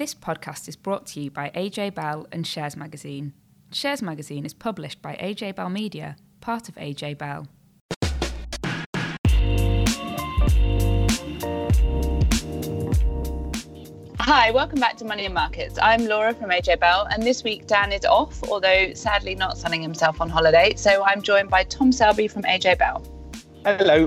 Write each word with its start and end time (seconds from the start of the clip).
This 0.00 0.14
podcast 0.14 0.66
is 0.66 0.76
brought 0.76 1.04
to 1.08 1.20
you 1.20 1.30
by 1.30 1.50
AJ 1.54 1.94
Bell 1.94 2.26
and 2.32 2.46
Shares 2.46 2.74
Magazine. 2.74 3.34
Shares 3.70 4.00
Magazine 4.00 4.46
is 4.46 4.54
published 4.54 5.02
by 5.02 5.14
AJ 5.16 5.56
Bell 5.56 5.68
Media, 5.68 6.16
part 6.40 6.70
of 6.70 6.74
AJ 6.76 7.18
Bell. 7.18 7.46
Hi, 14.18 14.50
welcome 14.52 14.80
back 14.80 14.96
to 14.96 15.04
Money 15.04 15.26
and 15.26 15.34
Markets. 15.34 15.78
I'm 15.82 16.06
Laura 16.06 16.32
from 16.32 16.48
AJ 16.48 16.80
Bell, 16.80 17.06
and 17.10 17.22
this 17.22 17.44
week 17.44 17.66
Dan 17.66 17.92
is 17.92 18.06
off, 18.06 18.42
although 18.44 18.94
sadly 18.94 19.34
not 19.34 19.58
sunning 19.58 19.82
himself 19.82 20.22
on 20.22 20.30
holiday. 20.30 20.72
So 20.76 21.04
I'm 21.04 21.20
joined 21.20 21.50
by 21.50 21.64
Tom 21.64 21.92
Selby 21.92 22.26
from 22.26 22.44
AJ 22.44 22.78
Bell. 22.78 23.04
Hello. 23.66 24.06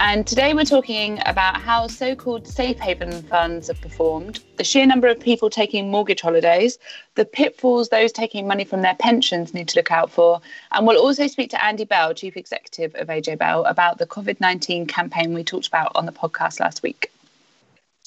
And 0.00 0.24
today 0.28 0.54
we're 0.54 0.64
talking 0.64 1.18
about 1.26 1.60
how 1.60 1.88
so 1.88 2.14
called 2.14 2.46
safe 2.46 2.78
haven 2.78 3.20
funds 3.22 3.66
have 3.66 3.80
performed, 3.80 4.38
the 4.56 4.62
sheer 4.62 4.86
number 4.86 5.08
of 5.08 5.18
people 5.18 5.50
taking 5.50 5.90
mortgage 5.90 6.20
holidays, 6.20 6.78
the 7.16 7.24
pitfalls 7.24 7.88
those 7.88 8.12
taking 8.12 8.46
money 8.46 8.64
from 8.64 8.82
their 8.82 8.94
pensions 8.94 9.52
need 9.52 9.66
to 9.68 9.76
look 9.76 9.90
out 9.90 10.08
for. 10.08 10.40
And 10.70 10.86
we'll 10.86 11.02
also 11.02 11.26
speak 11.26 11.50
to 11.50 11.64
Andy 11.64 11.84
Bell, 11.84 12.14
Chief 12.14 12.36
Executive 12.36 12.94
of 12.94 13.08
AJ 13.08 13.38
Bell, 13.38 13.64
about 13.64 13.98
the 13.98 14.06
COVID 14.06 14.40
19 14.40 14.86
campaign 14.86 15.34
we 15.34 15.42
talked 15.42 15.66
about 15.66 15.90
on 15.96 16.06
the 16.06 16.12
podcast 16.12 16.60
last 16.60 16.84
week. 16.84 17.10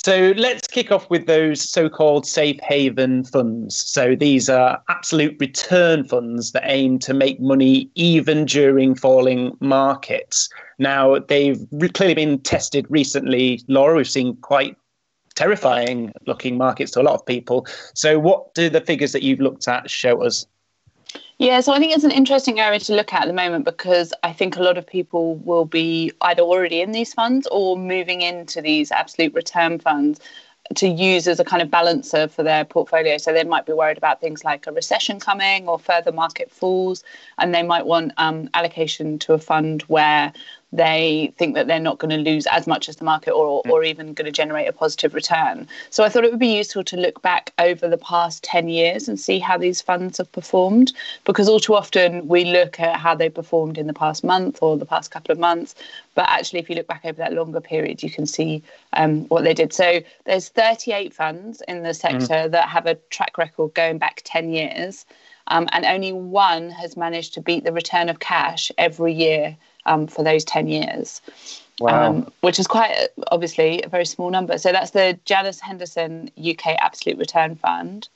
So 0.04 0.34
let's 0.36 0.68
kick 0.68 0.92
off 0.92 1.08
with 1.12 1.28
those 1.28 1.62
so 1.62 1.88
called 1.88 2.26
safe 2.26 2.60
haven 2.62 3.24
funds. 3.24 3.76
So 3.76 4.16
these 4.16 4.50
are 4.50 4.82
absolute 4.90 5.38
return 5.40 6.06
funds 6.06 6.54
that 6.54 6.64
aim 6.66 6.98
to 7.00 7.14
make 7.14 7.40
money 7.40 7.88
even 7.94 8.46
during 8.46 8.96
falling 8.96 9.56
markets. 9.60 10.50
Now, 10.82 11.20
they've 11.20 11.64
clearly 11.94 12.16
been 12.16 12.40
tested 12.40 12.88
recently, 12.90 13.62
Laura. 13.68 13.96
We've 13.96 14.10
seen 14.10 14.36
quite 14.38 14.76
terrifying 15.36 16.12
looking 16.26 16.58
markets 16.58 16.92
to 16.94 17.02
a 17.02 17.04
lot 17.04 17.14
of 17.14 17.24
people. 17.24 17.68
So, 17.94 18.18
what 18.18 18.56
do 18.56 18.68
the 18.68 18.82
figures 18.82 19.12
that 19.12 19.22
you've 19.22 19.40
looked 19.40 19.68
at 19.68 19.92
show 19.92 20.24
us? 20.24 20.48
Yeah, 21.38 21.60
so 21.62 21.72
I 21.72 21.78
think 21.78 21.94
it's 21.94 22.04
an 22.04 22.10
interesting 22.10 22.60
area 22.60 22.80
to 22.80 22.96
look 22.96 23.14
at 23.14 23.22
at 23.22 23.28
the 23.28 23.34
moment 23.34 23.64
because 23.64 24.12
I 24.24 24.34
think 24.34 24.58
a 24.58 24.64
lot 24.64 24.80
of 24.80 24.88
people 24.88 25.36
will 25.38 25.66
be 25.66 26.12
either 26.22 26.42
already 26.42 26.82
in 26.82 26.94
these 26.94 27.14
funds 27.14 27.48
or 27.52 27.78
moving 27.78 28.22
into 28.22 28.60
these 28.60 28.92
absolute 28.92 29.36
return 29.36 29.78
funds 29.78 30.20
to 30.76 30.88
use 30.88 31.28
as 31.28 31.40
a 31.40 31.44
kind 31.44 31.62
of 31.62 31.70
balancer 31.70 32.28
for 32.28 32.44
their 32.44 32.66
portfolio. 32.66 33.18
So 33.18 33.34
they 33.34 33.44
might 33.44 33.66
be 33.66 33.74
worried 33.74 33.98
about 33.98 34.22
things 34.22 34.44
like 34.44 34.66
a 34.68 34.72
recession 34.72 35.20
coming 35.20 35.68
or 35.68 35.78
further 35.78 36.12
market 36.12 36.52
falls, 36.52 37.04
and 37.38 37.54
they 37.54 37.64
might 37.64 37.86
want 37.86 38.14
um, 38.18 38.50
allocation 38.54 39.20
to 39.20 39.34
a 39.34 39.38
fund 39.38 39.84
where 39.84 40.32
they 40.74 41.34
think 41.38 41.56
that 41.56 41.68
they're 41.68 41.80
not 41.80 41.98
going 41.98 42.12
to 42.12 42.32
lose 42.32 42.48
as 42.48 42.66
much 42.66 42.88
as 42.88 42.96
the 42.96 43.04
market 43.04 43.32
or, 43.32 43.62
or 43.70 43.84
even 43.84 44.14
going 44.14 44.26
to 44.26 44.32
generate 44.32 44.70
a 44.70 44.74
positive 44.74 45.14
return. 45.14 45.68
So 45.90 46.04
I 46.04 46.10
thought 46.10 46.24
it 46.24 46.32
would 46.32 46.40
be 46.40 46.56
useful 46.56 46.84
to 46.86 46.98
look 46.98 47.22
back 47.22 47.52
over 47.60 47.90
the 47.90 47.98
past 47.98 48.44
10 48.44 48.70
years 48.70 49.08
and 49.08 49.20
see 49.20 49.40
how 49.40 49.58
these 49.58 49.82
funds 49.82 50.18
have 50.18 50.32
performed 50.32 50.94
because 51.26 51.50
all 51.50 51.60
too 51.60 51.76
often 51.76 52.28
we 52.28 52.46
look 52.46 52.80
at 52.80 52.98
how 52.98 53.16
they 53.16 53.30
performed 53.30 53.78
in 53.78 53.88
the 53.88 53.94
past 53.94 54.24
month 54.24 54.60
or 54.62 54.78
the 54.78 54.86
past 54.86 55.12
couple 55.12 55.34
of 55.34 55.40
months. 55.40 55.76
But 56.16 56.30
actually, 56.30 56.60
if 56.60 56.70
you 56.70 56.76
look 56.76 56.88
back 56.88 57.02
over 57.04 57.18
that 57.18 57.34
longer 57.34 57.62
period, 57.62 58.02
you 58.02 58.10
can 58.10 58.26
see 58.26 58.64
um, 58.94 59.26
what 59.28 59.44
they 59.44 59.54
did. 59.54 59.74
So 59.74 60.02
there's 60.26 60.50
38 60.50 61.14
funds 61.14 61.62
in 61.68 61.84
the 61.84 61.94
sector 61.94 62.48
mm. 62.48 62.52
that 62.52 62.70
have 62.70 62.86
a 62.86 62.96
track 63.10 63.38
record 63.38 63.74
going 63.74 63.98
back 63.98 64.22
10 64.24 64.50
years. 64.52 65.06
Um, 65.48 65.68
and 65.74 65.86
only 65.86 66.14
one 66.14 66.70
has 66.70 66.96
managed 66.96 67.34
to 67.34 67.42
beat 67.42 67.66
the 67.66 67.74
return 67.74 68.08
of 68.08 68.20
cash 68.20 68.72
every 68.78 69.12
year 69.12 69.58
um, 69.86 70.08
for 70.08 70.24
those 70.24 70.44
10 70.46 70.68
years. 70.68 71.22
Wow. 71.80 72.10
Um, 72.10 72.32
which 72.42 72.60
is 72.60 72.68
quite 72.68 73.08
obviously 73.32 73.82
a 73.82 73.90
very 73.90 74.06
small 74.06 74.30
number. 74.30 74.60
So 74.60 74.72
that's 74.72 74.92
the 74.92 75.18
Janus 75.26 75.60
Henderson 75.60 76.30
UK 76.38 76.76
Absolute 76.80 77.18
Return 77.18 77.56
Fund. 77.56 78.08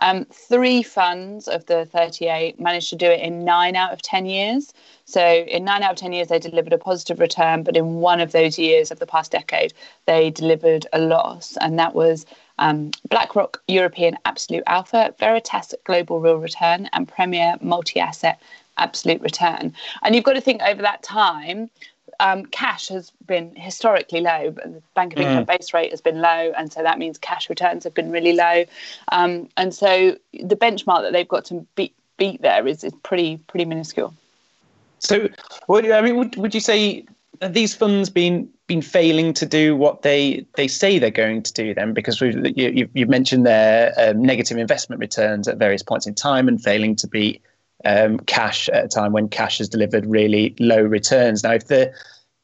Um, 0.00 0.26
three 0.26 0.82
funds 0.82 1.48
of 1.48 1.64
the 1.64 1.86
38 1.86 2.60
managed 2.60 2.90
to 2.90 2.96
do 2.96 3.06
it 3.06 3.20
in 3.20 3.44
nine 3.44 3.76
out 3.76 3.94
of 3.94 4.02
10 4.02 4.26
years. 4.26 4.74
So 5.06 5.24
in 5.24 5.64
nine 5.64 5.82
out 5.82 5.92
of 5.92 5.96
10 5.96 6.12
years, 6.12 6.28
they 6.28 6.38
delivered 6.38 6.74
a 6.74 6.78
positive 6.78 7.18
return, 7.18 7.62
but 7.62 7.76
in 7.76 7.94
one 7.94 8.20
of 8.20 8.32
those 8.32 8.58
years 8.58 8.90
of 8.90 8.98
the 8.98 9.06
past 9.06 9.32
decade, 9.32 9.72
they 10.04 10.30
delivered 10.30 10.86
a 10.92 10.98
loss. 10.98 11.56
And 11.62 11.78
that 11.78 11.94
was 11.94 12.26
um, 12.58 12.90
BlackRock 13.08 13.62
European 13.68 14.16
Absolute 14.24 14.64
Alpha, 14.66 15.14
Veritas 15.18 15.74
Global 15.84 16.20
Real 16.20 16.36
Return, 16.36 16.88
and 16.92 17.08
Premier 17.08 17.56
Multi 17.60 18.00
Asset 18.00 18.40
absolute 18.78 19.20
return. 19.20 19.74
And 20.02 20.14
you've 20.14 20.24
got 20.24 20.34
to 20.34 20.40
think 20.40 20.62
over 20.62 20.82
that 20.82 21.02
time, 21.02 21.70
um, 22.20 22.46
cash 22.46 22.88
has 22.88 23.10
been 23.26 23.54
historically 23.56 24.20
low, 24.20 24.50
but 24.50 24.64
the 24.64 24.82
Bank 24.94 25.14
of 25.14 25.20
England 25.20 25.46
mm. 25.46 25.58
base 25.58 25.74
rate 25.74 25.90
has 25.90 26.00
been 26.00 26.20
low, 26.20 26.52
and 26.56 26.72
so 26.72 26.82
that 26.82 26.98
means 26.98 27.18
cash 27.18 27.48
returns 27.48 27.84
have 27.84 27.94
been 27.94 28.10
really 28.10 28.32
low. 28.32 28.64
Um, 29.12 29.48
and 29.56 29.74
so 29.74 30.16
the 30.32 30.56
benchmark 30.56 31.02
that 31.02 31.12
they've 31.12 31.28
got 31.28 31.44
to 31.46 31.66
beat 31.74 31.94
beat 32.16 32.42
there 32.42 32.66
is, 32.66 32.84
is 32.84 32.92
pretty 33.02 33.38
pretty 33.48 33.64
minuscule. 33.64 34.14
So, 35.00 35.28
what 35.66 35.90
I 35.90 36.00
mean, 36.00 36.16
would 36.16 36.36
would 36.36 36.54
you 36.54 36.60
say 36.60 37.04
these 37.40 37.74
funds 37.74 38.10
been 38.10 38.48
been 38.66 38.82
failing 38.82 39.34
to 39.34 39.46
do 39.46 39.76
what 39.76 40.02
they 40.02 40.46
they 40.56 40.68
say 40.68 40.98
they're 40.98 41.10
going 41.10 41.42
to 41.42 41.52
do 41.52 41.74
then 41.74 41.92
because 41.92 42.20
we've 42.20 42.34
you, 42.56 42.88
you've 42.94 43.08
mentioned 43.08 43.44
their 43.44 43.92
um, 43.98 44.22
negative 44.22 44.56
investment 44.56 45.00
returns 45.00 45.46
at 45.48 45.58
various 45.58 45.82
points 45.82 46.06
in 46.06 46.14
time 46.14 46.48
and 46.48 46.62
failing 46.62 46.96
to 46.96 47.06
beat 47.06 47.42
um, 47.84 48.18
cash 48.20 48.68
at 48.68 48.84
a 48.84 48.88
time 48.88 49.12
when 49.12 49.28
cash 49.28 49.58
has 49.58 49.68
delivered 49.68 50.06
really 50.06 50.54
low 50.58 50.82
returns. 50.82 51.42
Now, 51.42 51.52
if 51.52 51.66
the 51.66 51.92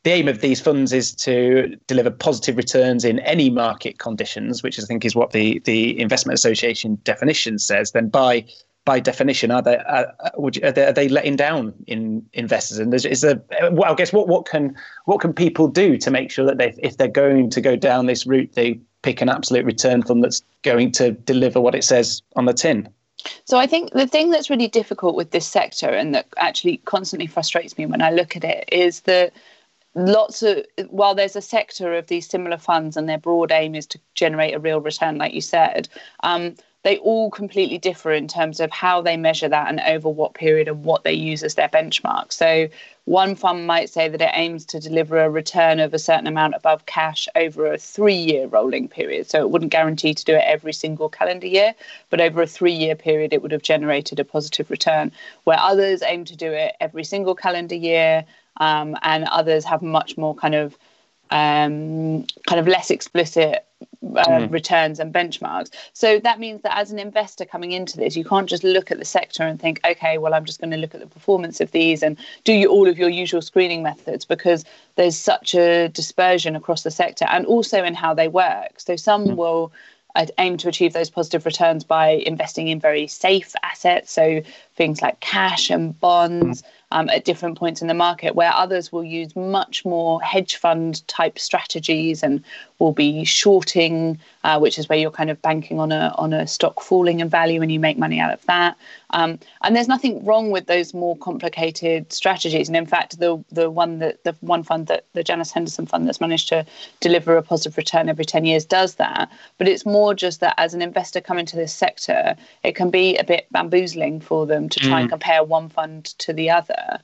the 0.02 0.12
aim 0.12 0.28
of 0.28 0.40
these 0.40 0.60
funds 0.60 0.94
is 0.94 1.14
to 1.14 1.76
deliver 1.86 2.10
positive 2.10 2.56
returns 2.56 3.04
in 3.04 3.18
any 3.20 3.50
market 3.50 3.98
conditions, 3.98 4.62
which 4.62 4.80
I 4.80 4.84
think 4.84 5.04
is 5.04 5.14
what 5.14 5.32
the 5.32 5.60
the 5.64 6.00
Investment 6.00 6.34
Association 6.34 6.98
definition 7.04 7.58
says. 7.58 7.92
Then, 7.92 8.08
by 8.08 8.46
by 8.86 8.98
definition, 8.98 9.50
are 9.50 9.60
they 9.60 9.76
are, 9.76 10.12
you, 10.38 10.62
are, 10.62 10.72
they, 10.72 10.86
are 10.86 10.92
they 10.92 11.08
letting 11.08 11.36
down 11.36 11.74
in 11.86 12.26
investors? 12.32 12.78
And 12.78 12.94
is 12.94 13.20
there, 13.20 13.42
well, 13.72 13.92
I 13.92 13.94
guess 13.94 14.12
what 14.12 14.26
what 14.26 14.46
can 14.46 14.74
what 15.04 15.20
can 15.20 15.34
people 15.34 15.68
do 15.68 15.98
to 15.98 16.10
make 16.10 16.30
sure 16.30 16.46
that 16.46 16.58
they, 16.58 16.74
if 16.78 16.96
they're 16.96 17.08
going 17.08 17.50
to 17.50 17.60
go 17.60 17.76
down 17.76 18.06
this 18.06 18.26
route, 18.26 18.54
they 18.54 18.80
pick 19.02 19.20
an 19.20 19.28
absolute 19.28 19.64
return 19.64 20.02
fund 20.02 20.24
that's 20.24 20.42
going 20.62 20.92
to 20.92 21.12
deliver 21.12 21.60
what 21.60 21.74
it 21.74 21.84
says 21.84 22.22
on 22.36 22.46
the 22.46 22.54
tin? 22.54 22.88
So 23.44 23.58
I 23.58 23.66
think 23.66 23.92
the 23.92 24.06
thing 24.06 24.30
that's 24.30 24.50
really 24.50 24.68
difficult 24.68 25.16
with 25.16 25.30
this 25.30 25.46
sector 25.46 25.88
and 25.88 26.14
that 26.14 26.26
actually 26.36 26.78
constantly 26.78 27.26
frustrates 27.26 27.76
me 27.76 27.86
when 27.86 28.02
I 28.02 28.10
look 28.10 28.36
at 28.36 28.44
it 28.44 28.68
is 28.70 29.00
that 29.02 29.32
lots 29.94 30.42
of 30.42 30.64
while 30.88 31.14
there's 31.14 31.36
a 31.36 31.42
sector 31.42 31.94
of 31.94 32.06
these 32.06 32.28
similar 32.28 32.58
funds 32.58 32.96
and 32.96 33.08
their 33.08 33.18
broad 33.18 33.50
aim 33.50 33.74
is 33.74 33.86
to 33.86 34.00
generate 34.14 34.54
a 34.54 34.60
real 34.60 34.80
return 34.80 35.18
like 35.18 35.34
you 35.34 35.40
said 35.40 35.88
um, 36.22 36.54
they 36.82 36.96
all 36.98 37.30
completely 37.30 37.76
differ 37.76 38.10
in 38.12 38.26
terms 38.26 38.58
of 38.58 38.70
how 38.70 39.02
they 39.02 39.16
measure 39.16 39.48
that 39.48 39.68
and 39.68 39.80
over 39.80 40.08
what 40.08 40.32
period 40.32 40.66
and 40.66 40.82
what 40.82 41.04
they 41.04 41.12
use 41.12 41.42
as 41.42 41.54
their 41.54 41.68
benchmark. 41.68 42.32
So, 42.32 42.68
one 43.04 43.34
fund 43.34 43.66
might 43.66 43.90
say 43.90 44.08
that 44.08 44.20
it 44.20 44.30
aims 44.34 44.64
to 44.66 44.78
deliver 44.78 45.18
a 45.18 45.28
return 45.28 45.80
of 45.80 45.92
a 45.92 45.98
certain 45.98 46.26
amount 46.26 46.54
above 46.54 46.86
cash 46.86 47.28
over 47.34 47.72
a 47.72 47.76
three 47.76 48.14
year 48.14 48.46
rolling 48.46 48.88
period. 48.88 49.28
So, 49.28 49.40
it 49.40 49.50
wouldn't 49.50 49.72
guarantee 49.72 50.14
to 50.14 50.24
do 50.24 50.34
it 50.34 50.44
every 50.46 50.72
single 50.72 51.08
calendar 51.10 51.46
year, 51.46 51.74
but 52.08 52.20
over 52.20 52.42
a 52.42 52.46
three 52.46 52.72
year 52.72 52.94
period, 52.94 53.32
it 53.32 53.42
would 53.42 53.52
have 53.52 53.62
generated 53.62 54.18
a 54.18 54.24
positive 54.24 54.70
return. 54.70 55.12
Where 55.44 55.58
others 55.58 56.02
aim 56.02 56.24
to 56.26 56.36
do 56.36 56.50
it 56.50 56.76
every 56.80 57.04
single 57.04 57.34
calendar 57.34 57.74
year, 57.74 58.24
um, 58.56 58.96
and 59.02 59.24
others 59.24 59.64
have 59.64 59.82
much 59.82 60.16
more 60.16 60.34
kind 60.34 60.54
of 60.54 60.78
um, 61.30 62.26
kind 62.46 62.58
of 62.58 62.66
less 62.66 62.90
explicit 62.90 63.66
uh, 64.16 64.24
mm. 64.24 64.52
returns 64.52 64.98
and 64.98 65.12
benchmarks. 65.12 65.70
So 65.92 66.18
that 66.20 66.38
means 66.38 66.62
that 66.62 66.76
as 66.76 66.90
an 66.90 66.98
investor 66.98 67.44
coming 67.44 67.72
into 67.72 67.96
this, 67.96 68.16
you 68.16 68.24
can't 68.24 68.48
just 68.48 68.64
look 68.64 68.90
at 68.90 68.98
the 68.98 69.04
sector 69.04 69.42
and 69.42 69.60
think, 69.60 69.80
okay, 69.84 70.18
well, 70.18 70.34
I'm 70.34 70.44
just 70.44 70.60
going 70.60 70.70
to 70.70 70.76
look 70.76 70.94
at 70.94 71.00
the 71.00 71.06
performance 71.06 71.60
of 71.60 71.70
these 71.72 72.02
and 72.02 72.16
do 72.44 72.52
you, 72.52 72.68
all 72.68 72.88
of 72.88 72.98
your 72.98 73.10
usual 73.10 73.42
screening 73.42 73.82
methods 73.82 74.24
because 74.24 74.64
there's 74.96 75.16
such 75.16 75.54
a 75.54 75.88
dispersion 75.88 76.56
across 76.56 76.82
the 76.82 76.90
sector 76.90 77.26
and 77.30 77.46
also 77.46 77.84
in 77.84 77.94
how 77.94 78.14
they 78.14 78.28
work. 78.28 78.78
So 78.80 78.96
some 78.96 79.26
mm. 79.26 79.36
will 79.36 79.72
I'd 80.16 80.32
aim 80.38 80.56
to 80.56 80.68
achieve 80.68 80.92
those 80.92 81.08
positive 81.08 81.46
returns 81.46 81.84
by 81.84 82.08
investing 82.08 82.66
in 82.66 82.80
very 82.80 83.06
safe 83.06 83.54
assets, 83.62 84.10
so 84.10 84.42
things 84.74 85.00
like 85.00 85.20
cash 85.20 85.70
and 85.70 85.98
bonds. 86.00 86.62
Mm 86.62 86.66
um, 86.92 87.08
at 87.10 87.24
different 87.24 87.58
points 87.58 87.80
in 87.82 87.88
the 87.88 87.94
market, 87.94 88.34
where 88.34 88.52
others 88.52 88.90
will 88.90 89.04
use 89.04 89.34
much 89.36 89.84
more 89.84 90.20
hedge 90.22 90.56
fund 90.56 91.06
type 91.08 91.38
strategies 91.38 92.22
and 92.22 92.42
will 92.78 92.92
be 92.92 93.24
shorting, 93.24 94.18
uh, 94.44 94.58
which 94.58 94.78
is 94.78 94.88
where 94.88 94.98
you're 94.98 95.10
kind 95.10 95.30
of 95.30 95.40
banking 95.42 95.78
on 95.78 95.92
a 95.92 96.14
on 96.16 96.32
a 96.32 96.46
stock 96.46 96.80
falling 96.80 97.20
in 97.20 97.28
value 97.28 97.62
and 97.62 97.70
you 97.70 97.80
make 97.80 97.98
money 97.98 98.18
out 98.18 98.32
of 98.32 98.44
that. 98.46 98.76
Um, 99.12 99.38
and 99.62 99.74
there's 99.74 99.88
nothing 99.88 100.24
wrong 100.24 100.50
with 100.50 100.66
those 100.66 100.94
more 100.94 101.16
complicated 101.16 102.12
strategies. 102.12 102.68
And 102.68 102.76
in 102.76 102.86
fact, 102.86 103.18
the 103.18 103.42
the 103.50 103.70
one 103.70 103.98
that 103.98 104.22
the 104.24 104.34
one 104.40 104.62
fund 104.62 104.86
that 104.86 105.04
the 105.12 105.24
Janus 105.24 105.52
Henderson 105.52 105.86
fund 105.86 106.06
that's 106.06 106.20
managed 106.20 106.48
to 106.48 106.64
deliver 107.00 107.36
a 107.36 107.42
positive 107.42 107.76
return 107.76 108.08
every 108.08 108.24
10 108.24 108.44
years 108.44 108.64
does 108.64 108.96
that. 108.96 109.30
But 109.58 109.68
it's 109.68 109.86
more 109.86 110.14
just 110.14 110.40
that 110.40 110.54
as 110.58 110.74
an 110.74 110.82
investor 110.82 111.20
coming 111.20 111.46
to 111.46 111.56
this 111.56 111.74
sector, 111.74 112.36
it 112.62 112.74
can 112.74 112.90
be 112.90 113.16
a 113.16 113.24
bit 113.24 113.46
bamboozling 113.50 114.20
for 114.20 114.46
them 114.46 114.68
to 114.68 114.80
try 114.80 114.98
mm. 114.98 115.02
and 115.02 115.10
compare 115.10 115.44
one 115.44 115.68
fund 115.68 116.04
to 116.18 116.32
the 116.32 116.50
other. 116.50 117.00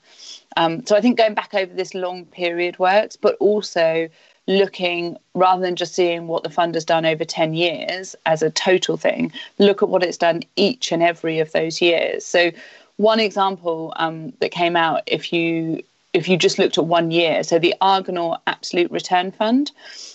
Um, 0.56 0.86
so 0.86 0.96
I 0.96 1.00
think 1.00 1.18
going 1.18 1.34
back 1.34 1.54
over 1.54 1.72
this 1.72 1.94
long 1.94 2.24
period 2.26 2.78
works, 2.78 3.16
but 3.16 3.36
also 3.40 4.08
looking 4.46 5.16
rather 5.34 5.62
than 5.62 5.76
just 5.76 5.94
seeing 5.94 6.26
what 6.28 6.42
the 6.42 6.50
fund 6.50 6.74
has 6.74 6.84
done 6.84 7.04
over 7.04 7.24
10 7.24 7.54
years 7.54 8.14
as 8.26 8.42
a 8.42 8.50
total 8.50 8.96
thing, 8.96 9.32
look 9.58 9.82
at 9.82 9.88
what 9.88 10.02
it's 10.02 10.16
done 10.16 10.42
each 10.56 10.92
and 10.92 11.02
every 11.02 11.38
of 11.38 11.52
those 11.52 11.80
years. 11.80 12.24
So, 12.24 12.50
one 12.96 13.20
example 13.20 13.92
um, 13.96 14.32
that 14.40 14.50
came 14.50 14.74
out, 14.74 15.02
if 15.06 15.32
you 15.32 15.82
if 16.16 16.28
you 16.28 16.38
just 16.38 16.58
looked 16.58 16.78
at 16.78 16.86
one 16.86 17.10
year, 17.10 17.42
so 17.42 17.58
the 17.58 17.74
Argonaut 17.82 18.40
Absolute 18.46 18.90
Return 18.90 19.30
Fund. 19.30 19.70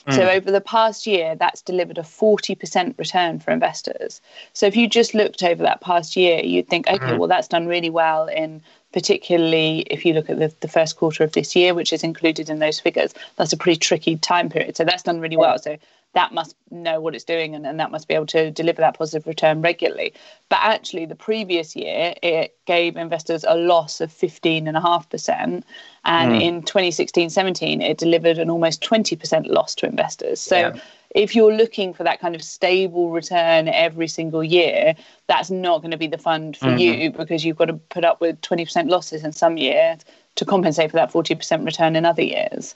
Mm. 0.07 0.15
So 0.15 0.29
over 0.29 0.49
the 0.49 0.59
past 0.59 1.05
year, 1.05 1.35
that's 1.35 1.61
delivered 1.61 1.99
a 1.99 2.01
40% 2.01 2.97
return 2.97 3.39
for 3.39 3.51
investors. 3.51 4.19
So 4.53 4.65
if 4.65 4.75
you 4.75 4.89
just 4.89 5.13
looked 5.13 5.43
over 5.43 5.61
that 5.61 5.81
past 5.81 6.15
year, 6.15 6.43
you'd 6.43 6.67
think, 6.69 6.87
okay, 6.87 6.97
mm. 7.05 7.19
well, 7.19 7.27
that's 7.27 7.47
done 7.47 7.67
really 7.67 7.91
well 7.91 8.25
in 8.25 8.63
particularly 8.93 9.79
if 9.89 10.05
you 10.05 10.13
look 10.13 10.29
at 10.29 10.39
the, 10.39 10.53
the 10.59 10.67
first 10.67 10.97
quarter 10.97 11.23
of 11.23 11.31
this 11.33 11.55
year, 11.55 11.73
which 11.73 11.93
is 11.93 12.03
included 12.03 12.49
in 12.49 12.59
those 12.59 12.79
figures, 12.79 13.13
that's 13.35 13.53
a 13.53 13.57
pretty 13.57 13.79
tricky 13.79 14.17
time 14.17 14.49
period. 14.49 14.75
So 14.75 14.83
that's 14.83 15.03
done 15.03 15.19
really 15.19 15.37
well. 15.37 15.57
So 15.59 15.77
that 16.13 16.33
must 16.33 16.55
know 16.71 16.99
what 16.99 17.15
it's 17.15 17.23
doing 17.23 17.55
and, 17.55 17.65
and 17.65 17.79
that 17.79 17.89
must 17.89 18.07
be 18.07 18.13
able 18.13 18.25
to 18.25 18.51
deliver 18.51 18.81
that 18.81 18.97
positive 18.97 19.25
return 19.25 19.61
regularly. 19.61 20.13
But 20.49 20.59
actually, 20.61 21.05
the 21.05 21.15
previous 21.15 21.73
year, 21.73 22.13
it 22.21 22.57
gave 22.65 22.97
investors 22.97 23.45
a 23.47 23.55
loss 23.55 24.01
of 24.01 24.11
15.5%. 24.11 25.63
And 26.03 26.31
mm. 26.31 26.41
in 26.41 26.63
2016 26.63 27.29
17, 27.29 27.81
it 27.81 27.97
delivered 27.97 28.39
an 28.39 28.49
almost 28.49 28.81
20% 28.81 29.47
loss 29.47 29.73
to 29.75 29.85
investors. 29.85 30.41
So 30.41 30.57
yeah 30.57 30.79
if 31.15 31.35
you're 31.35 31.53
looking 31.53 31.93
for 31.93 32.03
that 32.03 32.19
kind 32.19 32.35
of 32.35 32.43
stable 32.43 33.11
return 33.11 33.67
every 33.67 34.07
single 34.07 34.43
year, 34.43 34.95
that's 35.27 35.49
not 35.49 35.81
going 35.81 35.91
to 35.91 35.97
be 35.97 36.07
the 36.07 36.17
fund 36.17 36.55
for 36.57 36.67
mm-hmm. 36.67 36.77
you 36.77 37.11
because 37.11 37.43
you've 37.43 37.57
got 37.57 37.65
to 37.65 37.73
put 37.73 38.05
up 38.05 38.21
with 38.21 38.39
20% 38.41 38.89
losses 38.89 39.23
in 39.23 39.31
some 39.31 39.57
years 39.57 39.99
to 40.35 40.45
compensate 40.45 40.91
for 40.91 40.97
that 40.97 41.11
40% 41.11 41.65
return 41.65 41.95
in 41.95 42.05
other 42.05 42.23
years. 42.23 42.75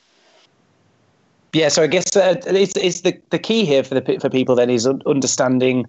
Yeah, 1.53 1.69
so 1.69 1.83
I 1.83 1.87
guess 1.87 2.15
uh, 2.17 2.35
it's, 2.47 2.75
it's 2.75 3.01
the, 3.01 3.17
the 3.29 3.39
key 3.39 3.63
here 3.63 3.83
for 3.83 3.97
the 3.97 4.19
for 4.19 4.29
people 4.29 4.55
then 4.55 4.69
is 4.69 4.85
understanding 4.85 5.85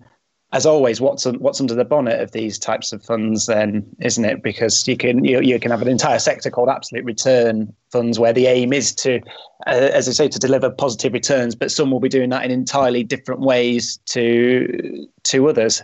as 0.52 0.64
always, 0.64 1.00
what's 1.00 1.24
what's 1.24 1.60
under 1.60 1.74
the 1.74 1.84
bonnet 1.84 2.20
of 2.20 2.30
these 2.30 2.58
types 2.58 2.92
of 2.92 3.02
funds, 3.02 3.46
then, 3.46 3.84
isn't 4.00 4.24
it? 4.24 4.42
Because 4.42 4.86
you 4.86 4.96
can 4.96 5.24
you, 5.24 5.40
you 5.40 5.58
can 5.58 5.70
have 5.72 5.82
an 5.82 5.88
entire 5.88 6.20
sector 6.20 6.50
called 6.50 6.68
absolute 6.68 7.04
return 7.04 7.74
funds, 7.90 8.18
where 8.18 8.32
the 8.32 8.46
aim 8.46 8.72
is 8.72 8.94
to, 8.94 9.20
uh, 9.66 9.90
as 9.92 10.08
I 10.08 10.12
say, 10.12 10.28
to 10.28 10.38
deliver 10.38 10.70
positive 10.70 11.12
returns, 11.12 11.56
but 11.56 11.72
some 11.72 11.90
will 11.90 12.00
be 12.00 12.08
doing 12.08 12.30
that 12.30 12.44
in 12.44 12.52
entirely 12.52 13.02
different 13.02 13.40
ways 13.40 13.98
to 14.06 15.08
to 15.24 15.48
others. 15.48 15.82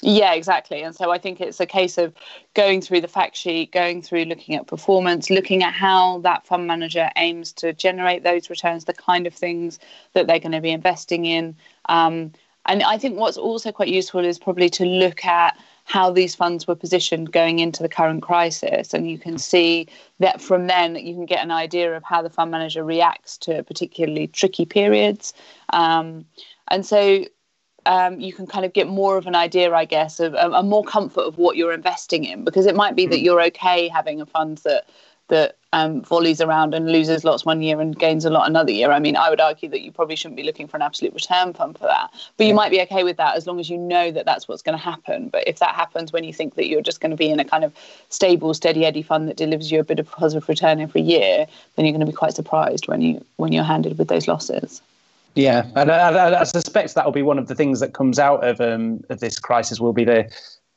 Yeah, 0.00 0.32
exactly. 0.34 0.82
And 0.82 0.94
so 0.94 1.10
I 1.10 1.18
think 1.18 1.40
it's 1.40 1.58
a 1.58 1.66
case 1.66 1.98
of 1.98 2.14
going 2.54 2.80
through 2.80 3.00
the 3.00 3.08
fact 3.08 3.36
sheet, 3.36 3.72
going 3.72 4.00
through 4.00 4.24
looking 4.24 4.54
at 4.54 4.68
performance, 4.68 5.28
looking 5.28 5.64
at 5.64 5.74
how 5.74 6.20
that 6.20 6.46
fund 6.46 6.68
manager 6.68 7.10
aims 7.16 7.52
to 7.54 7.72
generate 7.72 8.22
those 8.22 8.48
returns, 8.48 8.84
the 8.84 8.94
kind 8.94 9.26
of 9.26 9.34
things 9.34 9.80
that 10.12 10.28
they're 10.28 10.38
going 10.38 10.52
to 10.52 10.60
be 10.60 10.70
investing 10.70 11.24
in. 11.24 11.56
Um, 11.88 12.32
and 12.68 12.82
I 12.82 12.98
think 12.98 13.18
what's 13.18 13.38
also 13.38 13.72
quite 13.72 13.88
useful 13.88 14.24
is 14.24 14.38
probably 14.38 14.68
to 14.70 14.84
look 14.84 15.24
at 15.24 15.58
how 15.84 16.10
these 16.10 16.34
funds 16.34 16.66
were 16.66 16.74
positioned 16.74 17.32
going 17.32 17.60
into 17.60 17.82
the 17.82 17.88
current 17.88 18.22
crisis. 18.22 18.92
And 18.92 19.10
you 19.10 19.16
can 19.16 19.38
see 19.38 19.88
that 20.18 20.42
from 20.42 20.66
then 20.66 20.94
you 20.96 21.14
can 21.14 21.24
get 21.24 21.42
an 21.42 21.50
idea 21.50 21.96
of 21.96 22.04
how 22.04 22.20
the 22.20 22.28
fund 22.28 22.50
manager 22.50 22.84
reacts 22.84 23.38
to 23.38 23.62
particularly 23.62 24.26
tricky 24.26 24.66
periods. 24.66 25.32
Um, 25.72 26.26
and 26.70 26.84
so 26.84 27.24
um, 27.86 28.20
you 28.20 28.34
can 28.34 28.46
kind 28.46 28.66
of 28.66 28.74
get 28.74 28.86
more 28.86 29.16
of 29.16 29.26
an 29.26 29.34
idea, 29.34 29.72
I 29.72 29.86
guess, 29.86 30.20
of 30.20 30.34
a 30.34 30.62
more 30.62 30.84
comfort 30.84 31.22
of 31.22 31.38
what 31.38 31.56
you're 31.56 31.72
investing 31.72 32.24
in, 32.24 32.44
because 32.44 32.66
it 32.66 32.76
might 32.76 32.94
be 32.94 33.06
that 33.06 33.18
hmm. 33.18 33.24
you're 33.24 33.42
okay 33.44 33.88
having 33.88 34.20
a 34.20 34.26
fund 34.26 34.58
that 34.58 34.84
that 35.28 35.56
um, 35.72 36.02
volleys 36.02 36.40
around 36.40 36.74
and 36.74 36.90
loses 36.90 37.24
lots 37.24 37.44
one 37.44 37.60
year 37.60 37.80
and 37.80 37.98
gains 37.98 38.24
a 38.24 38.30
lot 38.30 38.48
another 38.48 38.72
year. 38.72 38.90
I 38.90 38.98
mean, 38.98 39.16
I 39.16 39.28
would 39.28 39.40
argue 39.40 39.68
that 39.68 39.82
you 39.82 39.92
probably 39.92 40.16
shouldn't 40.16 40.36
be 40.36 40.42
looking 40.42 40.66
for 40.66 40.76
an 40.76 40.82
absolute 40.82 41.12
return 41.12 41.52
fund 41.52 41.78
for 41.78 41.86
that, 41.86 42.10
but 42.36 42.44
you 42.44 42.50
yeah. 42.50 42.56
might 42.56 42.70
be 42.70 42.80
okay 42.82 43.04
with 43.04 43.18
that 43.18 43.36
as 43.36 43.46
long 43.46 43.60
as 43.60 43.68
you 43.68 43.76
know 43.76 44.10
that 44.10 44.24
that's 44.24 44.48
what's 44.48 44.62
going 44.62 44.76
to 44.76 44.82
happen. 44.82 45.28
But 45.28 45.46
if 45.46 45.58
that 45.58 45.74
happens 45.74 46.12
when 46.12 46.24
you 46.24 46.32
think 46.32 46.54
that 46.54 46.68
you're 46.68 46.80
just 46.80 47.00
going 47.00 47.10
to 47.10 47.16
be 47.16 47.30
in 47.30 47.38
a 47.38 47.44
kind 47.44 47.64
of 47.64 47.74
stable, 48.08 48.54
steady 48.54 48.86
eddy 48.86 49.02
fund 49.02 49.28
that 49.28 49.36
delivers 49.36 49.70
you 49.70 49.80
a 49.80 49.84
bit 49.84 49.98
of 49.98 50.10
positive 50.10 50.48
return 50.48 50.80
every 50.80 51.02
year, 51.02 51.46
then 51.76 51.84
you're 51.84 51.92
going 51.92 52.00
to 52.00 52.06
be 52.06 52.12
quite 52.12 52.34
surprised 52.34 52.88
when 52.88 53.02
you 53.02 53.24
when 53.36 53.52
you're 53.52 53.64
handed 53.64 53.98
with 53.98 54.08
those 54.08 54.26
losses. 54.26 54.80
Yeah, 55.34 55.66
and 55.76 55.92
I, 55.92 56.08
I, 56.08 56.40
I 56.40 56.44
suspect 56.44 56.94
that 56.94 57.04
will 57.04 57.12
be 57.12 57.22
one 57.22 57.38
of 57.38 57.46
the 57.46 57.54
things 57.54 57.80
that 57.80 57.92
comes 57.92 58.18
out 58.18 58.42
of 58.42 58.60
um, 58.60 59.04
of 59.10 59.20
this 59.20 59.38
crisis. 59.38 59.78
Will 59.78 59.92
be 59.92 60.04
the 60.04 60.30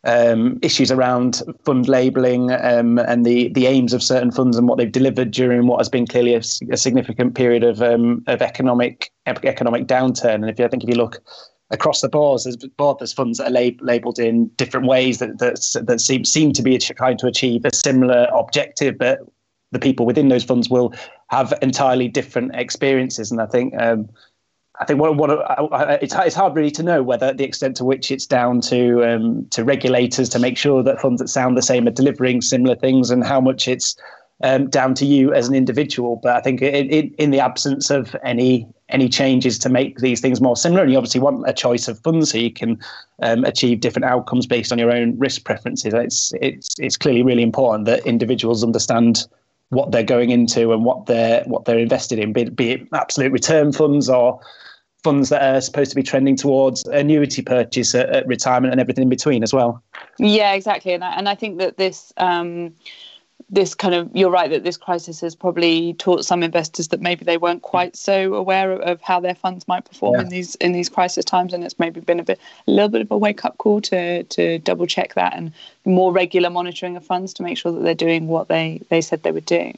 um, 0.03 0.57
issues 0.61 0.91
around 0.91 1.43
fund 1.63 1.87
labelling 1.87 2.51
um, 2.51 2.97
and 2.97 3.25
the 3.25 3.49
the 3.49 3.67
aims 3.67 3.93
of 3.93 4.01
certain 4.01 4.31
funds 4.31 4.57
and 4.57 4.67
what 4.67 4.77
they've 4.77 4.91
delivered 4.91 5.31
during 5.31 5.67
what 5.67 5.79
has 5.79 5.89
been 5.89 6.07
clearly 6.07 6.33
a, 6.33 6.41
a 6.71 6.77
significant 6.77 7.35
period 7.35 7.63
of 7.63 7.81
um, 7.81 8.23
of 8.27 8.41
economic 8.41 9.11
economic 9.27 9.87
downturn. 9.87 10.35
And 10.35 10.49
if 10.49 10.57
you, 10.57 10.65
I 10.65 10.67
think 10.67 10.83
if 10.83 10.89
you 10.89 10.95
look 10.95 11.21
across 11.69 12.01
the 12.01 12.09
board, 12.09 12.41
there's, 12.43 12.57
board, 12.57 12.97
there's 12.99 13.13
funds 13.13 13.37
that 13.37 13.47
are 13.47 13.51
lab- 13.51 13.81
labelled 13.81 14.19
in 14.19 14.47
different 14.57 14.87
ways 14.87 15.19
that 15.19 15.37
that, 15.39 15.85
that 15.85 16.01
seem 16.01 16.25
seem 16.25 16.51
to 16.53 16.63
be 16.63 16.77
trying 16.77 17.17
to 17.17 17.27
achieve 17.27 17.63
a 17.65 17.73
similar 17.73 18.27
objective, 18.33 18.97
but 18.97 19.19
the 19.71 19.79
people 19.79 20.05
within 20.05 20.29
those 20.29 20.43
funds 20.43 20.69
will 20.69 20.93
have 21.27 21.53
entirely 21.61 22.07
different 22.07 22.53
experiences. 22.55 23.31
And 23.31 23.39
I 23.39 23.45
think 23.45 23.73
um, 23.79 24.09
I 24.79 24.85
think 24.85 24.99
what, 24.99 25.15
what 25.17 25.29
it's, 26.01 26.15
it's 26.15 26.35
hard 26.35 26.55
really 26.55 26.71
to 26.71 26.83
know 26.83 27.03
whether 27.03 27.33
the 27.33 27.43
extent 27.43 27.75
to 27.77 27.85
which 27.85 28.09
it's 28.09 28.25
down 28.25 28.61
to 28.61 29.03
um, 29.03 29.45
to 29.49 29.63
regulators 29.63 30.29
to 30.29 30.39
make 30.39 30.57
sure 30.57 30.81
that 30.81 31.01
funds 31.01 31.21
that 31.21 31.27
sound 31.27 31.57
the 31.57 31.61
same 31.61 31.87
are 31.87 31.91
delivering 31.91 32.41
similar 32.41 32.75
things, 32.75 33.11
and 33.11 33.23
how 33.23 33.41
much 33.41 33.67
it's 33.67 33.95
um, 34.43 34.69
down 34.69 34.93
to 34.95 35.05
you 35.05 35.33
as 35.33 35.47
an 35.47 35.55
individual. 35.55 36.19
But 36.23 36.35
I 36.35 36.41
think 36.41 36.61
it, 36.61 36.91
it, 36.91 37.13
in 37.15 37.31
the 37.31 37.39
absence 37.39 37.89
of 37.89 38.15
any 38.23 38.67
any 38.89 39.09
changes 39.09 39.59
to 39.59 39.69
make 39.69 39.99
these 39.99 40.21
things 40.21 40.41
more 40.41 40.55
similar, 40.55 40.83
and 40.83 40.91
you 40.91 40.97
obviously 40.97 41.21
want 41.21 41.47
a 41.47 41.53
choice 41.53 41.87
of 41.87 41.99
funds 41.99 42.31
so 42.31 42.37
you 42.37 42.51
can 42.51 42.79
um, 43.21 43.43
achieve 43.43 43.81
different 43.81 44.05
outcomes 44.05 44.47
based 44.47 44.71
on 44.71 44.79
your 44.79 44.91
own 44.91 45.19
risk 45.19 45.43
preferences. 45.43 45.93
It's 45.93 46.33
it's 46.41 46.79
it's 46.79 46.97
clearly 46.97 47.23
really 47.23 47.43
important 47.43 47.85
that 47.85 48.05
individuals 48.05 48.63
understand 48.63 49.27
what 49.69 49.91
they're 49.91 50.03
going 50.03 50.29
into 50.29 50.73
and 50.73 50.85
what 50.85 51.05
they're 51.05 51.43
what 51.45 51.65
they're 51.65 51.79
invested 51.79 52.19
in, 52.19 52.33
be, 52.33 52.49
be 52.49 52.71
it 52.71 52.87
absolute 52.93 53.31
return 53.31 53.71
funds 53.71 54.09
or 54.09 54.39
funds 55.03 55.29
that 55.29 55.41
are 55.41 55.61
supposed 55.61 55.89
to 55.91 55.95
be 55.95 56.03
trending 56.03 56.35
towards 56.35 56.85
annuity 56.85 57.41
purchase 57.41 57.95
at, 57.95 58.09
at 58.09 58.27
retirement 58.27 58.71
and 58.71 58.79
everything 58.79 59.03
in 59.03 59.09
between 59.09 59.43
as 59.43 59.53
well. 59.53 59.81
Yeah, 60.19 60.53
exactly, 60.53 60.93
and 60.93 61.03
I, 61.03 61.13
and 61.15 61.29
I 61.29 61.35
think 61.35 61.59
that 61.59 61.77
this. 61.77 62.13
Um, 62.17 62.73
this 63.51 63.75
kind 63.75 63.93
of 63.93 64.09
you're 64.15 64.31
right 64.31 64.49
that 64.49 64.63
this 64.63 64.77
crisis 64.77 65.19
has 65.19 65.35
probably 65.35 65.93
taught 65.95 66.23
some 66.23 66.41
investors 66.41 66.87
that 66.87 67.01
maybe 67.01 67.25
they 67.25 67.37
weren't 67.37 67.61
quite 67.61 67.97
so 67.97 68.33
aware 68.33 68.71
of, 68.71 68.79
of 68.81 69.01
how 69.01 69.19
their 69.19 69.35
funds 69.35 69.67
might 69.67 69.83
perform 69.83 70.15
yeah. 70.15 70.21
in 70.21 70.29
these 70.29 70.55
in 70.55 70.71
these 70.71 70.87
crisis 70.87 71.25
times 71.25 71.53
and 71.53 71.63
it's 71.63 71.77
maybe 71.77 71.99
been 71.99 72.19
a 72.19 72.23
bit 72.23 72.39
a 72.67 72.71
little 72.71 72.87
bit 72.87 73.01
of 73.01 73.11
a 73.11 73.17
wake 73.17 73.43
up 73.43 73.57
call 73.57 73.81
to 73.81 74.23
to 74.23 74.57
double 74.59 74.87
check 74.87 75.15
that 75.15 75.33
and 75.35 75.51
more 75.85 76.13
regular 76.13 76.49
monitoring 76.49 76.95
of 76.95 77.05
funds 77.05 77.33
to 77.33 77.43
make 77.43 77.57
sure 77.57 77.71
that 77.71 77.81
they're 77.81 77.93
doing 77.93 78.27
what 78.27 78.47
they 78.47 78.81
they 78.89 79.01
said 79.01 79.21
they 79.23 79.31
would 79.31 79.45
do 79.45 79.73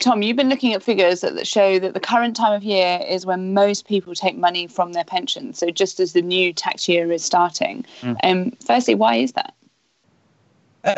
Tom, 0.00 0.22
you've 0.22 0.36
been 0.36 0.48
looking 0.48 0.74
at 0.74 0.82
figures 0.82 1.20
that 1.20 1.46
show 1.46 1.78
that 1.78 1.94
the 1.94 2.00
current 2.00 2.36
time 2.36 2.52
of 2.52 2.62
year 2.62 3.00
is 3.08 3.24
when 3.24 3.54
most 3.54 3.86
people 3.86 4.14
take 4.14 4.36
money 4.36 4.66
from 4.66 4.92
their 4.92 5.04
pensions. 5.04 5.58
So 5.58 5.70
just 5.70 6.00
as 6.00 6.12
the 6.12 6.22
new 6.22 6.52
tax 6.52 6.88
year 6.88 7.10
is 7.12 7.24
starting. 7.24 7.84
Mm. 8.02 8.16
Um, 8.22 8.50
firstly, 8.64 8.94
why 8.94 9.16
is 9.16 9.32
that? 9.32 9.54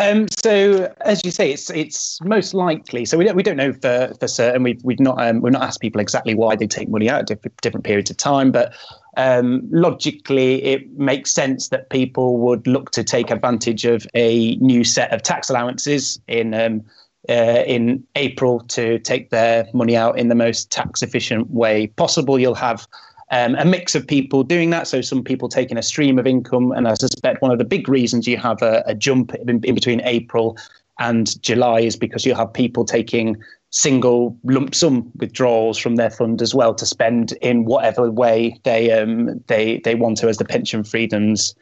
Um, 0.01 0.27
so, 0.29 0.93
as 1.03 1.25
you 1.25 1.31
say, 1.31 1.53
it's 1.53 1.71
it's 1.71 2.21
most 2.23 2.55
likely. 2.55 3.05
So 3.05 3.17
we 3.17 3.25
don't 3.25 3.37
we 3.37 3.45
don't 3.45 3.57
know 3.57 3.73
for, 3.73 4.13
for 4.19 4.27
certain. 4.27 4.65
We've 4.65 4.83
we've 4.83 4.99
not 4.99 5.25
um, 5.25 5.41
we've 5.43 5.53
not 5.53 5.63
asked 5.63 5.81
people 5.81 6.01
exactly 6.01 6.35
why 6.35 6.57
they 6.57 6.67
take 6.67 6.89
money 6.89 7.09
out 7.09 7.21
at 7.21 7.27
different, 7.27 7.61
different 7.61 7.85
periods 7.85 8.11
of 8.11 8.17
time, 8.17 8.51
but 8.51 8.75
um, 9.17 9.63
logically, 9.71 10.63
it 10.65 10.91
makes 10.99 11.33
sense 11.33 11.69
that 11.69 11.89
people 11.91 12.39
would 12.39 12.67
look 12.67 12.91
to 12.93 13.05
take 13.05 13.31
advantage 13.31 13.85
of 13.85 14.07
a 14.15 14.57
new 14.57 14.83
set 14.83 15.13
of 15.13 15.23
tax 15.23 15.49
allowances 15.51 16.21
in 16.27 16.53
um, 16.53 16.85
uh, 17.29 17.65
in 17.67 18.05
April 18.15 18.61
to 18.61 18.99
take 19.01 19.31
their 19.31 19.67
money 19.73 19.97
out 19.97 20.19
in 20.19 20.29
the 20.29 20.35
most 20.35 20.71
tax 20.71 21.03
efficient 21.03 21.51
way 21.51 21.89
possible. 21.89 22.39
You'll 22.39 22.55
have 22.55 22.87
um, 23.31 23.57
a 23.57 23.65
mix 23.65 23.95
of 23.95 24.07
people 24.07 24.43
doing 24.43 24.71
that. 24.71 24.87
So 24.87 25.01
some 25.01 25.23
people 25.23 25.49
taking 25.49 25.77
a 25.77 25.83
stream 25.83 26.19
of 26.19 26.27
income, 26.27 26.73
and 26.73 26.87
I 26.87 26.95
suspect 26.95 27.43
one 27.43 27.51
of 27.51 27.59
the 27.59 27.65
big 27.65 27.89
reasons 27.89 28.27
you 28.27 28.37
have 28.37 28.63
a, 28.63 28.83
a 28.87 28.95
jump 28.95 29.35
in, 29.35 29.65
in, 29.65 29.75
between 29.75 30.01
April 30.03 30.57
and 30.99 31.41
July 31.43 31.81
is 31.81 31.97
because 31.97 32.25
you'll 32.25 32.37
have 32.37 32.53
people 32.53 32.85
taking 32.85 33.37
single 33.71 34.39
lump 34.45 34.75
sum 34.75 35.11
withdrawals 35.17 35.77
from 35.77 35.97
their 35.97 36.11
fund 36.11 36.41
as 36.41 36.55
well 36.55 36.75
to 36.75 36.87
spend 36.87 37.33
in 37.43 37.65
whatever 37.65 38.11
way 38.11 38.59
they 38.63 38.91
um, 38.93 39.43
they 39.49 39.81
they 39.81 39.95
want 39.95 40.17
to 40.19 40.29
as 40.29 40.39
the 40.39 40.45
pension 40.45 40.85
freedoms 40.85 41.55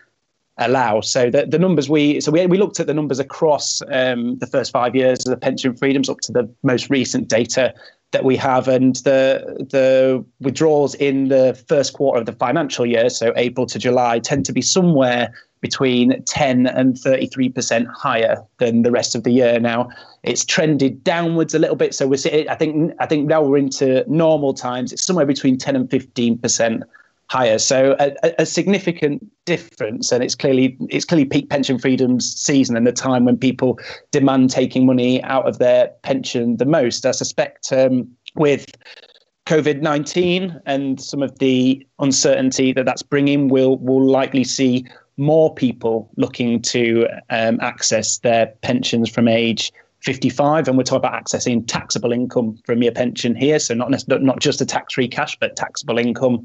allow. 0.58 1.00
So 1.00 1.30
the, 1.30 1.46
the 1.46 1.58
numbers 1.58 1.88
we 1.88 2.20
so 2.20 2.30
we, 2.30 2.46
we 2.46 2.58
looked 2.58 2.80
at 2.80 2.86
the 2.86 2.94
numbers 2.94 3.18
across 3.18 3.82
um, 3.90 4.38
the 4.38 4.46
first 4.46 4.72
five 4.72 4.94
years 4.94 5.26
of 5.26 5.30
the 5.30 5.36
pension 5.36 5.74
freedoms 5.76 6.08
up 6.08 6.20
to 6.20 6.32
the 6.32 6.48
most 6.62 6.90
recent 6.90 7.28
data 7.28 7.74
that 8.12 8.24
we 8.24 8.36
have, 8.36 8.68
and 8.68 8.96
the 8.96 9.66
the 9.70 10.24
withdrawals 10.40 10.94
in 10.94 11.28
the 11.28 11.60
first 11.68 11.94
quarter 11.94 12.20
of 12.20 12.26
the 12.26 12.32
financial 12.32 12.86
year, 12.86 13.10
so 13.10 13.32
April 13.36 13.66
to 13.66 13.78
July, 13.78 14.20
tend 14.20 14.46
to 14.46 14.52
be 14.52 14.62
somewhere 14.62 15.34
between 15.60 16.22
10 16.24 16.66
and 16.66 16.94
33% 16.94 17.86
higher 17.86 18.36
than 18.58 18.82
the 18.82 18.90
rest 18.90 19.14
of 19.14 19.24
the 19.24 19.30
year. 19.30 19.58
Now 19.58 19.88
it's 20.22 20.44
trended 20.44 21.02
downwards 21.02 21.54
a 21.54 21.58
little 21.58 21.74
bit, 21.74 21.94
so 21.94 22.06
we're 22.06 22.18
I 22.48 22.54
think 22.54 22.92
I 23.00 23.06
think 23.06 23.26
now 23.26 23.42
we're 23.42 23.58
into 23.58 24.04
normal 24.06 24.54
times. 24.54 24.92
It's 24.92 25.02
somewhere 25.02 25.26
between 25.26 25.58
10 25.58 25.74
and 25.74 25.88
15% 25.88 26.82
higher. 27.28 27.58
So 27.58 27.96
a, 27.98 28.14
a, 28.38 28.46
significant 28.46 29.24
difference, 29.44 30.12
and 30.12 30.22
it's 30.22 30.34
clearly 30.34 30.76
it's 30.88 31.04
clearly 31.04 31.24
peak 31.24 31.50
pension 31.50 31.78
freedoms 31.78 32.34
season 32.34 32.76
and 32.76 32.86
the 32.86 32.92
time 32.92 33.24
when 33.24 33.36
people 33.36 33.78
demand 34.10 34.50
taking 34.50 34.86
money 34.86 35.22
out 35.24 35.48
of 35.48 35.58
their 35.58 35.88
pension 36.02 36.56
the 36.56 36.66
most. 36.66 37.06
I 37.06 37.12
suspect 37.12 37.72
um, 37.72 38.08
with 38.34 38.66
COVID 39.46 39.80
nineteen 39.80 40.60
and 40.66 41.00
some 41.00 41.22
of 41.22 41.38
the 41.38 41.86
uncertainty 41.98 42.72
that 42.72 42.84
that's 42.84 43.02
bringing, 43.02 43.48
we'll 43.48 43.76
will 43.78 44.06
likely 44.06 44.44
see 44.44 44.84
more 45.16 45.54
people 45.54 46.10
looking 46.16 46.60
to 46.60 47.06
um, 47.30 47.58
access 47.60 48.18
their 48.18 48.46
pensions 48.62 49.08
from 49.08 49.28
age 49.28 49.72
55 50.04 50.68
and 50.68 50.76
we're 50.76 50.84
talking 50.84 50.98
about 50.98 51.24
accessing 51.24 51.66
taxable 51.66 52.12
income 52.12 52.58
from 52.66 52.82
your 52.82 52.92
pension 52.92 53.34
here 53.34 53.58
so 53.58 53.72
not 53.72 53.90
not 54.06 54.38
just 54.38 54.60
a 54.60 54.66
tax-free 54.66 55.08
cash 55.08 55.36
but 55.40 55.56
taxable 55.56 55.98
income 55.98 56.44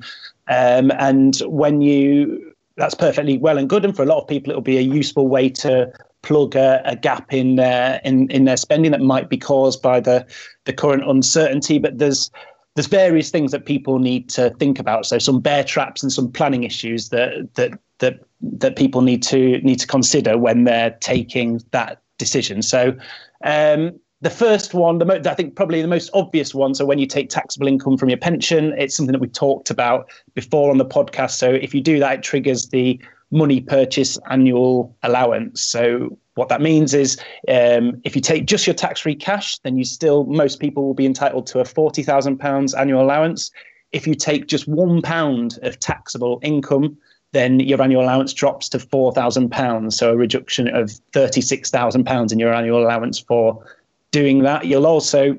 um, 0.50 0.91
and 0.98 1.38
when 1.46 1.82
you 1.82 2.53
that's 2.75 2.96
perfectly 2.96 3.38
well 3.38 3.58
and 3.58 3.70
good. 3.70 3.86
And 3.86 3.96
for 3.96 4.03
a 4.03 4.06
lot 4.06 4.22
of 4.22 4.27
people 4.27 4.51
it'll 4.51 4.62
be 4.62 4.77
a 4.77 4.82
useful 4.82 5.27
way 5.27 5.50
to 5.50 5.91
plug 6.22 6.56
a, 6.56 6.82
a 6.86 6.96
gap 6.96 7.34
in 7.34 7.56
their 7.56 8.01
in, 8.03 8.29
in 8.32 8.46
their 8.46 8.58
spending 8.58 8.91
that 8.91 9.01
might 9.01 9.29
be 9.29 9.38
caused 9.38 9.82
by 9.82 10.00
the 10.00 10.25
the 10.65 10.74
current 10.74 11.08
uncertainty. 11.08 11.77
But 11.77 11.98
there's 11.98 12.32
there's 12.75 12.88
various 12.88 13.29
things 13.29 13.51
that 13.51 13.65
people 13.65 14.00
need 14.00 14.29
to 14.29 14.50
think 14.51 14.79
about. 14.79 15.06
So 15.06 15.20
some 15.20 15.41
bear 15.41 15.63
traps 15.63 16.01
and 16.01 16.12
some 16.12 16.32
planning 16.32 16.63
issues 16.63 17.10
that 17.10 17.53
that 17.56 17.77
that 18.00 18.20
that 18.41 18.75
people 18.75 19.01
need 19.01 19.22
to 19.24 19.60
need 19.60 19.79
to 19.79 19.88
consider 19.88 20.38
when 20.38 20.63
they're 20.63 20.98
taking 21.01 21.62
that 21.72 22.01
decision. 22.18 22.62
So 22.62 22.96
um, 23.44 24.00
the 24.22 24.30
first 24.30 24.74
one, 24.74 24.98
the 24.98 25.06
mo- 25.06 25.22
I 25.26 25.34
think 25.34 25.56
probably 25.56 25.82
the 25.82 25.88
most 25.88 26.10
obvious 26.14 26.54
one. 26.54 26.76
So 26.76 26.86
when 26.86 27.00
you 27.00 27.06
take 27.06 27.30
taxable 27.30 27.68
income 27.68 27.98
from 27.98 28.10
your 28.10 28.18
pension, 28.18 28.74
it's 28.78 28.96
something 28.96 29.14
that 29.14 29.22
we 29.22 29.28
talked 29.28 29.70
about 29.70 30.10
before 30.34 30.72
on 30.72 30.78
the 30.78 30.86
podcast. 30.86 31.32
So 31.32 31.52
if 31.52 31.74
you 31.74 31.82
do 31.82 32.00
that, 32.00 32.20
it 32.20 32.24
triggers 32.24 32.68
the 32.70 33.00
money 33.32 33.62
purchase 33.62 34.18
annual 34.30 34.96
allowance. 35.04 35.62
So 35.62 36.18
what 36.36 36.50
that 36.50 36.62
means 36.62 36.94
is 36.94 37.18
um, 37.48 38.02
if 38.04 38.16
you 38.16 38.22
take 38.22 38.46
just 38.46 38.66
your 38.66 38.74
tax-free 38.74 39.16
cash, 39.16 39.58
then 39.60 39.78
you 39.78 39.86
still 39.86 40.26
most 40.26 40.60
people 40.60 40.86
will 40.86 40.94
be 40.94 41.06
entitled 41.06 41.48
to 41.48 41.60
a 41.60 41.66
forty 41.66 42.04
thousand 42.04 42.40
pounds 42.40 42.74
annual 42.74 43.04
allowance. 43.04 43.52
If 43.92 44.06
you 44.06 44.16
take 44.16 44.48
just 44.48 44.68
one 44.68 45.02
pound 45.02 45.60
of 45.64 45.80
taxable 45.80 46.40
income, 46.44 46.98
then 47.32 47.60
your 47.60 47.82
annual 47.82 48.04
allowance 48.04 48.34
drops 48.34 48.70
to 48.70 48.80
four 48.80 49.14
thousand 49.14 49.50
pounds. 49.50 49.96
So 49.98 50.12
a 50.12 50.18
reduction 50.18 50.68
of 50.68 50.92
thirty-six 51.14 51.70
thousand 51.70 52.06
pounds 52.06 52.32
in 52.32 52.40
your 52.40 52.54
annual 52.54 52.84
allowance 52.84 53.20
for 53.20 53.64
doing 54.12 54.44
that. 54.44 54.66
You'll 54.66 54.88
also 54.88 55.38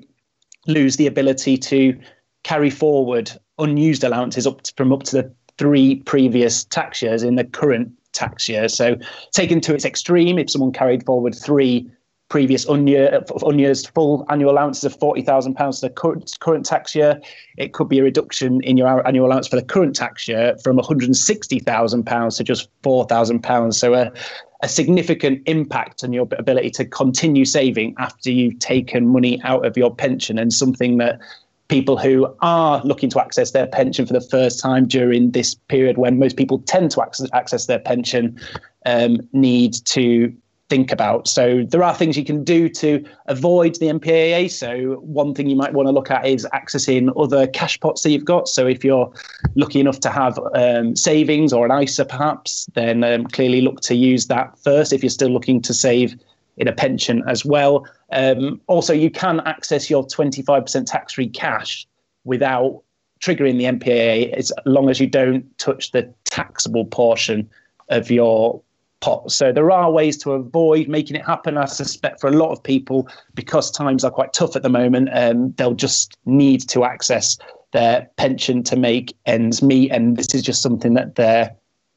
lose 0.67 0.97
the 0.97 1.07
ability 1.07 1.57
to 1.57 1.99
carry 2.45 2.71
forward 2.71 3.31
unused 3.59 4.05
allowances 4.05 4.47
up 4.47 4.63
to, 4.63 4.73
from 4.77 4.93
up 4.93 5.03
to 5.05 5.23
the 5.23 5.35
three 5.59 5.97
previous 6.05 6.65
tax 6.65 7.03
years 7.03 7.23
in 7.23 7.35
the 7.35 7.45
current 7.45 7.93
tax 8.13 8.49
year. 8.49 8.69
So, 8.69 8.97
taken 9.33 9.61
to 9.63 9.75
its 9.75 9.85
extreme, 9.85 10.39
if 10.39 10.51
someone 10.51 10.73
carried 10.73 11.05
forward 11.05 11.35
three 11.35 11.91
previous 12.29 12.65
unused 12.65 13.87
uh, 13.87 13.91
full 13.93 14.25
annual 14.31 14.53
allowances 14.53 14.85
of 14.85 14.99
forty 14.99 15.23
thousand 15.23 15.55
pounds 15.55 15.81
to 15.81 15.89
the 15.89 15.93
current, 15.93 16.33
current 16.41 16.65
tax 16.65 16.95
year, 16.95 17.21
it 17.59 17.73
could 17.73 17.89
be 17.89 17.99
a 17.99 18.03
reduction 18.03 18.61
in 18.63 18.77
your 18.77 19.07
annual 19.07 19.27
allowance 19.27 19.49
for 19.49 19.57
the 19.57 19.63
current 19.63 19.95
tax 19.95 20.27
year 20.27 20.57
from 20.63 20.77
one 20.77 20.87
hundred 20.87 21.07
and 21.07 21.17
sixty 21.17 21.59
thousand 21.59 22.05
pounds 22.05 22.37
to 22.37 22.45
just 22.45 22.69
four 22.83 23.05
thousand 23.05 23.41
pounds. 23.41 23.77
So, 23.77 23.95
a, 23.95 24.13
a 24.63 24.69
significant 24.69 25.43
impact 25.47 26.05
on 26.05 26.13
your 26.13 26.29
ability 26.39 26.71
to 26.71 26.85
continue 26.85 27.45
saving 27.45 27.95
after 27.99 28.31
you've 28.31 28.59
taken 28.59 29.09
money 29.09 29.41
out 29.43 29.65
of 29.65 29.77
your 29.77 29.95
pension 29.95 30.39
and 30.39 30.53
something 30.53 30.99
that 30.99 31.19
people 31.69 31.97
who 31.97 32.27
are 32.43 32.83
looking 32.85 33.09
to 33.09 33.21
access 33.21 33.53
their 33.53 33.67
pension 33.67 34.05
for 34.05 34.13
the 34.13 34.21
first 34.21 34.61
time 34.61 34.87
during 34.87 35.31
this 35.31 35.55
period 35.55 35.97
when 35.97 36.19
most 36.19 36.37
people 36.37 36.59
tend 36.67 36.91
to 36.91 37.03
access, 37.33 37.67
their 37.67 37.79
pension 37.79 38.39
um, 38.87 39.21
need 39.33 39.75
to 39.87 40.35
think 40.71 40.93
about. 40.93 41.27
So 41.29 41.65
there 41.69 41.83
are 41.83 41.95
things 41.95 42.17
you 42.17 42.25
can 42.25 42.45
do 42.45 42.69
to 42.69 43.05
avoid 43.27 43.75
the 43.75 43.87
MPAA. 43.87 44.51
So 44.51 44.95
one 45.01 45.35
thing 45.35 45.49
you 45.49 45.57
might 45.57 45.75
want 45.75 45.89
to 45.89 45.93
look 45.93 46.11
at 46.11 46.25
is 46.25 46.47
accessing 46.55 47.13
other 47.21 47.49
cash 47.49 47.79
pots 47.81 48.03
that 48.03 48.11
you've 48.11 48.25
got. 48.25 48.49
So 48.49 48.67
if 48.67 48.85
you're 48.85 49.13
lucky 49.57 49.81
enough 49.81 50.01
to 50.01 50.11
have 50.11 50.39
um, 50.55 50.95
savings 50.95 51.53
or 51.53 51.67
an 51.67 51.83
ISA 51.83 52.05
perhaps, 52.05 52.67
then 52.75 53.03
um, 53.03 53.27
clearly 53.27 53.61
look 53.61 53.81
to 53.83 53.97
use 53.97 54.29
that 54.29 54.57
first 54.61 54.93
if 54.93 55.03
you're 55.03 55.11
still 55.11 55.31
looking 55.31 55.61
to 55.63 55.75
save 55.75 56.17
in 56.57 56.69
a 56.69 56.73
pension 56.73 57.23
as 57.27 57.45
well. 57.45 57.85
Um, 58.13 58.61
also, 58.69 58.93
you 58.93 59.11
can 59.11 59.41
access 59.41 59.91
your 59.91 60.07
25% 60.07 60.87
tax-free 60.87 61.31
cash 61.31 61.87
without 62.25 62.83
triggering 63.21 63.59
the 63.59 63.65
MPAA 63.65 64.33
as 64.35 64.53
long 64.67 64.89
as 64.89 65.01
you 65.01 65.07
don't 65.07 65.45
touch 65.59 65.91
the 65.91 66.13
taxable 66.25 66.85
portion 66.85 67.51
of 67.89 68.11
your 68.11 68.63
pot. 69.01 69.33
So 69.33 69.53
there 69.53 69.71
are 69.71 69.91
ways 69.91 70.17
to 70.19 70.33
avoid 70.33 70.89
making 70.89 71.17
it 71.17 71.25
happen. 71.25 71.57
I 71.57 71.65
suspect 71.65 72.21
for 72.21 72.29
a 72.29 72.33
lot 72.33 72.53
of 72.53 72.63
people, 72.63 73.09
because 73.35 73.71
times 73.71 74.05
are 74.05 74.11
quite 74.11 74.33
tough 74.33 74.57
at 74.57 74.63
the 74.63 74.69
moment, 74.69 75.09
um, 75.13 75.53
they'll 75.53 75.75
just 75.75 76.17
need 76.27 76.69
to 76.69 76.85
access 76.85 77.39
their 77.73 78.09
pension 78.17 78.63
to 78.65 78.77
make 78.77 79.17
ends 79.27 79.63
meet. 79.63 79.91
And 79.91 80.17
this 80.17 80.35
is 80.35 80.43
just 80.43 80.63
something 80.63 80.95
that 80.95 81.15
they're 81.15 81.55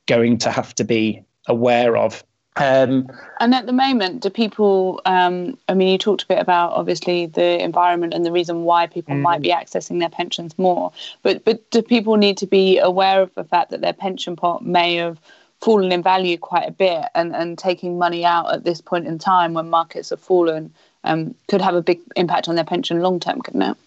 going 0.07 0.37
to 0.39 0.51
have 0.51 0.73
to 0.75 0.83
be 0.83 1.23
aware 1.47 1.97
of. 1.97 2.23
Um, 2.55 3.07
and 3.39 3.55
at 3.55 3.65
the 3.65 3.73
moment, 3.73 4.21
do 4.21 4.29
people? 4.29 5.01
Um, 5.05 5.57
I 5.67 5.73
mean, 5.73 5.87
you 5.87 5.97
talked 5.97 6.23
a 6.23 6.27
bit 6.27 6.37
about 6.37 6.73
obviously 6.73 7.25
the 7.25 7.59
environment 7.63 8.13
and 8.13 8.23
the 8.23 8.31
reason 8.31 8.63
why 8.63 8.85
people 8.85 9.15
mm. 9.15 9.21
might 9.21 9.41
be 9.41 9.49
accessing 9.49 9.99
their 9.99 10.09
pensions 10.09 10.57
more. 10.59 10.91
But 11.23 11.45
but 11.45 11.67
do 11.71 11.81
people 11.81 12.15
need 12.15 12.37
to 12.37 12.45
be 12.45 12.77
aware 12.77 13.21
of 13.21 13.33
the 13.33 13.43
fact 13.43 13.71
that 13.71 13.81
their 13.81 13.93
pension 13.93 14.35
pot 14.35 14.63
may 14.63 14.95
have 14.97 15.19
fallen 15.63 15.91
in 15.91 16.03
value 16.03 16.37
quite 16.37 16.67
a 16.67 16.71
bit, 16.71 17.05
and, 17.15 17.35
and 17.35 17.57
taking 17.57 17.97
money 17.97 18.25
out 18.25 18.53
at 18.53 18.63
this 18.63 18.81
point 18.81 19.07
in 19.07 19.17
time 19.17 19.53
when 19.53 19.69
markets 19.69 20.09
have 20.09 20.19
fallen 20.19 20.73
um, 21.03 21.33
could 21.47 21.61
have 21.61 21.75
a 21.75 21.81
big 21.81 21.99
impact 22.15 22.47
on 22.47 22.55
their 22.55 22.65
pension 22.65 23.01
long 23.01 23.19
term, 23.19 23.41
couldn't 23.41 23.61
it? 23.61 23.77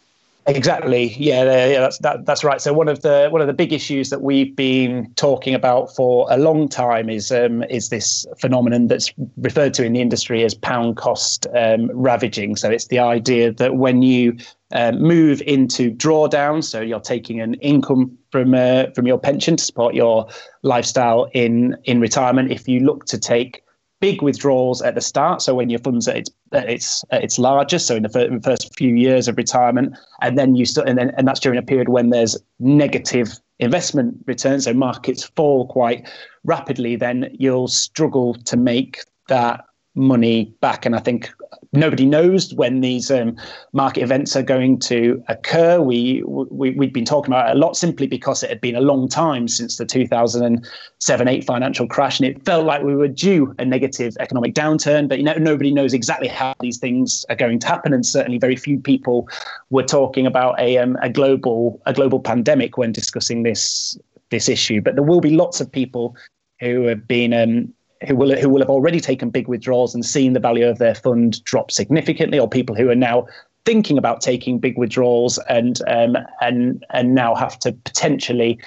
Exactly. 0.48 1.12
Yeah, 1.18 1.42
yeah, 1.66 1.80
that's 1.80 1.98
that, 1.98 2.24
that's 2.24 2.44
right. 2.44 2.60
So 2.60 2.72
one 2.72 2.86
of 2.86 3.02
the 3.02 3.28
one 3.30 3.40
of 3.40 3.48
the 3.48 3.52
big 3.52 3.72
issues 3.72 4.10
that 4.10 4.22
we've 4.22 4.54
been 4.54 5.10
talking 5.16 5.54
about 5.54 5.94
for 5.96 6.28
a 6.30 6.36
long 6.36 6.68
time 6.68 7.10
is 7.10 7.32
um, 7.32 7.64
is 7.64 7.88
this 7.88 8.24
phenomenon 8.38 8.86
that's 8.86 9.12
referred 9.38 9.74
to 9.74 9.84
in 9.84 9.92
the 9.92 10.00
industry 10.00 10.44
as 10.44 10.54
pound 10.54 10.96
cost 10.96 11.48
um, 11.56 11.90
ravaging. 11.92 12.54
So 12.54 12.70
it's 12.70 12.86
the 12.86 13.00
idea 13.00 13.52
that 13.54 13.74
when 13.74 14.02
you 14.02 14.36
uh, 14.70 14.92
move 14.92 15.42
into 15.42 15.90
drawdown, 15.90 16.62
so 16.62 16.80
you're 16.80 17.00
taking 17.00 17.40
an 17.40 17.54
income 17.54 18.16
from 18.36 18.54
uh, 18.54 18.84
from 18.94 19.06
your 19.06 19.18
pension 19.18 19.56
to 19.56 19.64
support 19.64 19.94
your 19.94 20.28
lifestyle 20.62 21.28
in 21.32 21.76
in 21.84 22.00
retirement. 22.00 22.52
If 22.52 22.68
you 22.68 22.80
look 22.80 23.06
to 23.06 23.18
take 23.18 23.62
big 24.00 24.20
withdrawals 24.22 24.82
at 24.82 24.94
the 24.94 25.00
start. 25.00 25.40
So 25.40 25.54
when 25.54 25.70
your 25.70 25.78
funds 25.80 26.06
at 26.08 26.16
its 26.16 26.30
at 26.52 26.68
its 26.68 27.04
at 27.10 27.24
its 27.24 27.38
largest, 27.38 27.86
so 27.86 27.96
in 27.96 28.02
the, 28.02 28.08
first, 28.08 28.28
in 28.28 28.34
the 28.34 28.42
first 28.42 28.76
few 28.76 28.94
years 28.94 29.28
of 29.28 29.36
retirement, 29.36 29.96
and 30.20 30.38
then 30.38 30.54
you 30.54 30.66
start, 30.66 30.88
and 30.88 30.98
then 30.98 31.12
and 31.16 31.26
that's 31.26 31.40
during 31.40 31.58
a 31.58 31.62
period 31.62 31.88
when 31.88 32.10
there's 32.10 32.36
negative 32.58 33.40
investment 33.58 34.16
returns, 34.26 34.64
so 34.64 34.74
markets 34.74 35.24
fall 35.24 35.66
quite 35.68 36.06
rapidly. 36.44 36.96
Then 36.96 37.30
you'll 37.32 37.68
struggle 37.68 38.34
to 38.34 38.56
make 38.56 39.00
that 39.28 39.64
money 39.96 40.54
back. 40.60 40.84
And 40.86 40.94
I 40.94 41.00
think 41.00 41.32
nobody 41.72 42.04
knows 42.04 42.52
when 42.54 42.80
these 42.80 43.10
um, 43.10 43.36
market 43.72 44.02
events 44.02 44.36
are 44.36 44.42
going 44.42 44.78
to 44.80 45.22
occur. 45.28 45.80
We, 45.80 46.22
we 46.26 46.70
we've 46.70 46.92
been 46.92 47.04
talking 47.04 47.32
about 47.32 47.50
it 47.50 47.56
a 47.56 47.58
lot 47.58 47.76
simply 47.76 48.06
because 48.06 48.42
it 48.42 48.50
had 48.50 48.60
been 48.60 48.76
a 48.76 48.80
long 48.80 49.08
time 49.08 49.48
since 49.48 49.76
the 49.76 49.86
2007-8 49.86 51.44
financial 51.44 51.88
crash, 51.88 52.20
and 52.20 52.28
it 52.28 52.44
felt 52.44 52.66
like 52.66 52.82
we 52.82 52.94
were 52.94 53.08
due 53.08 53.54
a 53.58 53.64
negative 53.64 54.16
economic 54.20 54.54
downturn. 54.54 55.08
But 55.08 55.18
you 55.18 55.24
know, 55.24 55.34
nobody 55.34 55.72
knows 55.72 55.94
exactly 55.94 56.28
how 56.28 56.54
these 56.60 56.78
things 56.78 57.24
are 57.30 57.36
going 57.36 57.58
to 57.60 57.66
happen, 57.66 57.92
and 57.92 58.04
certainly 58.04 58.38
very 58.38 58.56
few 58.56 58.78
people 58.78 59.28
were 59.70 59.84
talking 59.84 60.26
about 60.26 60.60
a 60.60 60.78
um, 60.78 60.96
a 61.02 61.10
global 61.10 61.80
a 61.86 61.92
global 61.92 62.20
pandemic 62.20 62.76
when 62.76 62.92
discussing 62.92 63.42
this 63.42 63.98
this 64.30 64.48
issue. 64.48 64.80
But 64.80 64.94
there 64.94 65.04
will 65.04 65.20
be 65.20 65.30
lots 65.30 65.60
of 65.60 65.70
people 65.70 66.16
who 66.60 66.84
have 66.84 67.06
been 67.06 67.32
um, 67.34 67.72
who 68.06 68.14
will 68.14 68.36
who 68.36 68.48
will 68.48 68.60
have 68.60 68.70
already 68.70 69.00
taken 69.00 69.30
big 69.30 69.48
withdrawals 69.48 69.94
and 69.94 70.04
seen 70.04 70.32
the 70.32 70.40
value 70.40 70.68
of 70.68 70.78
their 70.78 70.94
fund 70.94 71.42
drop 71.44 71.70
significantly, 71.70 72.38
or 72.38 72.48
people 72.48 72.74
who 72.74 72.90
are 72.90 72.94
now 72.96 73.26
thinking 73.64 73.98
about 73.98 74.20
taking 74.20 74.58
big 74.58 74.78
withdrawals 74.78 75.38
and 75.48 75.80
um, 75.88 76.16
and 76.40 76.84
and 76.90 77.14
now 77.14 77.34
have 77.34 77.58
to 77.60 77.72
potentially 77.72 78.58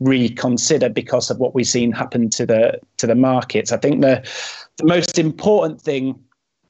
reconsider 0.00 0.88
because 0.88 1.30
of 1.30 1.38
what 1.38 1.54
we've 1.54 1.66
seen 1.66 1.90
happen 1.92 2.28
to 2.30 2.46
the 2.46 2.78
to 2.98 3.06
the 3.06 3.14
markets. 3.14 3.72
I 3.72 3.76
think 3.76 4.02
the 4.02 4.22
the 4.76 4.86
most 4.86 5.18
important 5.18 5.80
thing 5.80 6.18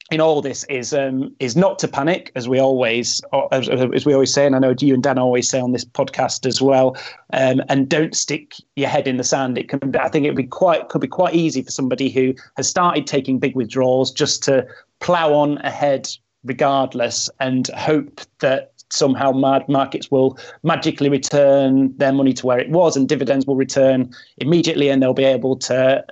in 0.09 0.21
all 0.21 0.41
this 0.41 0.63
is 0.65 0.93
um, 0.93 1.35
is 1.39 1.55
not 1.55 1.79
to 1.79 1.87
panic, 1.87 2.31
as 2.35 2.47
we 2.47 2.59
always 2.59 3.21
as, 3.51 3.67
as, 3.67 4.05
we 4.05 4.13
always 4.13 4.33
say, 4.33 4.45
and 4.45 4.55
I 4.55 4.59
know 4.59 4.73
you 4.79 4.93
and 4.93 5.03
Dan 5.03 5.17
always 5.17 5.49
say 5.49 5.59
on 5.59 5.73
this 5.73 5.83
podcast 5.83 6.45
as 6.45 6.61
well. 6.61 6.95
Um, 7.33 7.61
and 7.67 7.89
don't 7.89 8.15
stick 8.15 8.55
your 8.75 8.87
head 8.87 9.07
in 9.07 9.17
the 9.17 9.23
sand. 9.23 9.57
It 9.57 9.67
can, 9.67 9.95
I 9.97 10.07
think, 10.07 10.25
it 10.25 10.29
would 10.29 10.37
be 10.37 10.43
quite 10.43 10.87
could 10.89 11.01
be 11.01 11.07
quite 11.07 11.35
easy 11.35 11.61
for 11.61 11.71
somebody 11.71 12.09
who 12.09 12.33
has 12.55 12.69
started 12.69 13.05
taking 13.05 13.39
big 13.39 13.55
withdrawals 13.55 14.11
just 14.11 14.43
to 14.43 14.65
plough 14.99 15.33
on 15.33 15.57
ahead 15.59 16.07
regardless 16.43 17.29
and 17.39 17.67
hope 17.69 18.21
that 18.39 18.71
somehow 18.89 19.31
markets 19.31 20.09
will 20.09 20.37
magically 20.63 21.09
return 21.09 21.95
their 21.97 22.13
money 22.13 22.31
to 22.33 22.45
where 22.45 22.59
it 22.59 22.69
was 22.69 22.95
and 22.95 23.09
dividends 23.09 23.45
will 23.45 23.57
return 23.57 24.09
immediately 24.37 24.87
and 24.87 25.03
they'll 25.03 25.13
be 25.13 25.25
able 25.25 25.57
to 25.57 26.03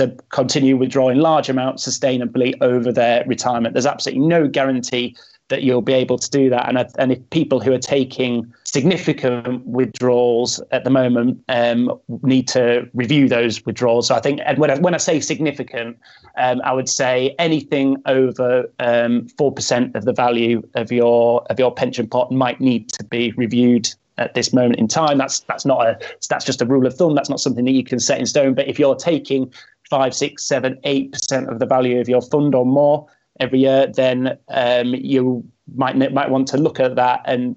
to 0.00 0.16
continue 0.30 0.76
withdrawing 0.76 1.18
large 1.18 1.48
amounts 1.48 1.86
sustainably 1.86 2.54
over 2.60 2.90
their 2.92 3.24
retirement. 3.26 3.74
There's 3.74 3.86
absolutely 3.86 4.26
no 4.26 4.48
guarantee 4.48 5.16
that 5.50 5.62
you'll 5.62 5.82
be 5.82 5.92
able 5.92 6.16
to 6.16 6.30
do 6.30 6.48
that. 6.48 6.68
And, 6.68 6.78
and 6.96 7.12
if 7.12 7.30
people 7.30 7.60
who 7.60 7.72
are 7.72 7.78
taking 7.78 8.50
significant 8.64 9.66
withdrawals 9.66 10.62
at 10.70 10.84
the 10.84 10.90
moment 10.90 11.42
um, 11.48 12.00
need 12.22 12.48
to 12.48 12.88
review 12.94 13.28
those 13.28 13.64
withdrawals. 13.66 14.06
So 14.08 14.14
I 14.14 14.20
think, 14.20 14.40
and 14.46 14.58
when 14.58 14.70
I, 14.70 14.78
when 14.78 14.94
I 14.94 14.98
say 14.98 15.20
significant, 15.20 15.98
um, 16.38 16.62
I 16.64 16.72
would 16.72 16.88
say 16.88 17.34
anything 17.38 17.96
over 18.06 18.70
um, 18.78 19.28
four 19.36 19.50
um, 19.50 19.54
percent 19.54 19.96
of 19.96 20.04
the 20.04 20.12
value 20.12 20.62
of 20.74 20.90
your 20.92 21.42
of 21.50 21.58
your 21.58 21.74
pension 21.74 22.06
pot 22.06 22.30
might 22.30 22.60
need 22.60 22.88
to 22.90 23.04
be 23.04 23.32
reviewed 23.32 23.92
at 24.20 24.34
this 24.34 24.52
moment 24.52 24.78
in 24.78 24.86
time. 24.86 25.18
That's 25.18 25.40
that's 25.40 25.66
not 25.66 25.84
a 25.84 25.98
that's 26.28 26.44
just 26.44 26.62
a 26.62 26.66
rule 26.66 26.86
of 26.86 26.94
thumb. 26.94 27.14
That's 27.14 27.30
not 27.30 27.40
something 27.40 27.64
that 27.64 27.72
you 27.72 27.82
can 27.82 27.98
set 27.98 28.20
in 28.20 28.26
stone. 28.26 28.54
But 28.54 28.68
if 28.68 28.78
you're 28.78 28.94
taking 28.94 29.52
five, 29.90 30.14
six, 30.14 30.46
seven, 30.46 30.78
eight 30.84 31.12
percent 31.12 31.50
of 31.50 31.58
the 31.58 31.66
value 31.66 32.00
of 32.00 32.08
your 32.08 32.22
fund 32.22 32.54
or 32.54 32.64
more 32.64 33.06
every 33.40 33.60
year, 33.60 33.86
then 33.86 34.38
um, 34.48 34.94
you 34.94 35.44
might 35.74 35.96
might 35.96 36.30
want 36.30 36.48
to 36.48 36.56
look 36.56 36.80
at 36.80 36.96
that 36.96 37.20
and 37.26 37.56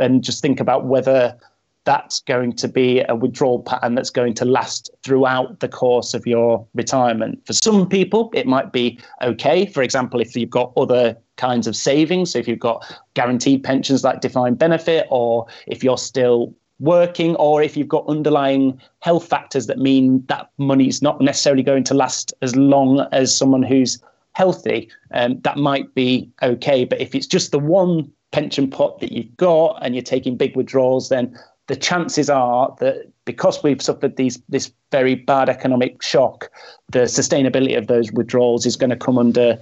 and 0.00 0.22
just 0.22 0.42
think 0.42 0.60
about 0.60 0.86
whether 0.86 1.36
that's 1.84 2.20
going 2.20 2.52
to 2.52 2.68
be 2.68 3.02
a 3.08 3.14
withdrawal 3.14 3.62
pattern 3.62 3.94
that's 3.94 4.10
going 4.10 4.34
to 4.34 4.44
last 4.44 4.90
throughout 5.02 5.60
the 5.60 5.68
course 5.68 6.12
of 6.12 6.26
your 6.26 6.66
retirement. 6.74 7.40
For 7.46 7.54
some 7.54 7.88
people, 7.88 8.30
it 8.34 8.46
might 8.46 8.72
be 8.72 9.00
okay. 9.22 9.64
For 9.64 9.82
example, 9.82 10.20
if 10.20 10.36
you've 10.36 10.50
got 10.50 10.70
other 10.76 11.16
kinds 11.36 11.66
of 11.66 11.74
savings, 11.74 12.32
so 12.32 12.40
if 12.40 12.46
you've 12.46 12.58
got 12.58 12.84
guaranteed 13.14 13.64
pensions 13.64 14.04
like 14.04 14.20
defined 14.20 14.58
benefit, 14.58 15.06
or 15.08 15.46
if 15.66 15.82
you're 15.82 15.96
still 15.96 16.54
working 16.80 17.34
or 17.36 17.62
if 17.62 17.76
you've 17.76 17.88
got 17.88 18.06
underlying 18.08 18.80
health 19.00 19.28
factors 19.28 19.66
that 19.66 19.78
mean 19.78 20.24
that 20.28 20.50
money 20.58 20.88
is 20.88 21.02
not 21.02 21.20
necessarily 21.20 21.62
going 21.62 21.84
to 21.84 21.94
last 21.94 22.32
as 22.42 22.54
long 22.56 23.00
as 23.12 23.34
someone 23.34 23.62
who's 23.62 24.02
healthy, 24.32 24.88
um, 25.12 25.40
that 25.40 25.56
might 25.56 25.92
be 25.94 26.30
okay. 26.42 26.84
But 26.84 27.00
if 27.00 27.14
it's 27.14 27.26
just 27.26 27.50
the 27.50 27.58
one 27.58 28.10
pension 28.30 28.70
pot 28.70 29.00
that 29.00 29.12
you've 29.12 29.36
got 29.36 29.78
and 29.82 29.94
you're 29.94 30.02
taking 30.02 30.36
big 30.36 30.54
withdrawals, 30.54 31.08
then 31.08 31.36
the 31.66 31.76
chances 31.76 32.30
are 32.30 32.74
that 32.80 33.10
because 33.24 33.62
we've 33.62 33.82
suffered 33.82 34.16
these 34.16 34.40
this 34.48 34.72
very 34.90 35.14
bad 35.14 35.48
economic 35.48 36.02
shock, 36.02 36.50
the 36.90 37.00
sustainability 37.00 37.76
of 37.76 37.88
those 37.88 38.10
withdrawals 38.12 38.64
is 38.64 38.76
going 38.76 38.90
to 38.90 38.96
come 38.96 39.18
under 39.18 39.58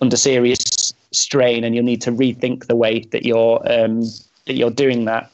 under 0.00 0.16
serious 0.16 0.94
strain, 1.12 1.64
and 1.64 1.74
you'll 1.74 1.84
need 1.84 2.00
to 2.00 2.12
rethink 2.12 2.66
the 2.66 2.76
way 2.76 3.00
that 3.10 3.24
you're 3.24 3.60
um, 3.70 4.02
that 4.46 4.54
you're 4.54 4.70
doing 4.70 5.04
that. 5.04 5.30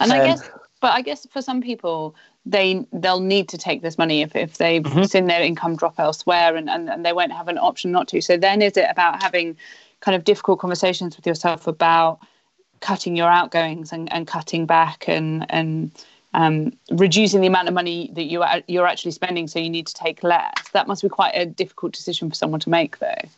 And 0.00 0.12
I 0.12 0.18
um, 0.18 0.26
guess 0.26 0.50
but 0.82 0.92
I 0.92 1.00
guess 1.00 1.26
for 1.30 1.40
some 1.40 1.62
people, 1.62 2.14
they 2.44 2.84
they'll 2.92 3.20
need 3.20 3.48
to 3.50 3.56
take 3.56 3.80
this 3.80 3.96
money 3.96 4.20
if, 4.20 4.36
if 4.36 4.58
they've 4.58 4.82
mm-hmm. 4.82 5.04
seen 5.04 5.26
their 5.28 5.40
income 5.40 5.76
drop 5.76 5.94
elsewhere 5.98 6.56
and, 6.56 6.68
and, 6.68 6.90
and 6.90 7.06
they 7.06 7.12
won't 7.12 7.32
have 7.32 7.48
an 7.48 7.56
option 7.56 7.92
not 7.92 8.08
to. 8.08 8.20
So 8.20 8.36
then 8.36 8.60
is 8.60 8.76
it 8.76 8.86
about 8.90 9.22
having 9.22 9.56
kind 10.00 10.16
of 10.16 10.24
difficult 10.24 10.58
conversations 10.58 11.16
with 11.16 11.24
yourself 11.24 11.68
about 11.68 12.18
cutting 12.80 13.14
your 13.16 13.30
outgoings 13.30 13.92
and, 13.92 14.12
and 14.12 14.26
cutting 14.26 14.66
back 14.66 15.08
and 15.08 15.46
and 15.48 15.92
um, 16.34 16.72
reducing 16.90 17.42
the 17.42 17.46
amount 17.46 17.68
of 17.68 17.74
money 17.74 18.10
that 18.14 18.24
you 18.24 18.42
are, 18.42 18.62
you're 18.66 18.86
actually 18.86 19.12
spending 19.12 19.46
so 19.46 19.58
you 19.58 19.70
need 19.70 19.86
to 19.86 19.94
take 19.94 20.24
less. 20.24 20.68
That 20.72 20.88
must 20.88 21.02
be 21.02 21.08
quite 21.10 21.34
a 21.34 21.46
difficult 21.46 21.92
decision 21.92 22.28
for 22.28 22.34
someone 22.34 22.60
to 22.60 22.70
make 22.70 22.98
though 22.98 23.28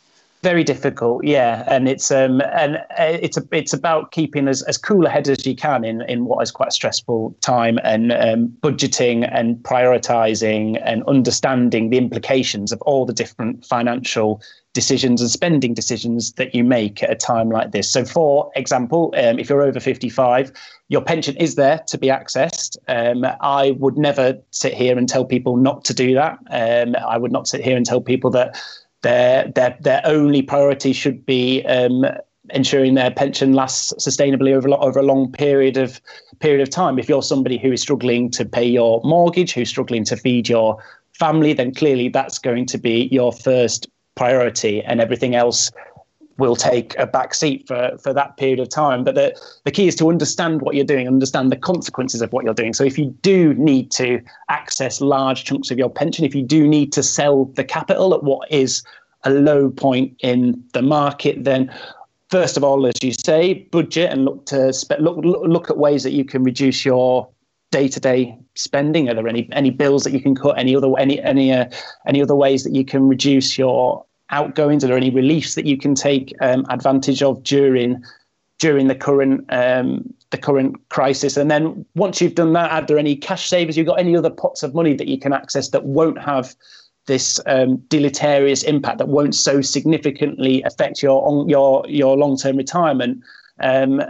very 0.45 0.63
difficult 0.63 1.23
yeah. 1.23 1.63
And 1.65 1.89
it's 1.89 2.11
um 2.11 2.39
and 2.53 2.77
uh, 2.77 3.17
it's 3.25 3.35
a, 3.35 3.43
it's 3.51 3.73
about 3.73 4.11
keeping 4.11 4.47
as, 4.47 4.61
as 4.63 4.77
cool 4.77 5.07
a 5.07 5.09
head 5.09 5.27
as 5.27 5.43
you 5.43 5.55
can 5.55 5.83
in 5.83 6.03
in 6.03 6.25
what 6.25 6.43
is 6.43 6.51
quite 6.51 6.67
a 6.67 6.71
stressful 6.71 7.35
time 7.41 7.79
and 7.83 8.11
um, 8.11 8.49
budgeting 8.61 9.27
and 9.33 9.57
prioritizing 9.57 10.79
and 10.85 11.03
understanding 11.07 11.89
the 11.89 11.97
implications 11.97 12.71
of 12.71 12.79
all 12.83 13.07
the 13.07 13.13
different 13.13 13.65
financial 13.65 14.39
decisions 14.73 15.19
and 15.19 15.31
spending 15.31 15.73
decisions 15.73 16.33
that 16.33 16.53
you 16.53 16.63
make 16.63 17.01
at 17.01 17.09
a 17.09 17.15
time 17.15 17.49
like 17.49 17.71
this. 17.71 17.89
So 17.89 18.05
for 18.05 18.51
example 18.55 19.15
um, 19.17 19.39
if 19.39 19.49
you're 19.49 19.63
over 19.63 19.79
55 19.79 20.51
your 20.89 21.01
pension 21.01 21.35
is 21.37 21.55
there 21.55 21.81
to 21.87 21.97
be 21.97 22.09
accessed. 22.09 22.77
Um, 22.87 23.25
i 23.41 23.71
would 23.79 23.97
never 23.97 24.37
sit 24.51 24.75
here 24.75 24.95
and 24.95 25.09
tell 25.09 25.25
people 25.25 25.57
not 25.57 25.83
to 25.85 25.93
do 25.95 26.13
that. 26.13 26.37
Um, 26.51 26.95
i 27.07 27.17
would 27.17 27.31
not 27.31 27.47
sit 27.47 27.61
here 27.63 27.75
and 27.75 27.85
tell 27.85 28.01
people 28.01 28.29
that 28.31 28.55
their 29.05 29.47
their 29.49 29.77
their 29.79 30.01
only 30.03 30.41
priority 30.41 30.91
should 30.91 31.25
be 31.25 31.63
um, 31.65 32.05
ensuring 32.49 32.95
their 32.95 33.11
pension 33.11 33.53
lasts 33.53 33.93
sustainably 33.99 34.51
over 34.53 34.69
over 34.73 34.99
a 34.99 35.03
long 35.03 35.31
period 35.31 35.77
of 35.77 36.01
period 36.39 36.61
of 36.61 36.71
time. 36.71 36.97
If 36.97 37.07
you're 37.07 37.21
somebody 37.21 37.57
who 37.59 37.71
is 37.71 37.81
struggling 37.81 38.31
to 38.31 38.43
pay 38.43 38.65
your 38.65 39.01
mortgage, 39.03 39.53
who's 39.53 39.69
struggling 39.69 40.05
to 40.05 40.17
feed 40.17 40.49
your 40.49 40.83
family, 41.13 41.53
then 41.53 41.73
clearly 41.73 42.09
that's 42.09 42.39
going 42.39 42.65
to 42.65 42.77
be 42.79 43.07
your 43.11 43.31
first 43.31 43.87
priority, 44.15 44.81
and 44.81 44.99
everything 44.99 45.35
else 45.35 45.71
will 46.37 46.55
take 46.55 46.97
a 46.97 47.07
back 47.07 47.33
seat 47.33 47.67
for, 47.67 47.97
for 47.97 48.13
that 48.13 48.37
period 48.37 48.59
of 48.59 48.69
time. 48.69 49.03
But 49.03 49.15
the, 49.15 49.39
the 49.63 49.71
key 49.71 49.87
is 49.87 49.95
to 49.95 50.09
understand 50.09 50.61
what 50.61 50.75
you're 50.75 50.85
doing, 50.85 51.07
understand 51.07 51.51
the 51.51 51.57
consequences 51.57 52.21
of 52.21 52.33
what 52.33 52.43
you're 52.43 52.53
doing. 52.53 52.73
So 52.73 52.83
if 52.83 52.97
you 52.97 53.15
do 53.21 53.53
need 53.53 53.91
to 53.91 54.21
access 54.49 55.01
large 55.01 55.45
chunks 55.45 55.71
of 55.71 55.77
your 55.77 55.89
pension, 55.89 56.25
if 56.25 56.35
you 56.35 56.43
do 56.43 56.67
need 56.67 56.91
to 56.93 57.03
sell 57.03 57.45
the 57.45 57.63
capital 57.63 58.13
at 58.13 58.23
what 58.23 58.51
is 58.51 58.83
a 59.23 59.29
low 59.29 59.69
point 59.69 60.15
in 60.19 60.61
the 60.73 60.81
market, 60.81 61.43
then 61.43 61.73
first 62.29 62.57
of 62.57 62.63
all, 62.63 62.85
as 62.85 62.93
you 63.01 63.13
say, 63.13 63.53
budget 63.71 64.11
and 64.11 64.25
look 64.25 64.45
to 64.47 64.73
spe- 64.73 64.99
look, 64.99 65.17
look 65.23 65.69
at 65.69 65.77
ways 65.77 66.03
that 66.03 66.11
you 66.11 66.25
can 66.25 66.43
reduce 66.43 66.83
your 66.83 67.27
day-to-day 67.71 68.37
spending. 68.55 69.09
Are 69.09 69.13
there 69.13 69.27
any 69.27 69.49
any 69.51 69.69
bills 69.69 70.03
that 70.03 70.13
you 70.13 70.21
can 70.21 70.35
cut? 70.35 70.57
Any 70.57 70.75
other 70.75 70.91
any 70.97 71.21
any 71.21 71.51
uh, 71.51 71.65
any 72.07 72.21
other 72.21 72.35
ways 72.35 72.63
that 72.63 72.73
you 72.73 72.85
can 72.85 73.07
reduce 73.07 73.57
your 73.57 74.05
outgoings? 74.29 74.83
Are 74.83 74.87
there 74.87 74.97
any 74.97 75.09
reliefs 75.09 75.55
that 75.55 75.65
you 75.65 75.77
can 75.77 75.95
take 75.95 76.33
um, 76.41 76.65
advantage 76.69 77.21
of 77.21 77.43
during 77.43 78.03
during 78.59 78.87
the 78.87 78.95
current 78.95 79.45
um, 79.49 80.13
the 80.31 80.37
current 80.37 80.77
crisis? 80.89 81.37
And 81.37 81.49
then 81.51 81.85
once 81.95 82.21
you've 82.21 82.35
done 82.35 82.53
that, 82.53 82.71
are 82.71 82.85
there 82.85 82.97
any 82.97 83.15
cash 83.15 83.49
savers? 83.49 83.77
You've 83.77 83.87
got 83.87 83.99
any 83.99 84.15
other 84.15 84.29
pots 84.29 84.63
of 84.63 84.73
money 84.73 84.93
that 84.95 85.07
you 85.07 85.19
can 85.19 85.33
access 85.33 85.69
that 85.69 85.85
won't 85.85 86.19
have 86.19 86.55
this 87.07 87.39
um, 87.45 87.77
deleterious 87.89 88.63
impact 88.63 88.97
that 88.97 89.07
won't 89.07 89.35
so 89.35 89.61
significantly 89.61 90.63
affect 90.63 91.03
your 91.03 91.45
your 91.47 91.85
your 91.87 92.17
long 92.17 92.37
term 92.37 92.57
retirement 92.57 93.23
um, 93.59 94.01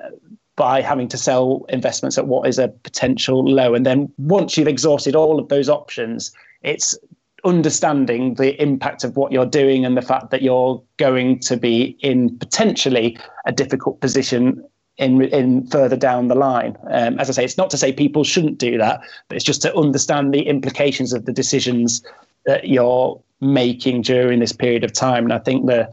by 0.55 0.81
having 0.81 1.07
to 1.09 1.17
sell 1.17 1.65
investments 1.69 2.17
at 2.17 2.27
what 2.27 2.47
is 2.47 2.57
a 2.57 2.69
potential 2.69 3.43
low. 3.43 3.73
And 3.73 3.85
then 3.85 4.11
once 4.17 4.57
you've 4.57 4.69
exhausted 4.69 5.15
all 5.15 5.39
of 5.39 5.49
those 5.49 5.67
options, 5.67 6.31
it's 6.63 6.97
understanding 7.45 8.35
the 8.35 8.61
impact 8.61 9.03
of 9.03 9.15
what 9.15 9.31
you're 9.31 9.45
doing 9.45 9.85
and 9.85 9.95
the 9.95 10.01
fact 10.01 10.31
that 10.31 10.41
you're 10.41 10.81
going 10.97 11.39
to 11.39 11.57
be 11.57 11.97
in 12.01 12.37
potentially 12.39 13.17
a 13.45 13.51
difficult 13.51 14.01
position 14.01 14.63
in 14.97 15.21
in 15.23 15.67
further 15.67 15.97
down 15.97 16.27
the 16.27 16.35
line. 16.35 16.77
Um, 16.89 17.19
as 17.19 17.29
I 17.29 17.33
say, 17.33 17.45
it's 17.45 17.57
not 17.57 17.69
to 17.71 17.77
say 17.77 17.91
people 17.91 18.23
shouldn't 18.23 18.57
do 18.57 18.77
that, 18.77 19.01
but 19.27 19.35
it's 19.35 19.45
just 19.45 19.61
to 19.63 19.75
understand 19.75 20.33
the 20.33 20.41
implications 20.41 21.13
of 21.13 21.25
the 21.25 21.33
decisions 21.33 22.03
that 22.45 22.67
you're 22.67 23.21
making 23.41 24.03
during 24.03 24.39
this 24.39 24.53
period 24.53 24.83
of 24.83 24.93
time. 24.93 25.25
And 25.25 25.33
I 25.33 25.39
think 25.39 25.65
the 25.65 25.91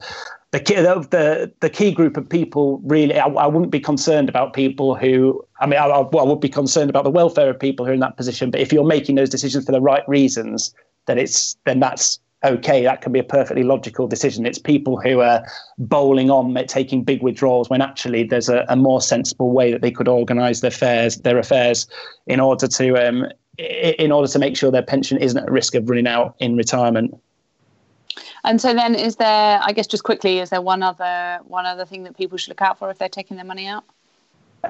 the 0.52 0.60
key, 0.60 0.74
the, 0.74 1.50
the 1.60 1.70
key 1.70 1.92
group 1.92 2.18
of 2.18 2.28
people 2.28 2.78
really, 2.84 3.18
I, 3.18 3.26
I 3.26 3.46
wouldn't 3.46 3.72
be 3.72 3.80
concerned 3.80 4.28
about 4.28 4.52
people 4.52 4.94
who, 4.94 5.42
I 5.60 5.66
mean, 5.66 5.80
I, 5.80 5.86
I, 5.86 6.00
well, 6.00 6.26
I 6.26 6.28
would 6.28 6.40
be 6.40 6.50
concerned 6.50 6.90
about 6.90 7.04
the 7.04 7.10
welfare 7.10 7.48
of 7.48 7.58
people 7.58 7.86
who 7.86 7.90
are 7.90 7.94
in 7.94 8.00
that 8.00 8.18
position. 8.18 8.50
But 8.50 8.60
if 8.60 8.70
you're 8.70 8.84
making 8.84 9.14
those 9.14 9.30
decisions 9.30 9.64
for 9.64 9.72
the 9.72 9.80
right 9.80 10.06
reasons, 10.06 10.74
then 11.06 11.18
it's 11.18 11.56
then 11.64 11.80
that's 11.80 12.20
okay. 12.44 12.82
That 12.82 13.00
can 13.00 13.12
be 13.12 13.18
a 13.18 13.24
perfectly 13.24 13.62
logical 13.62 14.06
decision. 14.06 14.46
It's 14.46 14.58
people 14.58 15.00
who 15.00 15.20
are 15.20 15.44
bowling 15.78 16.30
on, 16.30 16.54
taking 16.66 17.04
big 17.04 17.22
withdrawals 17.22 17.70
when 17.70 17.80
actually 17.80 18.24
there's 18.24 18.48
a, 18.48 18.64
a 18.68 18.76
more 18.76 19.00
sensible 19.00 19.52
way 19.52 19.70
that 19.72 19.82
they 19.82 19.90
could 19.90 20.08
organise 20.08 20.60
their 20.60 20.68
affairs, 20.68 21.18
their 21.18 21.38
affairs, 21.38 21.86
in 22.26 22.40
order 22.40 22.66
to 22.66 23.08
um, 23.08 23.26
in 23.58 24.10
order 24.10 24.28
to 24.28 24.38
make 24.38 24.56
sure 24.56 24.70
their 24.70 24.82
pension 24.82 25.18
isn't 25.18 25.38
at 25.38 25.50
risk 25.50 25.74
of 25.74 25.88
running 25.88 26.06
out 26.06 26.34
in 26.38 26.56
retirement. 26.56 27.14
And 28.44 28.60
so 28.60 28.74
then 28.74 28.94
is 28.94 29.16
there 29.16 29.60
I 29.62 29.72
guess 29.72 29.86
just 29.86 30.04
quickly 30.04 30.38
is 30.38 30.50
there 30.50 30.62
one 30.62 30.82
other 30.82 31.40
one 31.44 31.66
other 31.66 31.84
thing 31.84 32.04
that 32.04 32.16
people 32.16 32.38
should 32.38 32.50
look 32.50 32.62
out 32.62 32.78
for 32.78 32.90
if 32.90 32.98
they're 32.98 33.08
taking 33.08 33.36
their 33.36 33.46
money 33.46 33.66
out? 33.66 33.84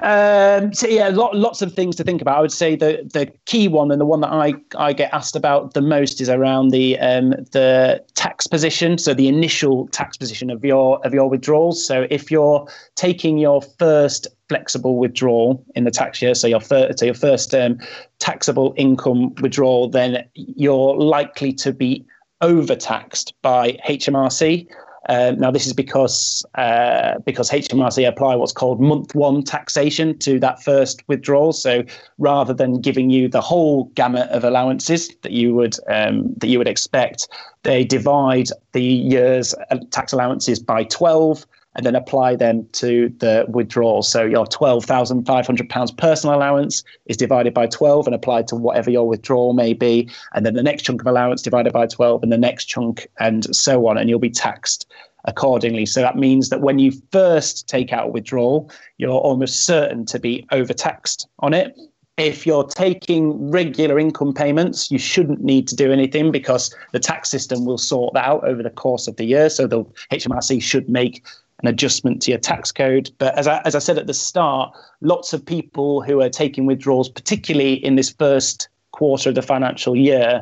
Um, 0.01 0.73
so 0.73 0.87
yeah, 0.87 1.09
lot, 1.09 1.35
lots 1.35 1.61
of 1.61 1.73
things 1.73 1.95
to 1.97 2.03
think 2.03 2.21
about. 2.21 2.37
I 2.37 2.41
would 2.41 2.51
say 2.51 2.75
the 2.75 3.07
the 3.13 3.31
key 3.45 3.67
one 3.67 3.91
and 3.91 4.01
the 4.01 4.05
one 4.05 4.21
that 4.21 4.31
I, 4.31 4.53
I 4.75 4.91
get 4.91 5.13
asked 5.13 5.35
about 5.35 5.75
the 5.75 5.81
most 5.81 6.19
is 6.19 6.29
around 6.29 6.69
the 6.69 6.97
um, 6.99 7.31
the 7.51 8.03
tax 8.15 8.47
position. 8.47 8.97
So 8.97 9.13
the 9.13 9.27
initial 9.27 9.87
tax 9.89 10.17
position 10.17 10.49
of 10.49 10.65
your 10.65 10.99
of 11.05 11.13
your 11.13 11.29
withdrawals. 11.29 11.85
So 11.85 12.07
if 12.09 12.31
you're 12.31 12.67
taking 12.95 13.37
your 13.37 13.61
first 13.61 14.27
flexible 14.49 14.97
withdrawal 14.97 15.63
in 15.75 15.83
the 15.83 15.91
tax 15.91 16.21
year, 16.21 16.33
so 16.33 16.47
your 16.47 16.59
first 16.59 16.97
so 16.99 17.05
your 17.05 17.13
first 17.13 17.53
um, 17.53 17.77
taxable 18.17 18.73
income 18.75 19.35
withdrawal, 19.41 19.89
then 19.89 20.27
you're 20.33 20.97
likely 20.97 21.53
to 21.53 21.71
be 21.71 22.03
overtaxed 22.41 23.33
by 23.43 23.73
HMRC. 23.87 24.67
Um, 25.09 25.37
now, 25.37 25.51
this 25.51 25.67
is 25.67 25.73
because 25.73 26.45
uh, 26.55 27.19
because 27.19 27.49
HMRC 27.49 28.07
apply 28.07 28.35
what's 28.35 28.53
called 28.53 28.79
month 28.79 29.13
one 29.13 29.43
taxation 29.43 30.17
to 30.19 30.39
that 30.39 30.63
first 30.63 31.03
withdrawal. 31.07 31.51
So 31.51 31.83
rather 32.17 32.53
than 32.53 32.79
giving 32.79 33.09
you 33.09 33.27
the 33.27 33.41
whole 33.41 33.85
gamut 33.95 34.29
of 34.29 34.43
allowances 34.43 35.09
that 35.23 35.31
you 35.31 35.53
would 35.55 35.75
um, 35.89 36.33
that 36.37 36.47
you 36.47 36.57
would 36.57 36.67
expect, 36.67 37.27
they 37.63 37.83
divide 37.83 38.47
the 38.71 38.83
year's 38.83 39.53
uh, 39.71 39.77
tax 39.91 40.13
allowances 40.13 40.59
by 40.59 40.83
twelve 40.85 41.45
and 41.75 41.85
then 41.85 41.95
apply 41.95 42.35
them 42.35 42.67
to 42.73 43.13
the 43.17 43.45
withdrawal. 43.47 44.03
So 44.03 44.23
your 44.23 44.45
£12,500 44.45 45.97
personal 45.97 46.35
allowance 46.35 46.83
is 47.07 47.17
divided 47.17 47.53
by 47.53 47.67
12 47.67 48.07
and 48.07 48.15
applied 48.15 48.47
to 48.49 48.55
whatever 48.55 48.89
your 48.89 49.07
withdrawal 49.07 49.53
may 49.53 49.73
be. 49.73 50.09
And 50.33 50.45
then 50.45 50.53
the 50.53 50.63
next 50.63 50.83
chunk 50.83 51.01
of 51.01 51.07
allowance 51.07 51.41
divided 51.41 51.73
by 51.73 51.87
12 51.87 52.23
and 52.23 52.31
the 52.31 52.37
next 52.37 52.65
chunk 52.65 53.07
and 53.19 53.55
so 53.55 53.87
on. 53.87 53.97
And 53.97 54.09
you'll 54.09 54.19
be 54.19 54.29
taxed 54.29 54.87
accordingly. 55.25 55.85
So 55.85 56.01
that 56.01 56.17
means 56.17 56.49
that 56.49 56.61
when 56.61 56.79
you 56.79 56.91
first 57.11 57.67
take 57.67 57.93
out 57.93 58.07
a 58.07 58.11
withdrawal, 58.11 58.69
you're 58.97 59.11
almost 59.11 59.65
certain 59.65 60.05
to 60.07 60.19
be 60.19 60.45
overtaxed 60.51 61.27
on 61.39 61.53
it. 61.53 61.77
If 62.17 62.45
you're 62.45 62.65
taking 62.65 63.49
regular 63.49 63.97
income 63.97 64.33
payments, 64.35 64.91
you 64.91 64.99
shouldn't 64.99 65.41
need 65.41 65.67
to 65.69 65.75
do 65.75 65.91
anything 65.91 66.31
because 66.31 66.75
the 66.91 66.99
tax 66.99 67.31
system 67.31 67.65
will 67.65 67.79
sort 67.79 68.13
that 68.13 68.25
out 68.25 68.47
over 68.47 68.61
the 68.61 68.69
course 68.69 69.07
of 69.07 69.15
the 69.15 69.25
year. 69.25 69.49
So 69.49 69.65
the 69.65 69.83
HMRC 70.11 70.61
should 70.61 70.87
make 70.89 71.25
an 71.63 71.69
adjustment 71.69 72.21
to 72.21 72.31
your 72.31 72.39
tax 72.39 72.71
code. 72.71 73.09
But 73.17 73.35
as 73.37 73.47
I, 73.47 73.61
as 73.65 73.73
I 73.73 73.79
said 73.79 73.97
at 73.97 74.07
the 74.07 74.13
start, 74.13 74.75
lots 75.01 75.33
of 75.33 75.43
people 75.43 76.01
who 76.01 76.21
are 76.21 76.29
taking 76.29 76.65
withdrawals, 76.65 77.09
particularly 77.09 77.73
in 77.73 77.95
this 77.95 78.11
first 78.11 78.67
quarter 78.91 79.29
of 79.29 79.35
the 79.35 79.41
financial 79.41 79.95
year, 79.95 80.41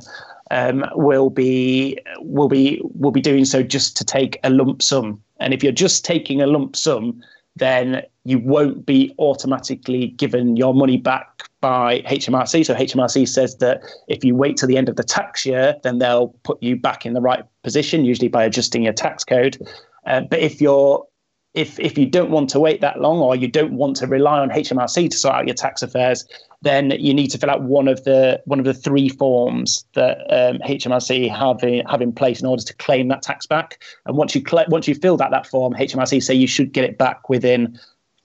um, 0.50 0.84
will 0.96 1.30
be 1.30 1.98
will 2.20 2.50
be 2.50 2.82
will 2.84 3.12
be 3.12 3.22
doing 3.22 3.46
so 3.46 3.64
just 3.64 3.96
to 3.98 4.04
take 4.04 4.40
a 4.44 4.50
lump 4.50 4.82
sum. 4.82 5.22
And 5.40 5.54
if 5.54 5.64
you're 5.64 5.72
just 5.72 6.04
taking 6.04 6.42
a 6.42 6.48
lump 6.48 6.76
sum, 6.76 7.22
then 7.56 8.04
you 8.26 8.40
won't 8.40 8.86
be 8.86 9.16
automatically 9.18 10.08
given 10.10 10.56
your 10.56 10.74
money 10.74 10.98
back 10.98 11.50
by 11.62 12.02
HMRC. 12.02 12.66
So 12.66 12.76
HMRC 12.76 13.28
says 13.28 13.58
that 13.58 13.82
if 14.08 14.24
you 14.24 14.36
wait 14.36 14.58
till 14.58 14.68
the 14.68 14.78
end 14.78 14.90
of 14.90 14.96
the 14.96 15.04
tax 15.04 15.46
year, 15.46 15.76
then 15.84 16.00
they'll 16.00 16.30
put 16.44 16.62
you 16.62 16.76
back 16.76 17.06
in 17.06 17.14
the 17.14 17.22
right 17.22 17.44
position, 17.64 18.06
usually 18.06 18.28
by 18.28 18.44
adjusting 18.44 18.84
your 18.84 18.94
tax 18.94 19.24
code. 19.24 19.58
Uh, 20.06 20.22
but 20.22 20.40
if 20.40 20.60
you're 20.60 21.06
if 21.54 21.80
if 21.80 21.98
you 21.98 22.06
don't 22.06 22.32
want 22.32 22.50
to 22.52 22.60
wait 22.60 22.80
that 22.82 23.02
long 23.02 23.20
or 23.20 23.36
you 23.36 23.48
don't 23.48 23.74
want 23.74 23.98
to 23.98 24.08
rely 24.08 24.40
on 24.40 24.50
HMRC 24.50 25.10
to 25.10 25.18
sort 25.18 25.36
out 25.36 25.48
your 25.48 25.56
tax 25.56 25.82
affairs, 25.82 26.26
then 26.62 26.92
you 26.92 27.14
need 27.14 27.28
to 27.28 27.38
fill 27.38 27.50
out 27.50 27.64
one 27.64 27.90
of 27.90 28.04
the 28.06 28.42
one 28.46 28.60
of 28.60 28.66
the 28.66 28.74
three 28.74 29.10
forms 29.10 29.86
that 29.94 30.20
um, 30.30 30.60
HMRC 30.60 31.30
have 31.30 31.62
in, 31.64 31.86
have 31.88 32.02
in 32.02 32.14
place 32.14 32.40
in 32.40 32.48
order 32.48 32.64
to 32.64 32.74
claim 32.76 33.10
that 33.10 33.22
tax 33.22 33.46
back. 33.46 33.84
And 34.06 34.16
once 34.16 34.34
you 34.34 34.42
cl- 34.48 34.66
once 34.70 34.88
you 34.88 34.96
filled 34.96 35.22
out 35.22 35.32
that 35.32 35.46
form, 35.48 35.74
HMRC 35.74 36.24
say 36.24 36.34
you 36.34 36.48
should 36.48 36.72
get 36.72 36.86
it 36.86 36.98
back 36.98 37.28
within 37.30 37.78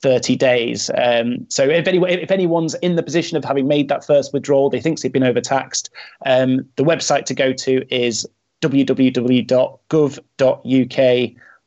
30 0.03 0.37
days. 0.37 0.89
Um, 0.97 1.47
so 1.49 1.65
if 1.65 1.89
any 1.89 1.99
if 1.99 2.31
anyone's 2.31 2.75
in 2.75 2.95
the 2.95 3.03
position 3.03 3.37
of 3.37 3.45
having 3.45 3.67
made 3.67 3.89
that 3.89 4.07
first 4.07 4.33
withdrawal, 4.33 4.71
they 4.71 4.81
think 4.81 5.01
they've 5.01 5.13
been 5.13 5.25
overtaxed, 5.25 5.91
um, 6.25 6.65
the 6.77 6.85
website 6.85 7.25
to 7.25 7.35
go 7.35 7.53
to 7.53 7.85
is 7.93 8.25
www.gov.uk 8.63 9.47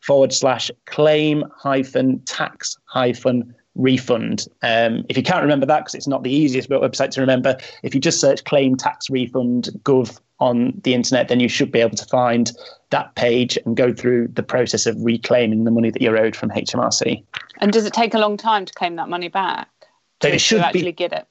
forward 0.02 0.34
slash 0.34 0.72
claim 0.86 1.44
hyphen 1.56 2.20
tax 2.26 2.78
hyphen 2.86 3.54
refund. 3.76 4.48
Um, 4.62 5.06
if 5.10 5.18
you 5.18 5.24
can't 5.24 5.42
remember 5.42 5.66
that, 5.66 5.80
because 5.80 5.96
it's 5.96 6.08
not 6.08 6.24
the 6.24 6.32
easiest 6.32 6.70
website 6.70 7.12
to 7.12 7.22
remember, 7.22 7.58
if 7.84 7.96
you 7.96 8.02
just 8.02 8.20
search 8.20 8.44
claim 8.44 8.76
tax 8.76 9.10
refund 9.10 9.70
gov 9.84 10.20
on 10.40 10.74
the 10.84 10.94
internet, 10.94 11.28
then 11.28 11.40
you 11.40 11.50
should 11.50 11.72
be 11.72 11.80
able 11.80 11.98
to 11.98 12.06
find 12.06 12.52
that 12.92 13.14
page 13.16 13.58
and 13.66 13.76
go 13.76 13.94
through 13.94 14.28
the 14.30 14.44
process 14.44 14.86
of 14.86 14.96
reclaiming 15.00 15.64
the 15.64 15.72
money 15.72 15.92
that 15.92 16.02
you're 16.02 16.18
owed 16.18 16.36
from 16.36 16.50
HMRC. 16.50 17.24
And 17.60 17.72
does 17.72 17.86
it 17.86 17.94
take 17.94 18.14
a 18.14 18.20
long 18.20 18.38
time 18.38 18.66
to 18.66 18.74
claim 18.74 18.96
that 18.96 19.10
money 19.10 19.28
back? 19.28 19.70
So 20.22 20.30
it 20.30 20.42
should 20.42 20.62
actually 20.62 20.84
be, 20.84 20.92
get 20.94 21.14
it. 21.14 21.28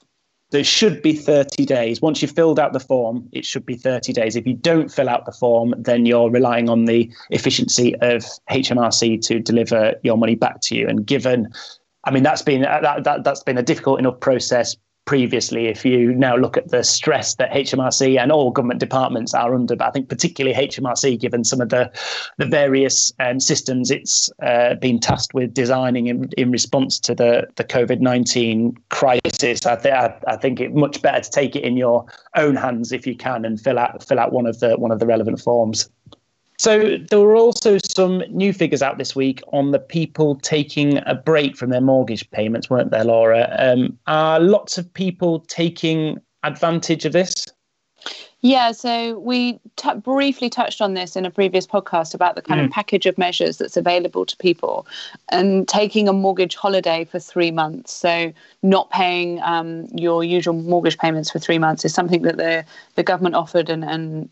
There 0.51 0.65
should 0.65 1.03
be 1.03 1.13
30 1.13 1.67
days. 1.67 2.01
Once 2.01 2.23
you've 2.23 2.31
filled 2.31 2.59
out 2.59 2.73
the 2.73 2.81
form, 2.81 3.29
it 3.33 3.45
should 3.45 3.67
be 3.67 3.75
30 3.75 4.13
days. 4.15 4.35
If 4.35 4.47
you 4.47 4.55
don't 4.55 4.91
fill 4.91 5.09
out 5.09 5.27
the 5.27 5.33
form, 5.33 5.75
then 5.77 6.07
you're 6.07 6.31
relying 6.31 6.71
on 6.71 6.87
the 6.87 7.11
efficiency 7.31 7.95
of 7.97 8.25
HMRC 8.51 9.21
to 9.27 9.41
deliver 9.41 9.95
your 10.03 10.17
money 10.17 10.37
back 10.37 10.61
to 10.63 10.75
you. 10.75 10.89
And 10.89 11.07
given, 11.07 11.53
I 12.05 12.11
mean, 12.11 12.23
that's 12.23 12.41
been 12.41 12.63
that, 12.63 13.05
that 13.05 13.25
that's 13.25 13.43
been 13.43 13.59
a 13.59 13.63
difficult 13.63 13.99
enough 13.99 14.21
process 14.21 14.75
previously. 15.09 15.69
If 15.69 15.87
you 15.87 16.13
now 16.13 16.37
look 16.37 16.59
at 16.59 16.69
the 16.69 16.85
stress 16.85 17.37
that 17.37 17.51
HMRC 17.51 18.21
and 18.21 18.31
all 18.31 18.51
government 18.51 18.79
departments 18.79 19.33
are 19.33 19.55
under, 19.55 19.75
but 19.75 19.89
I 19.89 19.91
think 19.91 20.11
particularly 20.11 20.55
HMRC, 20.55 21.19
given 21.19 21.45
some 21.45 21.63
of 21.63 21.71
the 21.71 21.91
the 22.37 22.45
various 22.45 23.11
um, 23.19 23.41
systems 23.41 23.91
it's 23.91 24.29
uh, 24.43 24.75
been 24.75 25.01
tasked 25.01 25.33
with 25.33 25.55
designing 25.55 26.09
in, 26.09 26.29
in 26.37 26.51
response 26.51 27.01
to 27.01 27.15
the 27.15 27.49
the 27.57 27.65
COVID 27.65 28.01
nineteen 28.01 28.77
crisis, 28.91 29.65
I, 29.65 29.77
th- 29.77 29.95
I, 29.95 30.15
I 30.27 30.37
think 30.37 30.61
it 30.61 30.75
much 30.75 31.01
better 31.01 31.23
to 31.23 31.31
take 31.31 31.57
it 31.57 31.65
in 31.65 31.79
your 31.79 32.05
own 32.37 32.55
hands 32.55 32.93
if 32.93 33.07
you 33.07 33.17
can 33.17 33.47
and 33.47 33.59
fill 33.59 33.79
out 33.79 34.05
fill 34.07 34.19
out 34.19 34.33
one 34.33 34.45
of 34.45 34.61
the 34.61 34.77
one 34.77 34.91
of 34.91 34.99
the 34.99 35.07
relevant 35.07 35.41
forms. 35.41 35.89
So 36.59 36.97
there 37.09 37.21
were 37.21 37.37
also 37.37 37.79
some 37.79 38.19
new 38.31 38.53
figures 38.53 38.83
out 38.83 38.99
this 38.99 39.15
week 39.15 39.41
on 39.53 39.71
the 39.71 39.79
people 39.79 40.35
taking 40.37 40.99
a 41.07 41.15
break 41.15 41.57
from 41.57 41.71
their 41.71 41.81
mortgage 41.81 42.29
payments, 42.33 42.69
weren't 42.69 42.91
there, 42.91 43.05
Laura? 43.05 43.55
Um, 43.59 43.97
are 44.09 44.41
lots 44.41 44.77
of 44.77 44.93
people 44.93 45.41
taking 45.41 46.19
advantage 46.43 47.05
of 47.05 47.13
this? 47.13 47.47
Yeah, 48.41 48.71
so 48.71 49.19
we 49.19 49.59
t- 49.75 49.95
briefly 49.95 50.49
touched 50.49 50.81
on 50.81 50.95
this 50.95 51.17
in 51.17 51.27
a 51.27 51.31
previous 51.31 51.67
podcast 51.67 52.15
about 52.15 52.37
the 52.37 52.43
kind 52.43 52.61
mm. 52.61 52.67
of 52.67 52.71
package 52.71 53.05
of 53.05 53.19
measures 53.19 53.57
that's 53.57 53.77
available 53.77 54.25
to 54.25 54.37
people 54.37 54.87
and 55.31 55.67
taking 55.67 56.09
a 56.09 56.13
mortgage 56.13 56.55
holiday 56.55 57.05
for 57.05 57.19
three 57.19 57.51
months. 57.51 57.93
So, 57.93 58.33
not 58.63 58.91
paying 58.91 59.43
um, 59.43 59.87
your 59.93 60.23
usual 60.23 60.55
mortgage 60.55 60.99
payments 60.99 61.33
for 61.33 61.41
three 61.41 61.59
months 61.59 61.85
is 61.85 61.93
something 61.93 62.23
that 62.23 62.37
the, 62.37 62.65
the 62.95 63.03
government 63.03 63.35
offered 63.35 63.69
and, 63.69 63.85
and 63.85 64.29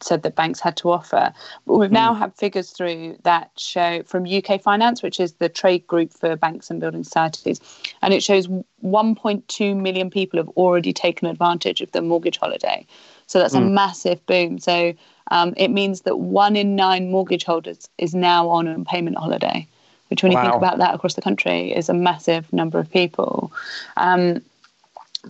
said 0.00 0.22
that 0.22 0.36
banks 0.36 0.60
had 0.60 0.76
to 0.78 0.90
offer. 0.90 1.30
But 1.66 1.74
we've 1.74 1.90
mm. 1.90 1.94
now 1.94 2.14
had 2.14 2.34
figures 2.34 2.70
through 2.70 3.18
that 3.24 3.50
show 3.58 4.02
from 4.04 4.26
UK 4.26 4.62
Finance, 4.62 5.02
which 5.02 5.20
is 5.20 5.34
the 5.34 5.50
trade 5.50 5.86
group 5.86 6.14
for 6.14 6.34
banks 6.34 6.70
and 6.70 6.80
building 6.80 7.04
societies, 7.04 7.60
and 8.00 8.14
it 8.14 8.22
shows 8.22 8.48
1.2 8.82 9.76
million 9.76 10.08
people 10.08 10.38
have 10.38 10.48
already 10.50 10.94
taken 10.94 11.28
advantage 11.28 11.82
of 11.82 11.92
the 11.92 12.00
mortgage 12.00 12.38
holiday. 12.38 12.86
So 13.30 13.38
that's 13.38 13.54
mm. 13.54 13.58
a 13.58 13.70
massive 13.70 14.26
boom. 14.26 14.58
So 14.58 14.92
um, 15.30 15.54
it 15.56 15.68
means 15.68 16.00
that 16.00 16.16
one 16.16 16.56
in 16.56 16.74
nine 16.74 17.12
mortgage 17.12 17.44
holders 17.44 17.88
is 17.96 18.12
now 18.12 18.48
on 18.48 18.66
a 18.66 18.84
payment 18.84 19.16
holiday, 19.16 19.68
which, 20.08 20.24
when 20.24 20.32
wow. 20.32 20.40
you 20.40 20.50
think 20.50 20.56
about 20.56 20.78
that 20.78 20.96
across 20.96 21.14
the 21.14 21.22
country, 21.22 21.72
is 21.72 21.88
a 21.88 21.94
massive 21.94 22.52
number 22.52 22.80
of 22.80 22.90
people. 22.90 23.52
Um, 23.96 24.42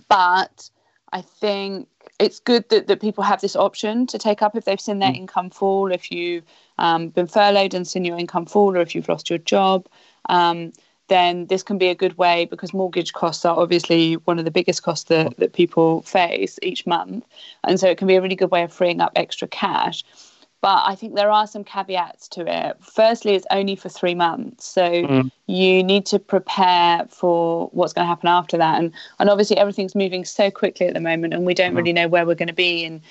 but 0.09 0.67
I 1.13 1.21
think 1.21 1.87
it's 2.17 2.39
good 2.39 2.67
that, 2.69 2.87
that 2.87 3.01
people 3.01 3.23
have 3.23 3.39
this 3.39 3.55
option 3.55 4.07
to 4.07 4.17
take 4.17 4.41
up 4.41 4.55
if 4.55 4.65
they've 4.65 4.81
seen 4.81 4.97
their 4.97 5.11
mm. 5.11 5.17
income 5.17 5.51
fall, 5.51 5.91
if 5.91 6.11
you've 6.11 6.43
um, 6.79 7.09
been 7.09 7.27
furloughed 7.27 7.75
and 7.75 7.87
seen 7.87 8.03
your 8.03 8.17
income 8.17 8.47
fall, 8.47 8.75
or 8.75 8.81
if 8.81 8.95
you've 8.95 9.09
lost 9.09 9.29
your 9.29 9.37
job. 9.37 9.85
Um, 10.27 10.73
then 11.11 11.45
this 11.47 11.61
can 11.61 11.77
be 11.77 11.89
a 11.89 11.95
good 11.95 12.17
way 12.17 12.45
because 12.45 12.73
mortgage 12.73 13.11
costs 13.11 13.43
are 13.43 13.59
obviously 13.59 14.13
one 14.13 14.39
of 14.39 14.45
the 14.45 14.51
biggest 14.51 14.81
costs 14.81 15.09
that, 15.09 15.35
that 15.37 15.51
people 15.51 16.03
face 16.03 16.57
each 16.63 16.87
month. 16.87 17.25
And 17.65 17.77
so 17.77 17.89
it 17.89 17.97
can 17.97 18.07
be 18.07 18.15
a 18.15 18.21
really 18.21 18.37
good 18.37 18.49
way 18.49 18.63
of 18.63 18.71
freeing 18.71 19.01
up 19.01 19.11
extra 19.17 19.45
cash. 19.45 20.05
But 20.61 20.83
I 20.85 20.93
think 20.93 21.15
there 21.15 21.31
are 21.31 21.47
some 21.47 21.63
caveats 21.63 22.27
to 22.29 22.45
it. 22.45 22.77
Firstly, 22.81 23.33
it's 23.33 23.47
only 23.49 23.75
for 23.75 23.89
three 23.89 24.13
months. 24.13 24.67
So 24.67 24.83
mm. 24.83 25.31
you 25.47 25.83
need 25.83 26.05
to 26.07 26.19
prepare 26.19 27.07
for 27.09 27.67
what's 27.73 27.93
going 27.93 28.03
to 28.03 28.07
happen 28.07 28.29
after 28.29 28.57
that. 28.57 28.79
And, 28.79 28.93
and 29.17 29.27
obviously, 29.27 29.57
everything's 29.57 29.95
moving 29.95 30.23
so 30.23 30.51
quickly 30.51 30.85
at 30.85 30.93
the 30.93 30.99
moment, 30.99 31.33
and 31.33 31.47
we 31.47 31.55
don't 31.55 31.73
mm. 31.73 31.77
really 31.77 31.93
know 31.93 32.07
where 32.07 32.27
we're 32.27 32.35
going 32.35 32.47
to 32.47 32.53
be 32.53 32.83
in, 32.83 33.01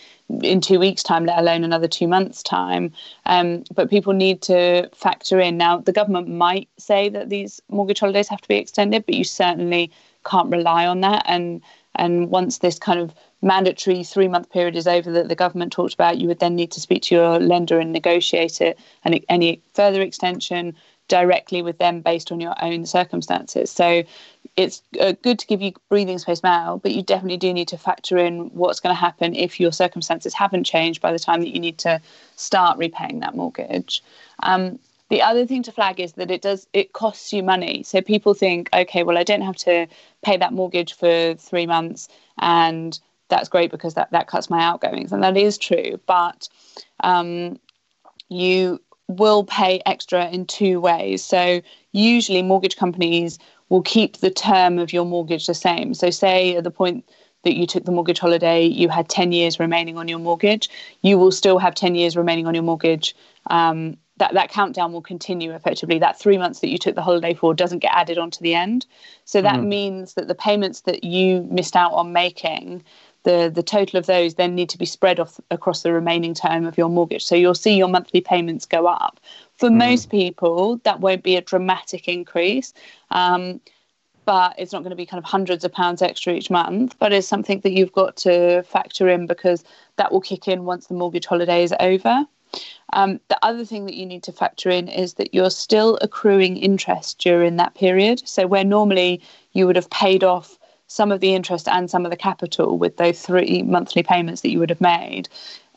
in 0.42 0.60
two 0.60 0.78
weeks' 0.78 1.02
time, 1.02 1.26
let 1.26 1.38
alone 1.38 1.64
another 1.64 1.88
two 1.88 2.06
months' 2.06 2.40
time. 2.40 2.92
Um, 3.26 3.64
but 3.74 3.90
people 3.90 4.12
need 4.12 4.42
to 4.42 4.88
factor 4.94 5.40
in. 5.40 5.56
Now, 5.56 5.78
the 5.78 5.92
government 5.92 6.28
might 6.28 6.68
say 6.78 7.08
that 7.08 7.30
these 7.30 7.60
mortgage 7.68 7.98
holidays 7.98 8.28
have 8.28 8.40
to 8.42 8.48
be 8.48 8.58
extended, 8.58 9.04
but 9.06 9.16
you 9.16 9.24
certainly 9.24 9.90
can't 10.24 10.50
rely 10.50 10.86
on 10.86 11.00
that. 11.00 11.24
And 11.26 11.62
and 11.96 12.30
once 12.30 12.58
this 12.58 12.78
kind 12.78 13.00
of 13.00 13.12
mandatory 13.42 14.04
three 14.04 14.28
month 14.28 14.50
period 14.50 14.76
is 14.76 14.86
over 14.86 15.10
that 15.12 15.28
the 15.28 15.34
government 15.34 15.72
talked 15.72 15.94
about, 15.94 16.18
you 16.18 16.28
would 16.28 16.40
then 16.40 16.56
need 16.56 16.72
to 16.72 16.80
speak 16.80 17.02
to 17.04 17.14
your 17.14 17.38
lender 17.38 17.78
and 17.78 17.92
negotiate 17.92 18.60
it 18.60 18.78
and 19.04 19.18
any 19.28 19.60
further 19.74 20.02
extension 20.02 20.74
directly 21.08 21.60
with 21.60 21.78
them 21.78 22.00
based 22.00 22.30
on 22.30 22.40
your 22.40 22.54
own 22.62 22.86
circumstances. 22.86 23.70
So 23.70 24.04
it's 24.56 24.82
uh, 25.00 25.12
good 25.22 25.38
to 25.40 25.46
give 25.46 25.60
you 25.60 25.72
breathing 25.88 26.18
space 26.18 26.42
now, 26.42 26.80
but 26.82 26.92
you 26.92 27.02
definitely 27.02 27.36
do 27.36 27.52
need 27.52 27.68
to 27.68 27.78
factor 27.78 28.16
in 28.16 28.50
what's 28.54 28.80
going 28.80 28.94
to 28.94 29.00
happen 29.00 29.34
if 29.34 29.58
your 29.58 29.72
circumstances 29.72 30.34
haven't 30.34 30.64
changed 30.64 31.02
by 31.02 31.12
the 31.12 31.18
time 31.18 31.40
that 31.40 31.52
you 31.52 31.60
need 31.60 31.78
to 31.78 32.00
start 32.36 32.78
repaying 32.78 33.20
that 33.20 33.34
mortgage. 33.34 34.02
Um, 34.44 34.78
the 35.08 35.20
other 35.20 35.44
thing 35.44 35.64
to 35.64 35.72
flag 35.72 35.98
is 35.98 36.12
that 36.12 36.30
it 36.30 36.40
does 36.40 36.68
it 36.72 36.92
costs 36.92 37.32
you 37.32 37.42
money. 37.42 37.82
So 37.82 38.00
people 38.00 38.32
think, 38.32 38.70
okay, 38.72 39.02
well, 39.02 39.18
I 39.18 39.24
don't 39.24 39.42
have 39.42 39.56
to 39.56 39.88
pay 40.22 40.36
that 40.36 40.52
mortgage 40.52 40.94
for 40.94 41.34
three 41.34 41.66
months, 41.66 42.08
and 42.38 42.98
that's 43.30 43.48
great 43.48 43.70
because 43.70 43.94
that 43.94 44.10
that 44.10 44.26
cuts 44.26 44.50
my 44.50 44.62
outgoings, 44.62 45.12
and 45.12 45.22
that 45.22 45.36
is 45.36 45.56
true. 45.56 45.98
But 46.06 46.48
um, 47.02 47.58
you 48.28 48.80
will 49.08 49.44
pay 49.44 49.80
extra 49.86 50.28
in 50.28 50.46
two 50.46 50.80
ways. 50.80 51.24
So 51.24 51.60
usually 51.92 52.42
mortgage 52.42 52.76
companies 52.76 53.38
will 53.68 53.82
keep 53.82 54.18
the 54.18 54.30
term 54.30 54.78
of 54.78 54.92
your 54.92 55.04
mortgage 55.04 55.46
the 55.46 55.54
same. 55.54 55.94
So 55.94 56.10
say 56.10 56.56
at 56.56 56.64
the 56.64 56.70
point 56.70 57.08
that 57.42 57.56
you 57.56 57.66
took 57.66 57.84
the 57.84 57.92
mortgage 57.92 58.18
holiday, 58.18 58.64
you 58.64 58.88
had 58.88 59.08
10 59.08 59.32
years 59.32 59.58
remaining 59.58 59.98
on 59.98 60.08
your 60.08 60.18
mortgage, 60.18 60.68
you 61.02 61.18
will 61.18 61.32
still 61.32 61.58
have 61.58 61.74
10 61.74 61.94
years 61.94 62.16
remaining 62.16 62.46
on 62.46 62.54
your 62.54 62.62
mortgage. 62.62 63.16
Um, 63.48 63.96
that, 64.18 64.34
that 64.34 64.50
countdown 64.50 64.92
will 64.92 65.00
continue 65.00 65.52
effectively. 65.52 65.98
That 65.98 66.18
three 66.18 66.36
months 66.36 66.60
that 66.60 66.68
you 66.68 66.76
took 66.76 66.94
the 66.94 67.02
holiday 67.02 67.32
for 67.32 67.54
doesn't 67.54 67.78
get 67.78 67.94
added 67.94 68.18
onto 68.18 68.42
the 68.42 68.54
end. 68.54 68.86
So 69.24 69.40
that 69.40 69.60
mm. 69.60 69.66
means 69.66 70.14
that 70.14 70.28
the 70.28 70.34
payments 70.34 70.82
that 70.82 71.04
you 71.04 71.48
missed 71.50 71.74
out 71.74 71.92
on 71.92 72.12
making 72.12 72.84
the 73.22 73.50
the 73.54 73.62
total 73.62 73.98
of 73.98 74.06
those 74.06 74.34
then 74.34 74.54
need 74.54 74.68
to 74.70 74.78
be 74.78 74.86
spread 74.86 75.20
off 75.20 75.38
across 75.50 75.82
the 75.82 75.92
remaining 75.92 76.34
term 76.34 76.66
of 76.66 76.78
your 76.78 76.88
mortgage. 76.88 77.24
So 77.24 77.34
you'll 77.34 77.54
see 77.54 77.76
your 77.76 77.88
monthly 77.88 78.20
payments 78.20 78.66
go 78.66 78.86
up. 78.86 79.20
For 79.56 79.68
mm. 79.68 79.76
most 79.76 80.10
people, 80.10 80.78
that 80.84 81.00
won't 81.00 81.22
be 81.22 81.36
a 81.36 81.42
dramatic 81.42 82.08
increase. 82.08 82.72
Um, 83.10 83.60
but 84.26 84.54
it's 84.58 84.72
not 84.72 84.82
going 84.82 84.90
to 84.90 84.96
be 84.96 85.06
kind 85.06 85.18
of 85.18 85.24
hundreds 85.24 85.64
of 85.64 85.72
pounds 85.72 86.02
extra 86.02 86.32
each 86.32 86.50
month. 86.50 86.96
But 86.98 87.12
it's 87.12 87.26
something 87.26 87.60
that 87.60 87.72
you've 87.72 87.92
got 87.92 88.16
to 88.18 88.62
factor 88.62 89.08
in 89.08 89.26
because 89.26 89.64
that 89.96 90.12
will 90.12 90.20
kick 90.20 90.46
in 90.46 90.64
once 90.64 90.86
the 90.86 90.94
mortgage 90.94 91.26
holiday 91.26 91.64
is 91.64 91.74
over. 91.80 92.24
Um, 92.92 93.18
the 93.28 93.38
other 93.42 93.64
thing 93.64 93.86
that 93.86 93.94
you 93.94 94.06
need 94.06 94.22
to 94.24 94.32
factor 94.32 94.70
in 94.70 94.88
is 94.88 95.14
that 95.14 95.34
you're 95.34 95.50
still 95.50 95.98
accruing 96.00 96.56
interest 96.58 97.18
during 97.18 97.56
that 97.56 97.74
period. 97.74 98.22
So, 98.28 98.46
where 98.46 98.64
normally 98.64 99.20
you 99.52 99.66
would 99.66 99.76
have 99.76 99.90
paid 99.90 100.22
off 100.22 100.59
some 100.90 101.12
of 101.12 101.20
the 101.20 101.34
interest 101.34 101.68
and 101.68 101.88
some 101.88 102.04
of 102.04 102.10
the 102.10 102.16
capital 102.16 102.76
with 102.76 102.96
those 102.96 103.22
three 103.22 103.62
monthly 103.62 104.02
payments 104.02 104.40
that 104.40 104.50
you 104.50 104.58
would 104.58 104.70
have 104.70 104.80
made, 104.80 105.28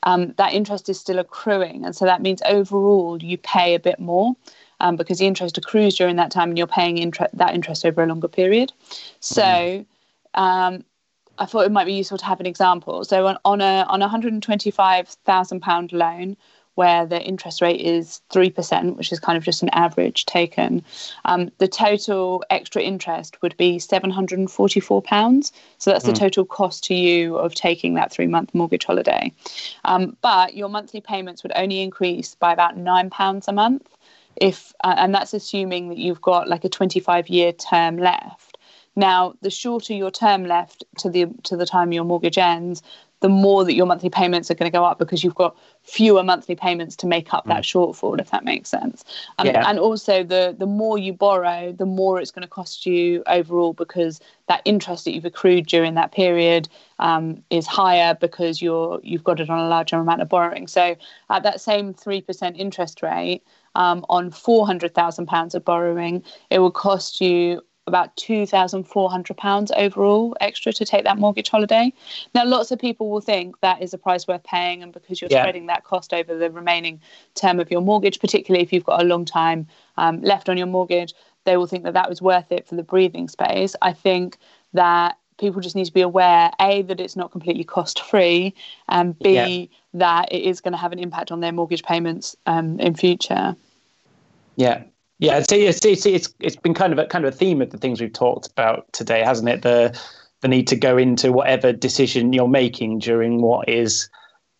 um, 0.03 0.33
that 0.37 0.53
interest 0.53 0.89
is 0.89 0.99
still 0.99 1.19
accruing. 1.19 1.85
And 1.85 1.95
so 1.95 2.05
that 2.05 2.23
means 2.23 2.41
overall 2.49 3.21
you 3.21 3.37
pay 3.37 3.75
a 3.75 3.79
bit 3.79 3.99
more. 3.99 4.35
Um, 4.79 4.97
because 4.97 5.19
the 5.19 5.27
interest 5.27 5.57
accrues 5.57 5.95
during 5.95 6.17
that 6.17 6.31
time 6.31 6.49
and 6.49 6.57
you're 6.57 6.67
paying 6.67 7.13
that 7.33 7.53
interest 7.53 7.85
over 7.85 8.03
a 8.03 8.07
longer 8.07 8.27
period. 8.27 8.73
So 9.21 9.85
um, 10.33 10.83
I 11.37 11.45
thought 11.45 11.65
it 11.65 11.71
might 11.71 11.85
be 11.85 11.93
useful 11.93 12.17
to 12.17 12.25
have 12.25 12.39
an 12.41 12.45
example. 12.45 13.05
So 13.05 13.27
on, 13.27 13.37
on 13.45 13.61
a 13.61 13.85
on 13.87 14.01
a 14.01 14.09
hundred 14.09 14.33
and 14.33 14.43
twenty 14.43 14.71
five 14.71 15.07
thousand 15.25 15.61
pound 15.61 15.93
loan, 15.93 16.35
where 16.75 17.05
the 17.05 17.21
interest 17.21 17.61
rate 17.61 17.79
is 17.79 18.21
3%, 18.31 18.95
which 18.95 19.11
is 19.11 19.19
kind 19.19 19.37
of 19.37 19.43
just 19.43 19.61
an 19.61 19.69
average 19.69 20.25
taken, 20.25 20.83
um, 21.25 21.51
the 21.59 21.67
total 21.67 22.43
extra 22.49 22.81
interest 22.81 23.41
would 23.41 23.55
be 23.57 23.77
£744. 23.77 25.51
So 25.77 25.91
that's 25.91 26.03
mm. 26.03 26.07
the 26.07 26.11
hmm. 26.11 26.17
total 26.17 26.45
cost 26.45 26.83
to 26.85 26.95
you 26.95 27.37
of 27.37 27.53
taking 27.53 27.93
that 27.95 28.11
three 28.11 28.27
month 28.27 28.53
mortgage 28.53 28.85
holiday. 28.85 29.31
Um, 29.85 30.17
but 30.21 30.55
your 30.55 30.69
monthly 30.69 31.01
payments 31.01 31.43
would 31.43 31.53
only 31.55 31.81
increase 31.81 32.35
by 32.35 32.53
about 32.53 32.77
£9 32.77 33.47
a 33.47 33.53
month. 33.53 33.87
If, 34.35 34.73
uh, 34.83 34.95
and 34.97 35.13
that's 35.13 35.35
assuming 35.35 35.89
that 35.89 35.99
you've 35.99 36.21
got 36.21 36.47
like 36.47 36.63
a 36.63 36.69
25 36.69 37.29
year 37.29 37.51
term 37.53 37.97
left. 37.97 38.57
Now, 38.95 39.33
the 39.41 39.49
shorter 39.49 39.93
your 39.93 40.11
term 40.11 40.45
left 40.45 40.83
to 40.99 41.09
the 41.09 41.25
to 41.43 41.57
the 41.57 41.65
time 41.65 41.91
your 41.91 42.03
mortgage 42.03 42.37
ends, 42.37 42.83
the 43.23 43.29
more 43.29 43.63
that 43.63 43.73
your 43.73 43.85
monthly 43.85 44.09
payments 44.09 44.51
are 44.51 44.53
going 44.53 44.69
to 44.69 44.77
go 44.77 44.83
up 44.83 44.99
because 44.99 45.23
you've 45.23 45.33
got 45.33 45.55
fewer 45.81 46.23
monthly 46.23 46.55
payments 46.55 46.93
to 46.97 47.07
make 47.07 47.33
up 47.33 47.45
that 47.45 47.63
mm. 47.63 47.95
shortfall, 47.95 48.19
if 48.19 48.31
that 48.31 48.43
makes 48.43 48.67
sense. 48.67 49.05
Um, 49.37 49.47
yeah. 49.47 49.63
And 49.65 49.79
also, 49.79 50.25
the 50.25 50.53
the 50.59 50.65
more 50.65 50.97
you 50.97 51.13
borrow, 51.13 51.71
the 51.71 51.85
more 51.85 52.19
it's 52.19 52.31
going 52.31 52.41
to 52.41 52.49
cost 52.49 52.85
you 52.85 53.23
overall 53.25 53.71
because 53.71 54.19
that 54.49 54.61
interest 54.65 55.05
that 55.05 55.13
you've 55.13 55.23
accrued 55.23 55.67
during 55.67 55.93
that 55.93 56.11
period 56.11 56.67
um, 56.99 57.41
is 57.49 57.65
higher 57.65 58.13
because 58.19 58.61
you're 58.61 58.99
you've 59.03 59.23
got 59.23 59.39
it 59.39 59.49
on 59.49 59.57
a 59.57 59.69
larger 59.69 59.95
amount 59.95 60.21
of 60.21 60.27
borrowing. 60.27 60.67
So 60.67 60.97
at 61.29 61.43
that 61.43 61.61
same 61.61 61.93
three 61.93 62.19
percent 62.21 62.57
interest 62.57 63.01
rate. 63.01 63.41
Um, 63.75 64.05
on 64.07 64.29
£400,000 64.29 65.55
of 65.55 65.65
borrowing, 65.65 66.23
it 66.51 66.59
will 66.59 66.69
cost 66.69 67.19
you 67.19 67.63
about 67.85 68.15
£2,400 68.17 69.71
overall 69.75 70.35
extra 70.39 70.71
to 70.71 70.85
take 70.85 71.03
that 71.03 71.17
mortgage 71.17 71.49
holiday. 71.49 71.91
Now, 72.33 72.45
lots 72.45 72.71
of 72.71 72.79
people 72.79 73.09
will 73.09 73.21
think 73.21 73.59
that 73.59 73.81
is 73.81 73.93
a 73.93 73.97
price 73.97 74.27
worth 74.27 74.43
paying, 74.43 74.83
and 74.83 74.93
because 74.93 75.21
you're 75.21 75.29
yeah. 75.31 75.41
spreading 75.41 75.67
that 75.67 75.83
cost 75.83 76.13
over 76.13 76.35
the 76.35 76.49
remaining 76.49 77.01
term 77.35 77.59
of 77.59 77.69
your 77.69 77.81
mortgage, 77.81 78.19
particularly 78.19 78.63
if 78.63 78.71
you've 78.71 78.85
got 78.85 79.01
a 79.01 79.05
long 79.05 79.25
time 79.25 79.67
um, 79.97 80.21
left 80.21 80.49
on 80.49 80.57
your 80.57 80.67
mortgage, 80.67 81.13
they 81.43 81.57
will 81.57 81.67
think 81.67 81.83
that 81.83 81.93
that 81.93 82.09
was 82.09 82.21
worth 82.21 82.51
it 82.51 82.67
for 82.67 82.75
the 82.75 82.83
breathing 82.83 83.27
space. 83.27 83.75
I 83.81 83.91
think 83.91 84.37
that 84.73 85.17
people 85.37 85.61
just 85.61 85.75
need 85.75 85.85
to 85.85 85.93
be 85.93 86.01
aware 86.01 86.51
a 86.61 86.83
that 86.83 86.99
it's 86.99 87.15
not 87.15 87.31
completely 87.31 87.63
cost 87.63 88.01
free 88.01 88.53
and 88.87 89.17
b 89.19 89.33
yeah. 89.33 89.77
that 89.93 90.31
it 90.31 90.43
is 90.43 90.61
going 90.61 90.71
to 90.71 90.77
have 90.77 90.91
an 90.91 90.99
impact 90.99 91.31
on 91.31 91.39
their 91.39 91.51
mortgage 91.51 91.83
payments 91.83 92.35
um, 92.45 92.79
in 92.79 92.93
future 92.93 93.55
yeah 94.55 94.83
yeah, 95.19 95.37
it's, 95.37 95.51
it's 95.51 95.85
it's 95.85 96.05
it's 96.05 96.33
it's 96.39 96.55
been 96.55 96.73
kind 96.73 96.93
of 96.93 96.99
a 96.99 97.05
kind 97.05 97.25
of 97.25 97.33
a 97.33 97.37
theme 97.37 97.61
of 97.61 97.69
the 97.69 97.77
things 97.77 98.01
we've 98.01 98.11
talked 98.11 98.47
about 98.47 98.91
today, 98.93 99.21
hasn't 99.21 99.49
it? 99.49 99.61
The 99.61 99.97
the 100.41 100.47
need 100.47 100.67
to 100.67 100.75
go 100.75 100.97
into 100.97 101.31
whatever 101.31 101.71
decision 101.71 102.33
you're 102.33 102.47
making 102.47 102.99
during 102.99 103.41
what 103.41 103.69
is 103.69 104.09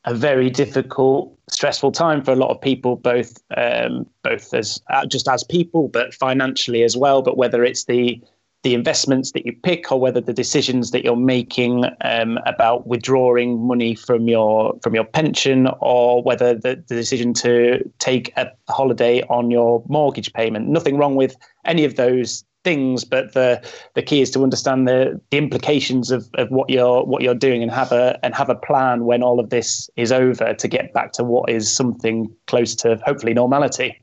a 0.05 0.13
very 0.13 0.49
difficult, 0.49 1.37
stressful 1.49 1.91
time 1.91 2.23
for 2.23 2.31
a 2.31 2.35
lot 2.35 2.51
of 2.51 2.61
people, 2.61 2.95
both 2.95 3.37
um, 3.57 4.05
both 4.23 4.53
as 4.53 4.81
uh, 4.89 5.05
just 5.05 5.27
as 5.27 5.43
people, 5.43 5.87
but 5.87 6.13
financially 6.13 6.83
as 6.83 6.95
well. 6.95 7.21
But 7.21 7.37
whether 7.37 7.63
it's 7.63 7.85
the 7.85 8.21
the 8.63 8.73
investments 8.73 9.31
that 9.33 9.45
you 9.45 9.53
pick 9.63 9.91
or 9.91 9.99
whether 9.99 10.21
the 10.21 10.33
decisions 10.33 10.91
that 10.91 11.03
you're 11.03 11.15
making 11.15 11.83
um, 12.01 12.39
about 12.45 12.87
withdrawing 12.87 13.59
money 13.67 13.93
from 13.93 14.27
your 14.27 14.73
from 14.81 14.95
your 14.95 15.03
pension 15.03 15.67
or 15.81 16.23
whether 16.23 16.53
the, 16.53 16.81
the 16.87 16.95
decision 16.95 17.33
to 17.33 17.83
take 17.99 18.31
a 18.37 18.47
holiday 18.69 19.21
on 19.23 19.51
your 19.51 19.83
mortgage 19.87 20.31
payment. 20.33 20.67
Nothing 20.67 20.97
wrong 20.97 21.15
with 21.15 21.35
any 21.65 21.83
of 21.83 21.95
those 21.95 22.45
things 22.63 23.03
but 23.03 23.33
the 23.33 23.61
the 23.93 24.01
key 24.01 24.21
is 24.21 24.31
to 24.31 24.41
understand 24.41 24.87
the, 24.87 25.19
the 25.31 25.37
implications 25.37 26.11
of, 26.11 26.29
of 26.35 26.49
what 26.49 26.69
you're 26.69 27.03
what 27.03 27.21
you're 27.21 27.35
doing 27.35 27.61
and 27.61 27.71
have 27.71 27.91
a 27.91 28.17
and 28.23 28.33
have 28.33 28.49
a 28.49 28.55
plan 28.55 29.03
when 29.03 29.21
all 29.21 29.39
of 29.39 29.49
this 29.49 29.89
is 29.97 30.13
over 30.13 30.53
to 30.53 30.67
get 30.69 30.93
back 30.93 31.11
to 31.11 31.25
what 31.25 31.49
is 31.49 31.69
something 31.69 32.33
close 32.47 32.73
to 32.73 32.97
hopefully 33.05 33.33
normality 33.33 33.99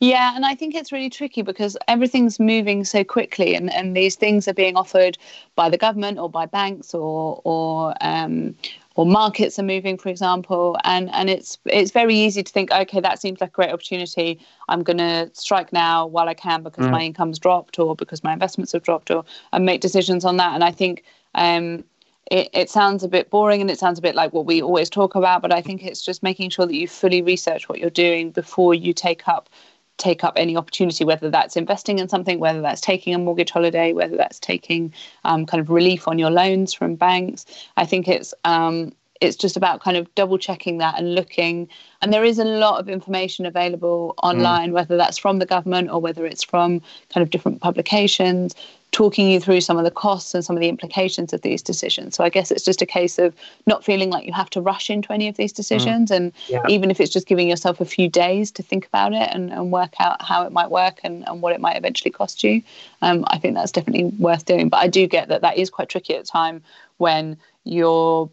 yeah, 0.00 0.34
and 0.34 0.46
I 0.46 0.54
think 0.54 0.74
it's 0.74 0.92
really 0.92 1.10
tricky 1.10 1.42
because 1.42 1.76
everything's 1.88 2.38
moving 2.38 2.84
so 2.84 3.04
quickly, 3.04 3.54
and, 3.54 3.72
and 3.72 3.96
these 3.96 4.16
things 4.16 4.48
are 4.48 4.54
being 4.54 4.76
offered 4.76 5.18
by 5.54 5.68
the 5.68 5.78
government 5.78 6.18
or 6.18 6.30
by 6.30 6.46
banks 6.46 6.94
or 6.94 7.40
or 7.44 7.94
um, 8.00 8.54
or 8.94 9.06
markets 9.06 9.58
are 9.58 9.64
moving, 9.64 9.98
for 9.98 10.08
example, 10.08 10.76
and 10.84 11.10
and 11.12 11.30
it's 11.30 11.58
it's 11.66 11.90
very 11.90 12.14
easy 12.14 12.42
to 12.42 12.52
think, 12.52 12.70
okay, 12.72 13.00
that 13.00 13.20
seems 13.20 13.40
like 13.40 13.50
a 13.50 13.52
great 13.52 13.70
opportunity. 13.70 14.40
I'm 14.68 14.82
going 14.82 14.98
to 14.98 15.30
strike 15.34 15.72
now 15.72 16.06
while 16.06 16.28
I 16.28 16.34
can 16.34 16.62
because 16.62 16.86
mm. 16.86 16.90
my 16.90 17.02
income's 17.02 17.38
dropped 17.38 17.78
or 17.78 17.94
because 17.94 18.24
my 18.24 18.32
investments 18.32 18.72
have 18.72 18.82
dropped, 18.82 19.10
or 19.10 19.24
and 19.52 19.64
make 19.64 19.80
decisions 19.80 20.24
on 20.24 20.36
that. 20.38 20.54
And 20.54 20.64
I 20.64 20.70
think. 20.70 21.04
Um, 21.34 21.84
it, 22.30 22.50
it 22.52 22.70
sounds 22.70 23.02
a 23.04 23.08
bit 23.08 23.30
boring 23.30 23.60
and 23.60 23.70
it 23.70 23.78
sounds 23.78 23.98
a 23.98 24.02
bit 24.02 24.14
like 24.14 24.32
what 24.32 24.46
we 24.46 24.62
always 24.62 24.90
talk 24.90 25.14
about, 25.14 25.42
but 25.42 25.52
I 25.52 25.62
think 25.62 25.84
it's 25.84 26.04
just 26.04 26.22
making 26.22 26.50
sure 26.50 26.66
that 26.66 26.74
you 26.74 26.86
fully 26.86 27.22
research 27.22 27.68
what 27.68 27.78
you're 27.78 27.90
doing 27.90 28.30
before 28.30 28.74
you 28.74 28.92
take 28.92 29.26
up 29.28 29.48
take 29.96 30.22
up 30.22 30.34
any 30.36 30.56
opportunity, 30.56 31.04
whether 31.04 31.28
that's 31.28 31.56
investing 31.56 31.98
in 31.98 32.08
something, 32.08 32.38
whether 32.38 32.60
that's 32.60 32.80
taking 32.80 33.14
a 33.16 33.18
mortgage 33.18 33.50
holiday, 33.50 33.92
whether 33.92 34.16
that's 34.16 34.38
taking 34.38 34.94
um, 35.24 35.44
kind 35.44 35.60
of 35.60 35.70
relief 35.70 36.06
on 36.06 36.20
your 36.20 36.30
loans 36.30 36.72
from 36.72 36.94
banks. 36.94 37.44
I 37.76 37.84
think 37.84 38.06
it's 38.06 38.32
um, 38.44 38.92
it's 39.20 39.36
just 39.36 39.56
about 39.56 39.80
kind 39.80 39.96
of 39.96 40.12
double 40.14 40.38
checking 40.38 40.78
that 40.78 40.98
and 40.98 41.14
looking. 41.14 41.68
And 42.02 42.12
there 42.12 42.24
is 42.24 42.38
a 42.38 42.44
lot 42.44 42.78
of 42.78 42.88
information 42.88 43.46
available 43.46 44.14
online, 44.22 44.70
mm. 44.70 44.74
whether 44.74 44.96
that's 44.96 45.18
from 45.18 45.38
the 45.38 45.46
government 45.46 45.90
or 45.90 46.00
whether 46.00 46.24
it's 46.24 46.44
from 46.44 46.80
kind 47.12 47.22
of 47.22 47.30
different 47.30 47.60
publications, 47.60 48.54
talking 48.92 49.28
you 49.28 49.40
through 49.40 49.60
some 49.60 49.76
of 49.76 49.84
the 49.84 49.90
costs 49.90 50.34
and 50.34 50.44
some 50.44 50.56
of 50.56 50.60
the 50.60 50.68
implications 50.68 51.32
of 51.32 51.42
these 51.42 51.62
decisions. 51.62 52.16
So 52.16 52.24
I 52.24 52.30
guess 52.30 52.50
it's 52.50 52.64
just 52.64 52.80
a 52.80 52.86
case 52.86 53.18
of 53.18 53.34
not 53.66 53.84
feeling 53.84 54.10
like 54.10 54.26
you 54.26 54.32
have 54.32 54.50
to 54.50 54.60
rush 54.60 54.88
into 54.88 55.12
any 55.12 55.28
of 55.28 55.36
these 55.36 55.52
decisions. 55.52 56.10
Mm. 56.10 56.16
And 56.16 56.32
yeah. 56.48 56.62
even 56.68 56.90
if 56.90 57.00
it's 57.00 57.12
just 57.12 57.26
giving 57.26 57.48
yourself 57.48 57.80
a 57.80 57.84
few 57.84 58.08
days 58.08 58.50
to 58.52 58.62
think 58.62 58.86
about 58.86 59.12
it 59.12 59.28
and, 59.32 59.52
and 59.52 59.72
work 59.72 59.94
out 59.98 60.22
how 60.22 60.44
it 60.44 60.52
might 60.52 60.70
work 60.70 61.00
and, 61.04 61.26
and 61.28 61.42
what 61.42 61.52
it 61.52 61.60
might 61.60 61.76
eventually 61.76 62.10
cost 62.10 62.44
you, 62.44 62.62
um, 63.02 63.24
I 63.28 63.38
think 63.38 63.54
that's 63.54 63.72
definitely 63.72 64.04
worth 64.04 64.44
doing. 64.44 64.68
But 64.68 64.78
I 64.78 64.88
do 64.88 65.06
get 65.06 65.28
that 65.28 65.42
that 65.42 65.58
is 65.58 65.70
quite 65.70 65.88
tricky 65.88 66.14
at 66.14 66.22
a 66.22 66.24
time 66.24 66.62
when 66.96 67.36
you're 67.64 68.30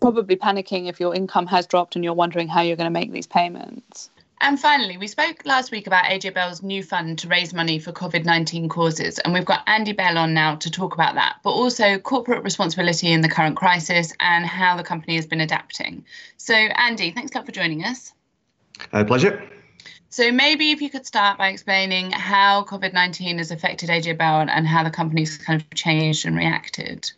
probably 0.00 0.36
panicking 0.36 0.88
if 0.88 1.00
your 1.00 1.14
income 1.14 1.46
has 1.46 1.66
dropped 1.66 1.96
and 1.96 2.04
you're 2.04 2.14
wondering 2.14 2.48
how 2.48 2.60
you're 2.60 2.76
going 2.76 2.92
to 2.92 3.00
make 3.00 3.12
these 3.12 3.26
payments. 3.26 4.10
And 4.40 4.58
finally, 4.58 4.96
we 4.96 5.08
spoke 5.08 5.44
last 5.44 5.72
week 5.72 5.88
about 5.88 6.04
AJ 6.04 6.34
Bell's 6.34 6.62
new 6.62 6.82
fund 6.82 7.18
to 7.18 7.28
raise 7.28 7.52
money 7.52 7.78
for 7.80 7.90
COVID 7.90 8.24
19 8.24 8.68
causes. 8.68 9.18
And 9.18 9.34
we've 9.34 9.44
got 9.44 9.62
Andy 9.66 9.92
Bell 9.92 10.16
on 10.16 10.32
now 10.32 10.54
to 10.56 10.70
talk 10.70 10.94
about 10.94 11.16
that, 11.16 11.38
but 11.42 11.50
also 11.50 11.98
corporate 11.98 12.44
responsibility 12.44 13.10
in 13.10 13.20
the 13.20 13.28
current 13.28 13.56
crisis 13.56 14.12
and 14.20 14.46
how 14.46 14.76
the 14.76 14.84
company 14.84 15.16
has 15.16 15.26
been 15.26 15.40
adapting. 15.40 16.04
So, 16.36 16.54
Andy, 16.54 17.10
thanks 17.10 17.32
a 17.34 17.38
lot 17.38 17.46
for 17.46 17.52
joining 17.52 17.84
us. 17.84 18.12
A 18.92 19.04
pleasure. 19.04 19.42
So, 20.10 20.30
maybe 20.30 20.70
if 20.70 20.80
you 20.80 20.88
could 20.88 21.04
start 21.04 21.36
by 21.36 21.48
explaining 21.48 22.12
how 22.12 22.62
COVID 22.64 22.92
19 22.92 23.38
has 23.38 23.50
affected 23.50 23.88
AJ 23.88 24.18
Bell 24.18 24.40
and 24.48 24.68
how 24.68 24.84
the 24.84 24.90
company's 24.90 25.36
kind 25.36 25.60
of 25.60 25.68
changed 25.74 26.24
and 26.26 26.36
reacted. 26.36 27.10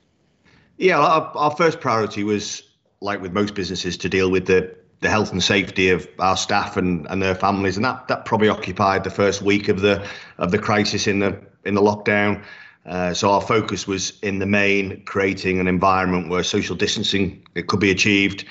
Yeah, 0.78 0.98
our, 0.98 1.30
our 1.34 1.50
first 1.50 1.80
priority 1.80 2.24
was, 2.24 2.62
like 3.00 3.20
with 3.20 3.32
most 3.32 3.54
businesses, 3.54 3.96
to 3.98 4.08
deal 4.08 4.30
with 4.30 4.46
the 4.46 4.76
the 5.00 5.08
health 5.08 5.32
and 5.32 5.42
safety 5.42 5.88
of 5.88 6.06
our 6.18 6.36
staff 6.36 6.76
and, 6.76 7.06
and 7.08 7.22
their 7.22 7.34
families, 7.34 7.76
and 7.76 7.84
that 7.84 8.06
that 8.08 8.24
probably 8.24 8.48
occupied 8.48 9.04
the 9.04 9.10
first 9.10 9.42
week 9.42 9.68
of 9.68 9.80
the 9.80 10.06
of 10.38 10.50
the 10.50 10.58
crisis 10.58 11.06
in 11.06 11.18
the 11.18 11.38
in 11.64 11.74
the 11.74 11.80
lockdown. 11.80 12.42
Uh, 12.86 13.12
so 13.12 13.30
our 13.30 13.40
focus 13.42 13.86
was 13.86 14.18
in 14.20 14.38
the 14.38 14.46
main 14.46 15.02
creating 15.04 15.60
an 15.60 15.66
environment 15.66 16.28
where 16.28 16.42
social 16.42 16.74
distancing 16.74 17.46
it 17.54 17.66
could 17.66 17.80
be 17.80 17.90
achieved, 17.90 18.44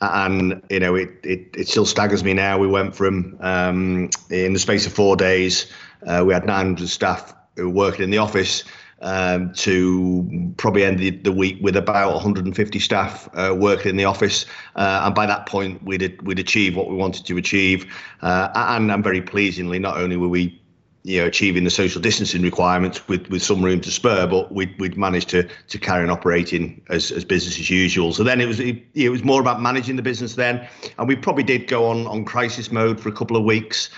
and 0.00 0.62
you 0.70 0.80
know 0.80 0.94
it 0.94 1.10
it, 1.22 1.48
it 1.56 1.68
still 1.68 1.86
staggers 1.86 2.22
me 2.22 2.34
now. 2.34 2.58
We 2.58 2.68
went 2.68 2.94
from 2.94 3.36
um, 3.40 4.10
in 4.30 4.52
the 4.52 4.58
space 4.58 4.86
of 4.86 4.92
four 4.92 5.16
days, 5.16 5.70
uh, 6.06 6.22
we 6.26 6.34
had 6.34 6.46
900 6.46 6.88
staff 6.88 7.34
who 7.56 7.68
were 7.68 7.74
working 7.74 8.04
in 8.04 8.10
the 8.10 8.18
office 8.18 8.64
um, 9.02 9.52
to 9.54 10.52
probably 10.56 10.84
end 10.84 10.98
the, 10.98 11.10
the, 11.10 11.32
week 11.32 11.58
with 11.60 11.76
about 11.76 12.14
150 12.14 12.78
staff 12.78 13.28
uh, 13.34 13.54
working 13.56 13.90
in 13.90 13.96
the 13.96 14.04
office. 14.04 14.46
Uh, 14.74 15.02
and 15.04 15.14
by 15.14 15.26
that 15.26 15.46
point, 15.46 15.82
we'd 15.82 16.20
we'd 16.22 16.38
achieved 16.38 16.76
what 16.76 16.88
we 16.88 16.96
wanted 16.96 17.26
to 17.26 17.36
achieve. 17.36 17.86
Uh, 18.22 18.48
and, 18.54 18.90
and 18.90 19.04
very 19.04 19.20
pleasingly, 19.20 19.78
not 19.78 19.98
only 19.98 20.16
were 20.16 20.28
we 20.28 20.60
you 21.06 21.20
know, 21.20 21.26
achieving 21.26 21.62
the 21.62 21.70
social 21.70 22.02
distancing 22.02 22.42
requirements 22.42 23.06
with, 23.06 23.28
with 23.28 23.40
some 23.40 23.64
room 23.64 23.80
to 23.80 23.92
spare, 23.92 24.26
but 24.26 24.50
we'd, 24.50 24.76
we'd 24.80 24.98
managed 24.98 25.28
to 25.28 25.48
to 25.68 25.78
carry 25.78 26.02
on 26.02 26.10
operating 26.10 26.82
as, 26.88 27.12
as 27.12 27.24
business 27.24 27.60
as 27.60 27.70
usual. 27.70 28.12
So 28.12 28.24
then 28.24 28.40
it 28.40 28.46
was 28.46 28.58
it, 28.58 28.82
it 28.94 29.10
was 29.10 29.22
more 29.22 29.40
about 29.40 29.62
managing 29.62 29.94
the 29.94 30.02
business 30.02 30.34
then, 30.34 30.66
and 30.98 31.06
we 31.06 31.14
probably 31.14 31.44
did 31.44 31.68
go 31.68 31.86
on 31.86 32.08
on 32.08 32.24
crisis 32.24 32.72
mode 32.72 32.98
for 32.98 33.08
a 33.08 33.12
couple 33.12 33.36
of 33.36 33.44
weeks. 33.44 33.88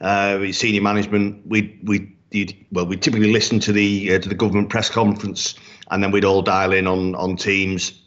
Uh, 0.00 0.52
senior 0.52 0.80
management, 0.80 1.46
we 1.46 1.78
we 1.84 2.10
you'd, 2.34 2.54
well, 2.72 2.86
we 2.86 2.96
typically 2.96 3.32
listen 3.32 3.60
to 3.60 3.72
the 3.72 4.14
uh, 4.14 4.18
to 4.18 4.28
the 4.28 4.34
government 4.34 4.70
press 4.70 4.90
conference, 4.90 5.54
and 5.90 6.02
then 6.02 6.10
we'd 6.10 6.24
all 6.24 6.42
dial 6.42 6.72
in 6.72 6.86
on 6.86 7.14
on 7.14 7.36
Teams. 7.36 8.03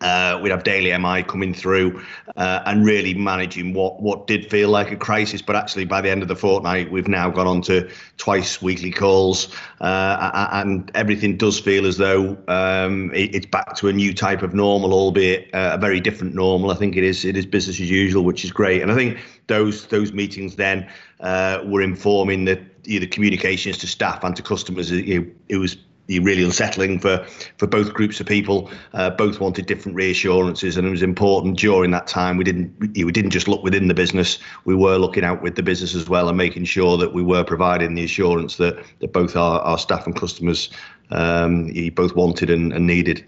Uh, 0.00 0.38
we'd 0.42 0.50
have 0.50 0.64
daily 0.64 0.96
MI 0.96 1.22
coming 1.22 1.52
through 1.52 2.04
uh, 2.36 2.60
and 2.66 2.84
really 2.84 3.14
managing 3.14 3.72
what 3.72 4.00
what 4.00 4.26
did 4.26 4.48
feel 4.50 4.68
like 4.68 4.92
a 4.92 4.96
crisis, 4.96 5.42
but 5.42 5.56
actually 5.56 5.84
by 5.84 6.00
the 6.00 6.10
end 6.10 6.22
of 6.22 6.28
the 6.28 6.36
fortnight, 6.36 6.90
we've 6.92 7.08
now 7.08 7.28
gone 7.30 7.46
on 7.46 7.62
to 7.62 7.90
twice 8.16 8.62
weekly 8.62 8.92
calls, 8.92 9.48
uh, 9.80 10.50
and 10.52 10.90
everything 10.94 11.36
does 11.36 11.58
feel 11.58 11.86
as 11.86 11.96
though 11.96 12.36
um, 12.48 13.12
it, 13.14 13.34
it's 13.34 13.46
back 13.46 13.74
to 13.76 13.88
a 13.88 13.92
new 13.92 14.14
type 14.14 14.42
of 14.42 14.54
normal, 14.54 14.92
albeit 14.92 15.52
uh, 15.54 15.72
a 15.74 15.78
very 15.78 16.00
different 16.00 16.34
normal. 16.34 16.70
I 16.70 16.74
think 16.74 16.96
it 16.96 17.04
is 17.04 17.24
it 17.24 17.36
is 17.36 17.46
business 17.46 17.80
as 17.80 17.90
usual, 17.90 18.24
which 18.24 18.44
is 18.44 18.52
great, 18.52 18.82
and 18.82 18.92
I 18.92 18.94
think 18.94 19.18
those 19.48 19.86
those 19.86 20.12
meetings 20.12 20.56
then 20.56 20.88
uh, 21.20 21.62
were 21.64 21.82
informing 21.82 22.44
the 22.44 22.60
either 22.84 23.06
communications 23.06 23.78
to 23.78 23.86
staff 23.86 24.22
and 24.22 24.36
to 24.36 24.42
customers. 24.42 24.92
It, 24.92 25.26
it 25.48 25.56
was 25.56 25.76
really 26.08 26.42
unsettling 26.42 26.98
for 26.98 27.24
for 27.58 27.66
both 27.66 27.92
groups 27.92 28.20
of 28.20 28.26
people. 28.26 28.70
Uh, 28.94 29.10
both 29.10 29.40
wanted 29.40 29.66
different 29.66 29.94
reassurances, 29.94 30.76
and 30.76 30.86
it 30.86 30.90
was 30.90 31.02
important 31.02 31.58
during 31.58 31.90
that 31.90 32.06
time. 32.06 32.38
We 32.38 32.44
didn't 32.44 32.74
we 32.80 33.12
didn't 33.12 33.30
just 33.30 33.48
look 33.48 33.62
within 33.62 33.88
the 33.88 33.94
business. 33.94 34.38
We 34.64 34.74
were 34.74 34.96
looking 34.96 35.24
out 35.24 35.42
with 35.42 35.56
the 35.56 35.62
business 35.62 35.94
as 35.94 36.08
well, 36.08 36.28
and 36.28 36.38
making 36.38 36.64
sure 36.64 36.96
that 36.96 37.12
we 37.12 37.22
were 37.22 37.44
providing 37.44 37.94
the 37.94 38.04
assurance 38.04 38.56
that 38.56 38.82
that 39.00 39.12
both 39.12 39.36
our, 39.36 39.60
our 39.60 39.78
staff 39.78 40.06
and 40.06 40.16
customers 40.16 40.70
um, 41.10 41.70
both 41.94 42.16
wanted 42.16 42.50
and, 42.50 42.72
and 42.72 42.86
needed. 42.86 43.24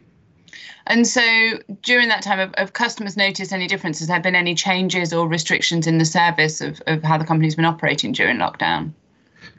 And 0.86 1.06
so 1.06 1.22
during 1.82 2.08
that 2.08 2.22
time, 2.22 2.38
have, 2.38 2.54
have 2.56 2.72
customers 2.72 3.16
noticed 3.16 3.52
any 3.52 3.66
differences? 3.66 4.08
Have 4.08 4.22
there 4.22 4.32
been 4.32 4.40
any 4.40 4.54
changes 4.54 5.12
or 5.12 5.28
restrictions 5.28 5.86
in 5.86 5.98
the 5.98 6.04
service 6.04 6.60
of, 6.60 6.82
of 6.86 7.02
how 7.02 7.18
the 7.18 7.24
company's 7.24 7.54
been 7.54 7.64
operating 7.64 8.12
during 8.12 8.38
lockdown? 8.38 8.92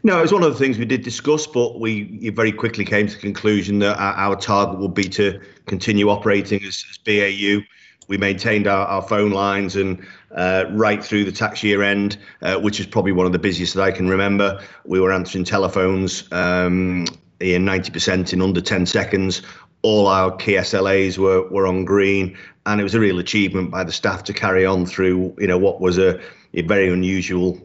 No, 0.04 0.18
it 0.18 0.24
was 0.24 0.34
one 0.34 0.42
of 0.44 0.52
the 0.52 0.58
things 0.58 0.80
we 0.80 0.86
did 0.86 1.04
discuss, 1.04 1.46
but 1.46 1.80
we 1.80 2.30
very 2.32 2.52
quickly 2.52 2.84
came 2.84 3.08
to 3.08 3.14
the 3.14 3.20
conclusion 3.20 3.80
that 3.80 4.00
our, 4.00 4.36
target 4.36 4.80
would 4.80 4.96
be 4.96 5.04
to 5.04 5.40
continue 5.68 6.10
operating 6.10 6.64
as, 6.64 6.84
as 6.90 6.98
BAU. 6.98 7.64
We 8.08 8.18
maintained 8.18 8.66
our, 8.66 8.88
our 8.88 9.04
phone 9.04 9.30
lines 9.30 9.76
and 9.76 10.04
uh, 10.36 10.66
right 10.72 11.04
through 11.04 11.26
the 11.26 11.32
tax 11.32 11.62
year 11.62 11.84
end, 11.84 12.18
uh, 12.42 12.58
which 12.58 12.80
is 12.80 12.88
probably 12.88 13.12
one 13.12 13.28
of 13.28 13.32
the 13.32 13.40
busiest 13.40 13.76
that 13.76 13.84
I 13.84 13.92
can 13.92 14.10
remember. 14.10 14.60
We 14.86 15.00
were 15.00 15.12
answering 15.12 15.44
telephones 15.44 16.28
um, 16.32 17.06
in 17.40 17.64
90% 17.64 18.34
in 18.34 18.42
under 18.42 18.60
10 18.60 18.88
seconds. 18.88 19.44
All 19.84 20.08
our 20.08 20.36
key 20.36 20.54
SLAs 20.54 21.20
were, 21.20 21.48
were 21.50 21.68
on 21.68 21.86
green, 21.86 22.36
and 22.66 22.82
it 22.82 22.84
was 22.84 22.96
a 22.96 23.00
real 23.00 23.20
achievement 23.20 23.70
by 23.70 23.84
the 23.84 23.92
staff 23.92 24.24
to 24.26 24.34
carry 24.34 24.66
on 24.66 24.88
through, 24.88 25.36
you 25.38 25.48
know, 25.48 25.58
what 25.60 25.80
was 25.80 26.00
a 26.00 26.20
a 26.54 26.62
very 26.64 26.90
unusual 26.90 27.60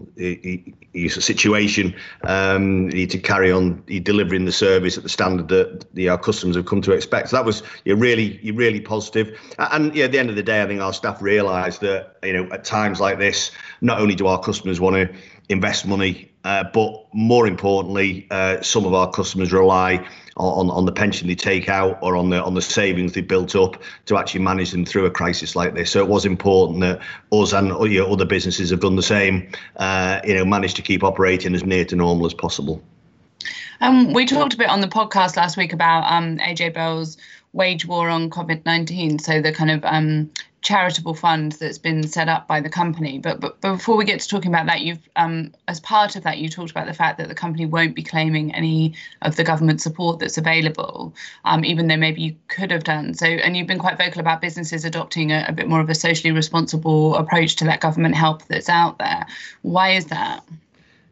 situation. 1.09 1.94
Um, 2.24 2.85
you 2.90 2.96
need 2.96 3.11
to 3.11 3.18
carry 3.18 3.52
on 3.52 3.82
delivering 4.02 4.44
the 4.44 4.52
service 4.52 4.96
at 4.96 5.02
the 5.02 5.09
standard 5.09 5.48
that 5.48 5.94
the, 5.94 6.09
our 6.09 6.18
customers 6.18 6.56
have 6.56 6.66
come 6.66 6.80
to 6.82 6.92
expect. 6.92 7.30
So 7.30 7.37
that 7.37 7.44
was 7.44 7.62
really, 7.87 8.40
really 8.52 8.80
positive. 8.80 9.38
And 9.59 9.94
yeah, 9.94 10.06
at 10.06 10.12
the 10.12 10.18
end 10.18 10.30
of 10.30 10.37
the 10.37 10.42
day, 10.42 10.62
I 10.62 10.66
think 10.66 10.80
our 10.80 10.92
staff 10.92 11.20
realised 11.20 11.80
that 11.82 12.16
you 12.22 12.32
know 12.32 12.48
at 12.52 12.64
times 12.64 13.00
like 13.00 13.18
this, 13.18 13.50
not 13.80 14.00
only 14.00 14.14
do 14.14 14.26
our 14.26 14.40
customers 14.40 14.80
want 14.80 14.96
to 14.96 15.14
invest 15.48 15.87
money, 15.87 16.32
uh, 16.44 16.64
but 16.72 17.06
more 17.12 17.46
importantly, 17.46 18.26
uh, 18.30 18.61
some 18.62 18.85
of 18.85 18.94
our 18.94 19.11
customers 19.11 19.52
rely 19.52 20.06
on, 20.37 20.70
on 20.70 20.85
the 20.85 20.92
pension 20.92 21.29
they 21.29 21.35
take 21.35 21.68
out 21.68 21.99
or 22.03 22.16
on 22.16 22.31
the 22.31 22.42
on 22.42 22.55
the 22.55 22.62
savings 22.62 23.12
they 23.12 23.22
built 23.22 23.57
up 23.57 23.83
to 24.05 24.18
actually 24.18 24.40
manage 24.40 24.70
them 24.70 24.85
through 24.85 25.07
a 25.07 25.11
crisis 25.11 25.57
like 25.57 25.75
this. 25.75 25.90
So 25.90 26.01
it 26.01 26.09
was 26.09 26.27
important 26.27 26.81
that 26.81 27.01
us 27.33 27.53
and 27.53 27.68
you 27.90 28.01
know, 28.01 28.12
other 28.12 28.27
businesses 28.27 28.70
have 28.70 28.81
done 28.81 28.96
the 28.96 29.03
same. 29.03 29.51
Uh, 29.77 30.20
you 30.25 30.35
know, 30.35 30.44
managed 30.44 30.77
to 30.77 30.83
keep 30.83 31.03
operating 31.03 31.55
as 31.55 31.64
near 31.64 31.85
to 31.87 31.96
normal 31.96 32.27
as 32.27 32.35
possible. 32.35 32.83
Um, 33.81 34.12
we 34.12 34.27
talked 34.27 34.55
a 34.55 34.57
bit 34.57 34.68
on 34.68 34.81
the 34.81 34.88
podcast 34.88 35.37
last 35.37 35.57
week 35.57 35.72
about 35.72 36.11
um, 36.11 36.38
AJ 36.38 36.75
Bell's 36.75 37.16
wage 37.53 37.87
war 37.87 38.09
on 38.09 38.31
COVID 38.31 38.64
19. 38.64 39.18
So 39.18 39.40
the 39.40 39.53
kind 39.53 39.70
of 39.70 39.85
um, 39.85 40.31
charitable 40.62 41.14
fund 41.14 41.52
that's 41.52 41.78
been 41.78 42.06
set 42.06 42.28
up 42.28 42.48
by 42.48 42.60
the 42.60 42.68
company. 42.68 43.18
But, 43.18 43.40
but, 43.40 43.60
before 43.60 43.96
we 43.96 44.04
get 44.04 44.20
to 44.20 44.28
talking 44.28 44.50
about 44.50 44.66
that, 44.66 44.80
you've 44.80 45.08
um, 45.16 45.52
as 45.68 45.80
part 45.80 46.16
of 46.16 46.22
that, 46.24 46.38
you 46.38 46.48
talked 46.48 46.70
about 46.70 46.86
the 46.86 46.94
fact 46.94 47.18
that 47.18 47.28
the 47.28 47.34
company 47.34 47.66
won't 47.66 47.94
be 47.94 48.02
claiming 48.02 48.54
any 48.54 48.94
of 49.22 49.36
the 49.36 49.44
government 49.44 49.80
support 49.80 50.18
that's 50.18 50.38
available, 50.38 51.14
um, 51.44 51.64
even 51.64 51.86
though 51.86 51.96
maybe 51.96 52.20
you 52.20 52.36
could 52.48 52.70
have 52.70 52.84
done 52.84 53.14
so. 53.14 53.26
And 53.26 53.56
you've 53.56 53.66
been 53.66 53.78
quite 53.78 53.98
vocal 53.98 54.20
about 54.20 54.40
businesses 54.40 54.84
adopting 54.84 55.30
a, 55.30 55.44
a 55.48 55.52
bit 55.52 55.68
more 55.68 55.80
of 55.80 55.88
a 55.88 55.94
socially 55.94 56.32
responsible 56.32 57.14
approach 57.16 57.56
to 57.56 57.64
that 57.64 57.80
government 57.80 58.14
help 58.14 58.46
that's 58.46 58.68
out 58.68 58.98
there. 58.98 59.26
Why 59.62 59.90
is 59.90 60.06
that? 60.06 60.42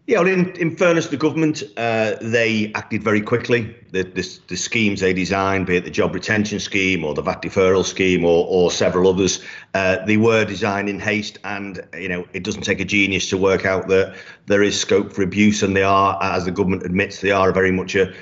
Yeah, 0.06 0.18
well, 0.18 0.28
in, 0.28 0.50
in 0.56 0.76
fairness 0.76 1.06
the 1.06 1.16
government, 1.16 1.62
uh, 1.78 2.16
they 2.20 2.70
acted 2.74 3.02
very 3.02 3.22
quickly. 3.22 3.74
The, 3.90 4.02
the, 4.02 4.38
the, 4.48 4.56
schemes 4.56 5.00
they 5.00 5.14
designed, 5.14 5.66
be 5.66 5.76
it 5.76 5.84
the 5.84 5.90
job 5.90 6.14
retention 6.14 6.60
scheme 6.60 7.04
or 7.04 7.14
the 7.14 7.22
VAT 7.22 7.40
deferral 7.40 7.84
scheme 7.86 8.22
or, 8.22 8.46
or 8.46 8.70
several 8.70 9.08
others, 9.08 9.42
uh, 9.72 10.04
they 10.04 10.18
were 10.18 10.44
designed 10.44 10.90
in 10.90 11.00
haste. 11.00 11.38
And, 11.44 11.80
you 11.94 12.08
know, 12.10 12.28
it 12.34 12.44
doesn't 12.44 12.62
take 12.62 12.80
a 12.80 12.84
genius 12.84 13.30
to 13.30 13.38
work 13.38 13.64
out 13.64 13.88
that 13.88 14.14
there 14.44 14.62
is 14.62 14.78
scope 14.78 15.10
for 15.10 15.22
abuse. 15.22 15.62
And 15.62 15.74
they 15.74 15.84
are, 15.84 16.22
as 16.22 16.44
the 16.44 16.50
government 16.50 16.84
admits, 16.84 17.22
they 17.22 17.30
are 17.30 17.50
very 17.50 17.72
much 17.72 17.94
a, 17.94 18.12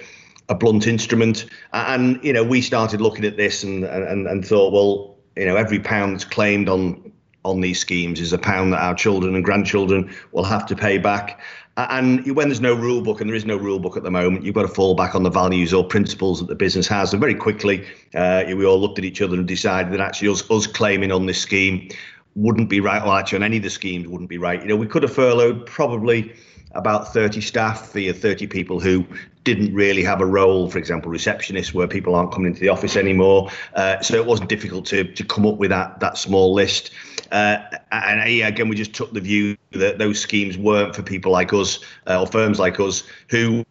a 0.49 0.55
blunt 0.55 0.87
instrument. 0.87 1.47
And, 1.73 2.23
you 2.23 2.33
know, 2.33 2.45
we 2.45 2.61
started 2.61 3.01
looking 3.01 3.25
at 3.25 3.37
this 3.37 3.64
and, 3.64 3.83
and, 3.83 4.29
and 4.29 4.47
thought, 4.47 4.73
well, 4.73 5.16
you 5.35 5.47
know, 5.47 5.57
every 5.57 5.81
pound 5.81 6.14
that's 6.14 6.25
claimed 6.25 6.68
on 6.68 7.12
on 7.45 7.61
these 7.61 7.81
schemes 7.81 8.21
is 8.21 8.33
a 8.33 8.38
pound 8.38 8.73
that 8.73 8.81
our 8.81 8.95
children 8.95 9.35
and 9.35 9.45
grandchildren 9.45 10.14
will 10.33 10.45
have 10.45 10.64
to 10.66 10.77
pay 10.77 10.99
back. 10.99 11.40
And 11.76 12.37
when 12.37 12.48
there's 12.48 12.61
no 12.61 12.74
rule 12.74 13.00
book, 13.00 13.20
and 13.20 13.30
there 13.30 13.35
is 13.35 13.46
no 13.46 13.56
rule 13.56 13.78
book 13.78 13.96
at 13.96 14.02
the 14.02 14.11
moment, 14.11 14.44
you've 14.44 14.54
got 14.54 14.62
to 14.62 14.68
fall 14.68 14.94
back 14.94 15.14
on 15.14 15.22
the 15.22 15.30
values 15.30 15.72
or 15.72 15.82
principles 15.82 16.40
that 16.40 16.48
the 16.48 16.54
business 16.54 16.87
has. 16.88 17.14
And 17.14 17.20
very 17.20 17.35
quickly, 17.35 17.87
uh, 18.14 18.44
we 18.46 18.66
all 18.66 18.78
looked 18.78 18.98
at 18.98 19.04
each 19.06 19.22
other 19.22 19.37
and 19.37 19.48
decided 19.48 19.90
that 19.92 20.00
actually 20.00 20.28
us, 20.28 20.50
us 20.50 20.66
claiming 20.66 21.11
on 21.11 21.24
this 21.24 21.40
scheme 21.40 21.88
wouldn't 22.35 22.68
be 22.68 22.81
right. 22.81 23.03
Well, 23.03 23.12
actually, 23.12 23.37
on 23.37 23.42
any 23.42 23.59
of 23.59 23.62
the 23.62 23.71
schemes 23.71 24.09
wouldn't 24.09 24.31
be 24.31 24.38
right. 24.38 24.61
You 24.61 24.68
know, 24.68 24.77
we 24.77 24.87
could 24.87 25.03
have 25.03 25.12
furloughed 25.12 25.66
probably 25.66 26.35
about 26.75 27.12
30 27.12 27.40
staff, 27.40 27.92
the 27.92 28.12
30 28.12 28.47
people 28.47 28.81
who 28.81 29.05
didn't 29.45 29.75
really 29.75 30.03
have 30.03 30.21
a 30.21 30.27
role, 30.27 30.71
for 30.71 30.79
example, 30.79 31.11
receptionists, 31.11 31.75
where 31.75 31.87
people 31.87 32.14
aren't 32.14 32.33
coming 32.33 32.49
into 32.49 32.61
the 32.61 32.68
office 32.68 32.97
anymore. 32.97 33.51
Uh, 33.75 34.01
so 34.01 34.14
it 34.14 34.27
wasn't 34.27 34.49
difficult 34.49 34.87
to 34.87 35.05
to 35.05 35.25
come 35.25 35.47
up 35.47 35.57
with 35.57 35.71
that 35.71 36.01
that 36.01 36.16
small 36.16 36.55
list. 36.55 36.90
Uh, 37.31 37.59
and 37.92 38.21
again, 38.21 38.68
we 38.68 38.77
just 38.77 38.92
took 38.92 39.12
the 39.14 39.21
view 39.21 39.57
that 39.73 39.99
those 39.99 40.21
schemes 40.21 40.59
weren't 40.59 40.95
for 40.95 41.03
people 41.03 41.33
like 41.33 41.53
us 41.55 41.79
uh, 42.07 42.21
or 42.21 42.27
firms 42.27 42.59
like 42.59 42.79
us 42.79 43.05
who, 43.29 43.64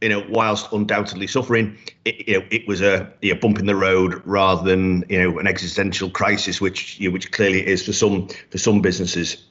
you 0.00 0.08
know, 0.08 0.24
whilst 0.28 0.72
undoubtedly 0.72 1.26
suffering, 1.26 1.76
it, 2.04 2.26
you 2.26 2.38
know, 2.38 2.46
it 2.50 2.66
was 2.66 2.80
a, 2.80 3.12
a 3.22 3.32
bump 3.34 3.58
in 3.58 3.66
the 3.66 3.76
road 3.76 4.22
rather 4.24 4.62
than 4.62 5.04
you 5.08 5.18
know 5.18 5.38
an 5.38 5.46
existential 5.46 6.10
crisis, 6.10 6.60
which 6.60 6.98
you 6.98 7.08
know, 7.08 7.12
which 7.12 7.30
clearly 7.32 7.66
is 7.66 7.84
for 7.84 7.92
some 7.92 8.28
for 8.50 8.58
some 8.58 8.80
businesses. 8.80 9.44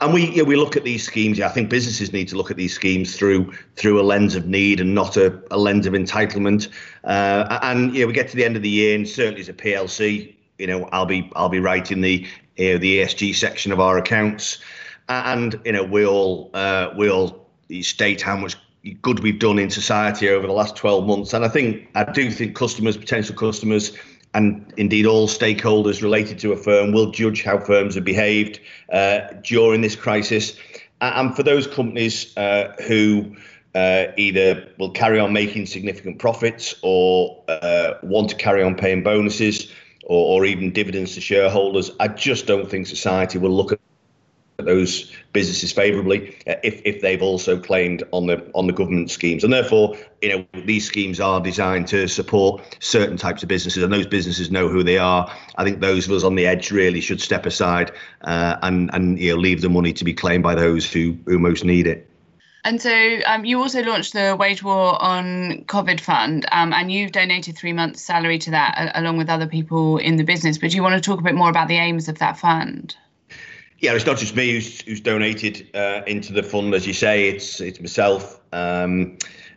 and 0.00 0.12
we 0.12 0.30
you 0.30 0.38
know, 0.38 0.44
we 0.44 0.56
look 0.56 0.76
at 0.76 0.82
these 0.82 1.04
schemes. 1.04 1.38
Yeah, 1.38 1.46
I 1.46 1.50
think 1.50 1.70
businesses 1.70 2.12
need 2.12 2.28
to 2.28 2.36
look 2.36 2.50
at 2.50 2.56
these 2.56 2.74
schemes 2.74 3.16
through 3.16 3.52
through 3.76 4.00
a 4.00 4.02
lens 4.02 4.34
of 4.34 4.46
need 4.46 4.80
and 4.80 4.94
not 4.94 5.16
a, 5.16 5.40
a 5.52 5.58
lens 5.58 5.86
of 5.86 5.92
entitlement. 5.92 6.68
Uh, 7.04 7.58
and 7.62 7.94
you 7.94 8.00
know, 8.00 8.06
we 8.08 8.12
get 8.12 8.28
to 8.30 8.36
the 8.36 8.44
end 8.44 8.56
of 8.56 8.62
the 8.62 8.70
year, 8.70 8.96
and 8.96 9.08
certainly 9.08 9.40
as 9.40 9.48
a 9.48 9.54
PLC, 9.54 10.34
you 10.58 10.66
know, 10.66 10.88
I'll 10.90 11.06
be 11.06 11.30
I'll 11.36 11.48
be 11.48 11.60
writing 11.60 12.00
the 12.00 12.26
you 12.56 12.72
know, 12.72 12.78
the 12.78 12.98
ESG 12.98 13.36
section 13.36 13.70
of 13.70 13.78
our 13.78 13.98
accounts, 13.98 14.58
and 15.08 15.60
you 15.64 15.72
know, 15.72 15.84
we'll 15.84 16.50
uh, 16.54 16.90
we'll 16.96 17.46
state 17.82 18.20
how 18.20 18.36
much 18.36 18.56
good 19.02 19.20
we've 19.20 19.38
done 19.38 19.58
in 19.58 19.70
society 19.70 20.28
over 20.28 20.46
the 20.46 20.52
last 20.52 20.76
12 20.76 21.06
months. 21.06 21.32
And 21.32 21.44
I 21.44 21.48
think 21.48 21.88
I 21.94 22.04
do 22.10 22.30
think 22.30 22.56
customers, 22.56 22.96
potential 22.96 23.34
customers, 23.34 23.96
and 24.34 24.72
indeed 24.76 25.06
all 25.06 25.28
stakeholders 25.28 26.02
related 26.02 26.38
to 26.40 26.52
a 26.52 26.56
firm 26.56 26.92
will 26.92 27.10
judge 27.10 27.42
how 27.42 27.58
firms 27.58 27.94
have 27.96 28.04
behaved 28.04 28.60
uh, 28.92 29.20
during 29.42 29.80
this 29.80 29.96
crisis. 29.96 30.56
And 31.00 31.34
for 31.34 31.42
those 31.42 31.66
companies 31.66 32.36
uh, 32.36 32.74
who 32.86 33.34
uh, 33.74 34.06
either 34.16 34.68
will 34.78 34.90
carry 34.90 35.18
on 35.18 35.32
making 35.32 35.66
significant 35.66 36.18
profits 36.18 36.74
or 36.82 37.42
uh, 37.48 37.94
want 38.02 38.30
to 38.30 38.36
carry 38.36 38.62
on 38.62 38.74
paying 38.74 39.02
bonuses 39.02 39.72
or, 40.04 40.40
or 40.40 40.44
even 40.44 40.72
dividends 40.72 41.14
to 41.14 41.20
shareholders, 41.20 41.90
I 42.00 42.08
just 42.08 42.46
don't 42.46 42.70
think 42.70 42.86
society 42.86 43.38
will 43.38 43.50
look 43.50 43.72
at 43.72 43.80
those 44.64 45.12
businesses 45.32 45.72
favourably 45.72 46.36
uh, 46.46 46.54
if 46.62 46.80
if 46.84 47.00
they've 47.00 47.22
also 47.22 47.58
claimed 47.58 48.02
on 48.12 48.26
the 48.26 48.50
on 48.54 48.66
the 48.66 48.72
government 48.72 49.10
schemes 49.10 49.44
and 49.44 49.52
therefore 49.52 49.96
you 50.22 50.28
know 50.28 50.46
these 50.64 50.86
schemes 50.86 51.20
are 51.20 51.40
designed 51.40 51.86
to 51.86 52.08
support 52.08 52.76
certain 52.80 53.16
types 53.16 53.42
of 53.42 53.48
businesses 53.48 53.82
and 53.82 53.92
those 53.92 54.06
businesses 54.06 54.50
know 54.50 54.68
who 54.68 54.82
they 54.82 54.98
are 54.98 55.30
i 55.56 55.64
think 55.64 55.80
those 55.80 56.06
of 56.06 56.12
us 56.12 56.24
on 56.24 56.34
the 56.34 56.46
edge 56.46 56.70
really 56.70 57.00
should 57.00 57.20
step 57.20 57.46
aside 57.46 57.92
uh, 58.22 58.56
and 58.62 58.90
and 58.92 59.18
you 59.18 59.32
know 59.32 59.38
leave 59.38 59.60
the 59.60 59.68
money 59.68 59.92
to 59.92 60.04
be 60.04 60.14
claimed 60.14 60.42
by 60.42 60.54
those 60.54 60.90
who 60.90 61.16
who 61.26 61.38
most 61.38 61.64
need 61.64 61.86
it 61.86 62.10
and 62.64 62.80
so 62.80 63.20
um, 63.26 63.44
you 63.44 63.58
also 63.58 63.82
launched 63.82 64.12
the 64.12 64.36
Wage 64.38 64.62
War 64.62 65.00
on 65.02 65.64
COVID 65.66 66.00
Fund, 66.00 66.44
um, 66.52 66.72
and 66.74 66.92
you've 66.92 67.12
donated 67.12 67.56
three 67.56 67.72
months' 67.72 68.02
salary 68.02 68.38
to 68.38 68.50
that, 68.50 68.74
uh, 68.76 69.00
along 69.00 69.16
with 69.16 69.30
other 69.30 69.46
people 69.46 69.96
in 69.96 70.16
the 70.16 70.24
business. 70.24 70.58
But 70.58 70.70
do 70.70 70.76
you 70.76 70.82
want 70.82 70.94
to 70.94 71.00
talk 71.00 71.20
a 71.20 71.22
bit 71.22 71.34
more 71.34 71.48
about 71.48 71.68
the 71.68 71.78
aims 71.78 72.08
of 72.08 72.18
that 72.18 72.38
fund? 72.38 72.96
Yeah, 73.80 73.94
it's 73.94 74.04
not 74.04 74.18
just 74.18 74.36
me 74.36 74.52
who's, 74.52 74.82
who's 74.82 75.00
donated 75.00 75.70
uh, 75.74 76.02
into 76.06 76.34
the 76.34 76.42
fund, 76.42 76.74
as 76.74 76.86
you 76.86 76.92
say. 76.92 77.30
It's 77.30 77.62
it's 77.62 77.80
myself, 77.80 78.38
um, 78.52 79.16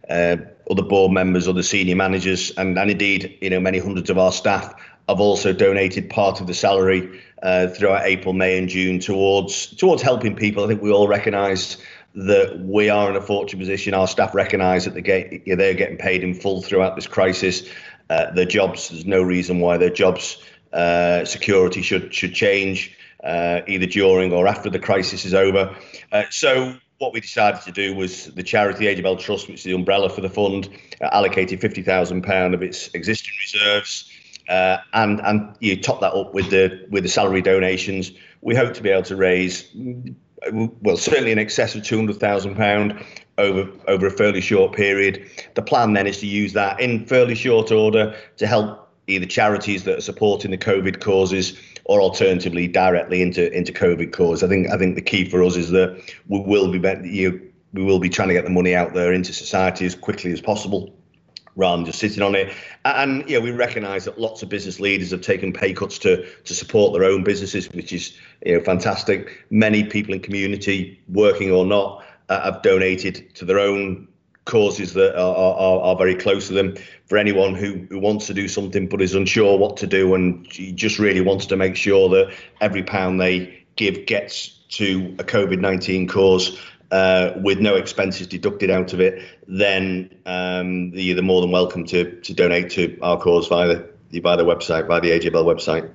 uh, 0.10 0.38
other 0.72 0.82
board 0.82 1.12
members, 1.12 1.46
other 1.46 1.62
senior 1.62 1.98
managers, 1.98 2.50
and, 2.52 2.80
and 2.80 2.90
indeed, 2.90 3.38
you 3.42 3.50
know, 3.50 3.60
many 3.60 3.80
hundreds 3.80 4.10
of 4.10 4.18
our 4.18 4.32
staff 4.32 4.74
have 5.10 5.20
also 5.20 5.52
donated 5.52 6.10
part 6.10 6.40
of 6.40 6.48
the 6.48 6.54
salary 6.54 7.22
uh, 7.44 7.68
throughout 7.68 8.06
April, 8.06 8.34
May, 8.34 8.58
and 8.58 8.70
June 8.70 9.00
towards 9.00 9.68
towards 9.76 10.02
helping 10.02 10.38
people. 10.38 10.64
I 10.64 10.68
think 10.68 10.82
we 10.82 10.92
all 10.92 11.10
recognise 11.10 11.76
that 12.16 12.60
we 12.60 12.90
are 12.90 13.10
in 13.10 13.18
a 13.18 13.22
fortunate 13.22 13.60
position. 13.60 13.94
Our 13.94 14.08
staff 14.08 14.34
recognise 14.34 14.86
that 14.86 14.94
they 14.94 15.02
get, 15.02 15.44
they're 15.46 15.74
getting 15.74 15.98
paid 15.98 16.24
in 16.24 16.34
full 16.34 16.62
throughout 16.62 16.96
this 16.96 17.08
crisis. 17.08 17.64
Uh, 18.10 18.32
their 18.32 18.46
jobs, 18.46 18.88
there's 18.88 19.06
no 19.06 19.22
reason 19.22 19.60
why 19.60 19.76
their 19.76 19.90
jobs 19.90 20.42
uh, 20.72 21.26
security 21.26 21.82
should 21.82 22.14
should 22.14 22.34
change 22.34 22.98
uh, 23.24 23.62
either 23.68 23.86
during 23.86 24.34
or 24.34 24.48
after 24.48 24.70
the 24.70 24.80
crisis 24.80 25.26
is 25.26 25.34
over. 25.34 25.76
Uh, 26.12 26.24
so 26.30 26.76
what 27.00 27.14
we 27.14 27.20
decided 27.20 27.62
to 27.62 27.72
do 27.72 27.94
was 27.94 28.28
the 28.34 28.44
charity 28.44 28.86
AJ 28.86 29.04
Bell 29.04 29.18
Trust, 29.18 29.48
which 29.48 29.58
is 29.60 29.64
the 29.64 29.74
umbrella 29.74 30.10
for 30.10 30.22
the 30.22 30.30
fund, 30.30 30.70
uh, 31.02 31.10
allocated 31.12 31.60
fifty 31.60 31.82
thousand 31.82 32.24
pound 32.24 32.54
of 32.54 32.62
its 32.62 32.90
existing 32.94 33.34
reserves, 33.40 34.12
uh, 34.50 34.78
and 34.94 35.20
and 35.22 35.56
you 35.60 35.80
top 35.82 36.02
that 36.02 36.14
up 36.14 36.34
with 36.34 36.50
the 36.50 36.86
with 36.90 37.04
the 37.04 37.10
salary 37.10 37.42
donations. 37.42 38.12
We 38.42 38.56
hope 38.56 38.74
to 38.74 38.84
be 38.84 38.90
able 38.90 39.04
to 39.04 39.16
raise, 39.16 39.70
well, 40.52 40.98
certainly 40.98 41.32
in 41.32 41.40
excess 41.40 41.76
of 41.76 41.84
two 41.84 41.98
hundred 41.98 42.20
thousand 42.20 42.56
pound 42.56 43.04
over 43.38 43.70
over 43.88 44.08
a 44.08 44.12
fairly 44.12 44.42
short 44.42 44.74
period. 44.74 45.26
The 45.56 45.62
plan 45.62 45.94
then 45.94 46.08
is 46.08 46.20
to 46.20 46.28
use 46.28 46.54
that 46.54 46.80
in 46.80 47.06
fairly 47.06 47.36
short 47.36 47.72
order 47.72 48.16
to 48.38 48.48
help 48.48 48.83
either 49.08 49.26
charities 49.26 49.84
that 49.84 49.98
are 49.98 50.02
supporting 50.02 50.52
the 50.52 50.58
COVID 50.58 51.02
causes 51.02 51.58
or 51.86 52.02
alternatively 52.02 52.68
directly 52.68 53.22
into 53.22 53.52
into 53.56 53.72
COVID 53.72 54.14
cause. 54.14 54.44
I 54.44 54.48
think 54.48 54.70
I 54.70 54.78
think 54.78 54.96
the 54.96 55.02
key 55.02 55.30
for 55.30 55.44
us 55.44 55.56
is 55.56 55.72
that 55.72 56.02
we 56.28 56.40
will 56.40 56.72
be 56.72 57.10
you 57.10 57.52
we 57.74 57.84
will 57.84 58.00
be 58.00 58.10
trying 58.10 58.30
to 58.30 58.34
get 58.34 58.44
the 58.44 58.52
money 58.52 58.76
out 58.76 58.94
there 58.94 59.14
into 59.14 59.34
society 59.34 59.86
as 59.86 59.96
quickly 59.96 60.32
as 60.32 60.40
possible 60.40 60.94
rather 61.56 61.78
than 61.78 61.86
just 61.86 62.00
sitting 62.00 62.24
on 62.24 62.36
it. 62.36 62.54
And 62.86 63.28
yeah, 63.30 63.40
we 63.40 63.52
recognise 63.52 64.06
that 64.06 64.20
lots 64.20 64.42
of 64.42 64.50
business 64.50 64.80
leaders 64.80 65.12
have 65.12 65.22
taken 65.22 65.54
pay 65.54 65.74
cuts 65.74 65.98
to 66.00 66.26
to 66.44 66.56
support 66.56 66.94
their 66.94 67.04
own 67.04 67.24
businesses, 67.24 67.70
which 67.72 67.94
is 67.94 68.18
you 68.46 68.58
know 68.58 68.64
fantastic. 68.64 69.46
Many 69.50 69.84
people 69.84 70.14
in 70.14 70.22
community, 70.22 71.00
working 71.10 71.52
or 71.52 71.66
not, 71.66 72.04
uh, 72.30 72.52
have 72.52 72.62
donated 72.62 73.34
to 73.36 73.46
their 73.46 73.60
own 73.60 74.08
causes 74.46 74.94
that 74.94 75.16
are, 75.16 75.36
are, 75.36 75.82
are 75.82 75.96
very 75.96 76.16
close 76.16 76.48
to 76.48 76.54
them. 76.54 76.76
For 77.06 77.18
anyone 77.18 77.56
who, 77.56 77.86
who 77.90 78.00
wants 78.00 78.28
to 78.28 78.34
do 78.34 78.48
something 78.48 78.88
but 78.88 79.02
is 79.02 79.16
unsure 79.16 79.58
what 79.58 79.78
to 79.78 79.88
do 79.88 80.14
and 80.16 80.48
just 80.50 81.00
really 81.00 81.22
wants 81.22 81.46
to 81.48 81.56
make 81.56 81.76
sure 81.76 82.10
that 82.10 82.34
every 82.60 82.84
pound 82.84 83.22
they 83.22 83.66
give 83.76 84.06
gets 84.06 84.60
to 84.70 85.16
a 85.20 85.24
COVID 85.24 85.60
19 85.60 86.08
cause 86.08 86.60
uh, 86.92 87.34
with 87.42 87.60
no 87.60 87.76
expenses 87.76 88.28
deducted 88.28 88.70
out 88.70 88.94
of 88.94 89.02
it, 89.02 89.24
then 89.48 90.14
um, 90.28 90.92
you're 90.94 91.22
more 91.24 91.42
than 91.42 91.52
welcome 91.52 91.86
to, 91.86 92.20
to 92.22 92.34
donate 92.34 92.70
to 92.70 92.98
our 93.02 93.20
cause 93.20 93.48
via 93.48 93.68
the, 94.12 94.20
via 94.20 94.38
the 94.38 94.46
website, 94.46 94.88
via 94.88 95.02
the 95.02 95.10
AJ 95.10 95.34
Bell 95.34 95.44
website. 95.44 95.92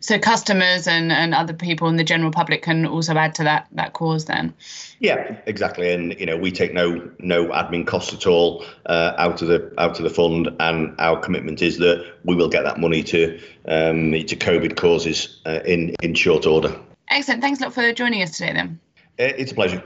So 0.00 0.18
customers 0.18 0.86
and, 0.86 1.12
and 1.12 1.34
other 1.34 1.52
people 1.52 1.88
in 1.88 1.96
the 1.96 2.04
general 2.04 2.30
public 2.30 2.62
can 2.62 2.86
also 2.86 3.14
add 3.14 3.34
to 3.36 3.44
that 3.44 3.68
that 3.72 3.92
cause 3.92 4.26
then. 4.26 4.52
Yeah, 5.00 5.36
exactly. 5.46 5.92
And 5.92 6.18
you 6.18 6.26
know, 6.26 6.36
we 6.36 6.50
take 6.50 6.72
no 6.72 7.10
no 7.18 7.46
admin 7.48 7.86
costs 7.86 8.12
at 8.12 8.26
all 8.26 8.64
uh, 8.86 9.12
out 9.18 9.42
of 9.42 9.48
the 9.48 9.72
out 9.78 9.98
of 9.98 10.04
the 10.04 10.10
fund, 10.10 10.50
and 10.60 10.94
our 10.98 11.18
commitment 11.18 11.62
is 11.62 11.78
that 11.78 12.04
we 12.24 12.34
will 12.34 12.48
get 12.48 12.64
that 12.64 12.78
money 12.78 13.02
to 13.04 13.38
um, 13.68 14.12
to 14.12 14.36
COVID 14.36 14.76
causes 14.76 15.40
uh, 15.46 15.60
in 15.64 15.94
in 16.02 16.14
short 16.14 16.46
order. 16.46 16.74
Excellent. 17.10 17.42
Thanks 17.42 17.60
a 17.60 17.64
lot 17.64 17.74
for 17.74 17.92
joining 17.92 18.22
us 18.22 18.38
today. 18.38 18.52
Then 18.52 18.80
uh, 19.18 19.34
it's 19.36 19.52
a 19.52 19.54
pleasure. 19.54 19.82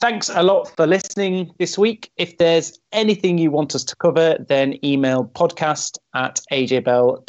Thanks 0.00 0.30
a 0.34 0.42
lot 0.42 0.74
for 0.74 0.84
listening 0.84 1.54
this 1.58 1.78
week. 1.78 2.10
If 2.16 2.38
there's 2.38 2.80
anything 2.90 3.38
you 3.38 3.52
want 3.52 3.76
us 3.76 3.84
to 3.84 3.94
cover, 3.94 4.36
then 4.48 4.84
email 4.84 5.24
podcast 5.24 5.98
at 6.14 6.40
ajbell.co.uk. 6.50 7.26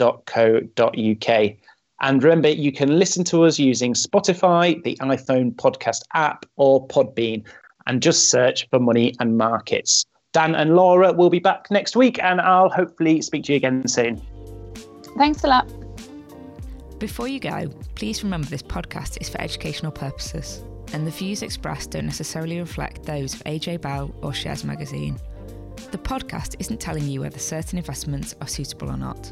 And 2.04 2.22
remember, 2.22 2.50
you 2.50 2.74
can 2.74 3.00
listen 3.00 3.24
to 3.26 3.46
us 3.46 3.58
using 3.58 3.94
Spotify, 3.94 4.84
the 4.84 4.98
iPhone 4.98 5.56
podcast 5.56 6.02
app, 6.14 6.46
or 6.58 6.86
Podbean, 6.90 7.48
and 7.88 8.04
just 8.04 8.30
search 8.30 8.68
for 8.70 8.80
Money 8.80 9.16
and 9.22 9.38
Markets. 9.38 10.06
Dan 10.34 10.54
and 10.54 10.76
Laura 10.76 11.14
will 11.14 11.30
be 11.30 11.40
back 11.40 11.72
next 11.72 11.96
week, 11.96 12.22
and 12.22 12.42
I'll 12.42 12.70
hopefully 12.70 13.22
speak 13.22 13.46
to 13.46 13.54
you 13.54 13.56
again 13.56 13.88
soon. 13.88 14.22
Thanks 15.18 15.46
a 15.46 15.48
lot. 15.48 15.66
Before 17.00 17.30
you 17.30 17.40
go, 17.40 17.70
please 17.96 18.22
remember 18.22 18.48
this 18.48 18.64
podcast 18.64 19.22
is 19.22 19.30
for 19.30 19.40
educational 19.40 19.94
purposes, 19.94 20.62
and 20.92 21.08
the 21.08 21.12
views 21.12 21.42
expressed 21.42 21.92
don't 21.92 22.06
necessarily 22.06 22.60
reflect 22.60 23.04
those 23.04 23.34
of 23.34 23.44
AJ 23.46 23.80
Bell 23.80 24.14
or 24.22 24.34
Shares 24.34 24.66
Magazine. 24.66 25.18
The 25.92 25.98
podcast 26.00 26.58
isn't 26.60 26.82
telling 26.82 27.08
you 27.08 27.22
whether 27.22 27.40
certain 27.40 27.78
investments 27.78 28.36
are 28.42 28.48
suitable 28.48 28.90
or 28.90 28.98
not. 28.98 29.32